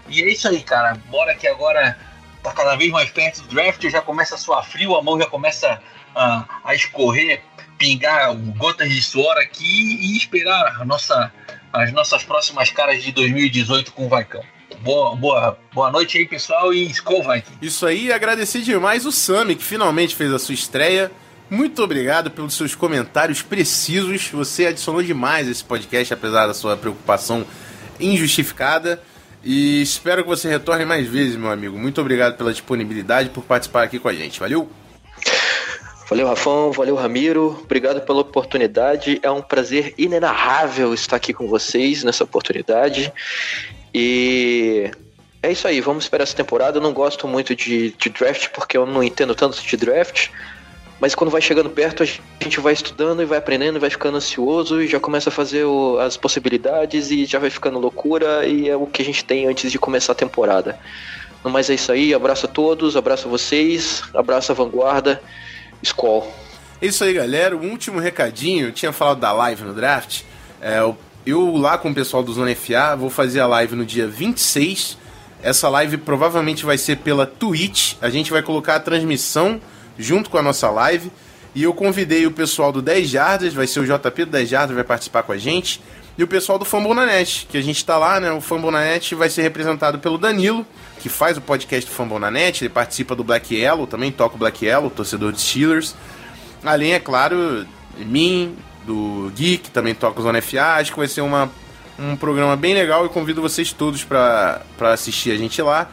E 0.10 0.22
é 0.22 0.30
isso 0.32 0.50
aí, 0.50 0.62
cara. 0.62 0.98
Bora 1.10 1.34
que 1.36 1.48
agora 1.48 1.98
tá 2.44 2.52
cada 2.52 2.76
vez 2.76 2.92
mais 2.92 3.10
perto 3.10 3.44
do 3.44 3.56
draft, 3.56 3.82
já 3.90 4.02
começa 4.02 4.36
a 4.36 4.38
suar 4.38 4.66
frio, 4.66 4.94
a 4.96 5.02
mão 5.02 5.18
já 5.18 5.28
começa 5.28 5.82
a, 6.14 6.44
a 6.66 6.76
escorrer, 6.76 7.42
pingar 7.78 8.36
gotas 8.58 8.90
de 8.90 9.02
suor 9.02 9.38
aqui 9.38 9.98
e 10.02 10.18
esperar 10.18 10.82
a 10.82 10.86
nossa, 10.86 11.32
as 11.78 11.92
nossas 11.94 12.24
próximas 12.24 12.72
caras 12.72 13.04
de 13.04 13.12
2018 13.12 13.94
com 13.94 14.06
o 14.06 14.10
Vaicão. 14.10 14.44
Boa, 14.82 15.16
boa, 15.16 15.58
boa 15.74 15.92
noite 15.92 16.18
aí, 16.18 16.28
pessoal, 16.28 16.74
e 16.74 16.86
Skull 16.88 17.24
Viking. 17.24 17.58
Isso 17.62 17.86
aí, 17.86 18.12
agradecer 18.12 18.62
demais 18.62 19.06
o 19.06 19.12
Sami, 19.12 19.56
que 19.56 19.64
finalmente 19.64 20.16
fez 20.16 20.34
a 20.34 20.40
sua 20.40 20.54
estreia. 20.54 21.12
Muito 21.50 21.82
obrigado 21.82 22.30
pelos 22.32 22.56
seus 22.56 22.76
comentários 22.76 23.42
precisos. 23.42 24.30
Você 24.32 24.66
adicionou 24.66 25.02
demais 25.02 25.48
esse 25.48 25.64
podcast, 25.64 26.14
apesar 26.14 26.48
da 26.48 26.54
sua 26.54 26.76
preocupação 26.76 27.46
injustificada. 28.00 29.02
E 29.44 29.82
espero 29.82 30.24
que 30.24 30.30
você 30.30 30.50
retorne 30.50 30.84
mais 30.84 31.08
vezes, 31.08 31.36
meu 31.36 31.52
amigo. 31.52 31.78
Muito 31.78 32.02
obrigado 32.02 32.36
pela 32.38 32.52
disponibilidade 32.52 33.30
por 33.30 33.44
participar 33.44 33.84
aqui 33.84 34.00
com 34.00 34.10
a 34.10 34.14
gente. 34.14 34.40
Valeu! 34.40 34.70
Valeu, 36.10 36.26
Rafão. 36.26 36.72
Valeu, 36.72 36.96
Ramiro. 36.96 37.60
Obrigado 37.64 38.00
pela 38.02 38.22
oportunidade. 38.22 39.20
É 39.22 39.30
um 39.30 39.42
prazer 39.42 39.94
inenarrável 39.98 40.94
estar 40.94 41.18
aqui 41.18 41.34
com 41.34 41.48
vocês 41.48 42.04
nessa 42.04 42.24
oportunidade. 42.24 43.12
E 43.94 44.90
é 45.44 45.52
isso 45.52 45.68
aí, 45.68 45.82
vamos 45.82 46.06
esperar 46.06 46.24
essa 46.24 46.36
temporada. 46.36 46.78
Eu 46.78 46.82
não 46.82 46.94
gosto 46.94 47.28
muito 47.28 47.54
de, 47.54 47.92
de, 47.92 48.10
draft 48.10 48.50
porque 48.50 48.78
eu 48.78 48.86
não 48.86 49.04
entendo 49.04 49.36
tanto 49.36 49.62
de 49.62 49.76
draft. 49.76 50.30
Mas 51.00 51.14
quando 51.14 51.30
vai 51.30 51.42
chegando 51.42 51.70
perto, 51.70 52.04
a 52.04 52.06
gente 52.06 52.60
vai 52.60 52.74
estudando 52.74 53.22
e 53.22 53.26
vai 53.26 53.38
aprendendo, 53.38 53.80
vai 53.80 53.90
ficando 53.90 54.18
ansioso 54.18 54.82
e 54.82 54.88
já 54.88 55.00
começa 55.00 55.30
a 55.30 55.32
fazer 55.32 55.66
o, 55.66 56.00
as 56.00 56.16
possibilidades 56.16 57.12
e 57.12 57.26
já 57.26 57.38
vai 57.38 57.50
ficando 57.50 57.80
loucura. 57.80 58.48
E 58.48 58.70
é 58.70 58.76
o 58.78 58.88
que 58.88 59.02
a 59.02 59.06
gente 59.06 59.26
tem 59.26 59.46
antes 59.46 59.70
de 59.70 59.78
começar 59.78 60.14
a 60.14 60.16
temporada. 60.16 60.80
Mas 61.44 61.70
é 61.70 61.76
isso 61.76 61.92
aí, 61.92 62.14
abraço 62.14 62.46
a 62.46 62.50
todos, 62.50 62.96
abraço 62.96 63.28
a 63.28 63.32
vocês, 63.32 64.04
abraço 64.14 64.52
a 64.52 64.56
vanguarda, 64.56 65.22
Skol. 65.82 66.32
É 66.82 66.86
isso 66.86 67.04
aí, 67.04 67.14
galera. 67.14 67.56
O 67.56 67.64
último 67.64 68.00
recadinho, 68.00 68.68
eu 68.68 68.72
tinha 68.72 68.92
falado 68.92 69.20
da 69.20 69.32
live 69.32 69.64
no 69.64 69.74
draft. 69.74 70.22
É, 70.62 70.80
eu 71.26 71.58
lá 71.58 71.78
com 71.78 71.90
o 71.90 71.94
pessoal 71.94 72.24
do 72.24 72.32
Zona 72.32 72.56
FA 72.56 72.96
vou 72.96 73.10
fazer 73.10 73.40
a 73.40 73.48
live 73.48 73.76
no 73.76 73.86
dia 73.86 74.08
26. 74.08 74.98
Essa 75.42 75.70
live 75.70 75.98
provavelmente 75.98 76.66
vai 76.66 76.78
ser 76.78 76.98
pela 76.98 77.26
Twitch. 77.26 77.96
A 78.02 78.10
gente 78.10 78.32
vai 78.32 78.42
colocar 78.42 78.76
a 78.76 78.80
transmissão 78.80 79.60
junto 79.98 80.30
com 80.30 80.38
a 80.38 80.42
nossa 80.42 80.70
live. 80.70 81.12
E 81.54 81.64
eu 81.64 81.74
convidei 81.74 82.26
o 82.28 82.32
pessoal 82.32 82.72
do 82.72 82.82
10 82.82 83.10
Jardas, 83.10 83.54
vai 83.54 83.66
ser 83.66 83.80
o 83.80 83.86
JP 83.86 84.26
do 84.26 84.32
10 84.32 84.50
Jardas, 84.50 84.76
vai 84.76 84.84
participar 84.84 85.24
com 85.24 85.32
a 85.32 85.38
gente. 85.38 85.82
E 86.18 86.24
o 86.24 86.28
pessoal 86.28 86.58
do 86.58 86.66
Fambonanet, 86.66 87.46
que 87.48 87.58
a 87.58 87.62
gente 87.62 87.86
tá 87.86 87.96
lá, 87.96 88.20
né? 88.20 88.32
O 88.32 88.42
Fambonanet 88.42 89.14
vai 89.14 89.30
ser 89.30 89.44
representado 89.44 90.00
pelo 90.00 90.18
Danilo, 90.18 90.66
que 91.00 91.10
faz 91.10 91.38
o 91.38 91.42
podcast 91.42 91.88
do 91.88 91.96
Fambonanet. 91.96 92.64
Ele 92.64 92.70
participa 92.70 93.16
do 93.16 93.24
Black 93.24 93.54
Yellow, 93.54 93.86
também 93.86 94.12
toca 94.12 94.36
o 94.36 94.38
Black 94.40 94.66
Yellow, 94.66 94.90
torcedor 94.90 95.32
de 95.32 95.40
Steelers. 95.40 95.94
Além, 96.64 96.94
é 96.94 97.00
claro, 97.00 97.68
mim, 98.00 98.56
do 98.84 99.32
Gui, 99.36 99.60
que 99.60 99.70
também 99.70 99.94
toca 99.94 100.20
o 100.20 100.24
Zona 100.24 100.42
FA. 100.42 100.78
Acho 100.78 100.92
que 100.92 100.98
vai 100.98 101.08
ser 101.08 101.22
uma, 101.22 101.52
um 102.00 102.16
programa 102.16 102.56
bem 102.56 102.74
legal 102.74 103.06
e 103.06 103.10
convido 103.10 103.40
vocês 103.40 103.72
todos 103.72 104.04
para 104.04 104.64
assistir 104.80 105.32
a 105.32 105.38
gente 105.38 105.62
lá. 105.62 105.88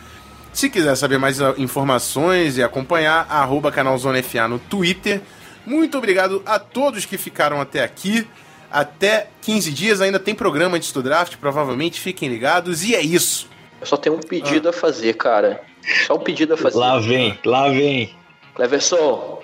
Se 0.54 0.70
quiser 0.70 0.96
saber 0.96 1.18
mais 1.18 1.38
informações 1.58 2.56
e 2.56 2.62
acompanhar, 2.62 3.26
arroba 3.28 3.70
canal 3.70 3.98
Zona 3.98 4.22
FA 4.22 4.48
no 4.48 4.58
Twitter. 4.58 5.20
Muito 5.66 5.98
obrigado 5.98 6.42
a 6.46 6.58
todos 6.58 7.04
que 7.04 7.18
ficaram 7.18 7.60
até 7.60 7.82
aqui. 7.82 8.26
Até 8.74 9.28
15 9.42 9.70
dias 9.70 10.00
ainda 10.00 10.18
tem 10.18 10.34
programa 10.34 10.80
de 10.80 10.92
Draft, 11.00 11.36
provavelmente. 11.36 12.00
Fiquem 12.00 12.28
ligados. 12.28 12.82
E 12.82 12.96
é 12.96 13.00
isso. 13.00 13.48
Eu 13.80 13.86
só 13.86 13.96
tenho 13.96 14.16
um 14.16 14.20
pedido 14.20 14.66
ah. 14.66 14.70
a 14.70 14.72
fazer, 14.72 15.14
cara. 15.14 15.62
Só 16.08 16.16
um 16.16 16.18
pedido 16.18 16.54
a 16.54 16.56
fazer. 16.56 16.76
Lá 16.76 16.98
vem, 16.98 17.38
lá 17.44 17.68
vem. 17.68 18.12
Cleverson, 18.52 19.40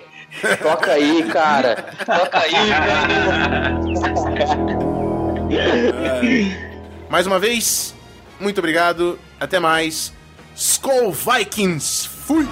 Toca 0.61 0.91
aí, 0.91 1.23
cara. 1.31 1.75
Toca 2.05 2.39
aí, 2.39 2.55
Mais 7.09 7.25
uma 7.25 7.39
vez, 7.39 7.95
muito 8.37 8.57
obrigado. 8.57 9.17
Até 9.39 9.59
mais. 9.59 10.11
Skull 10.55 11.13
Vikings. 11.13 12.07
Fui! 12.07 12.45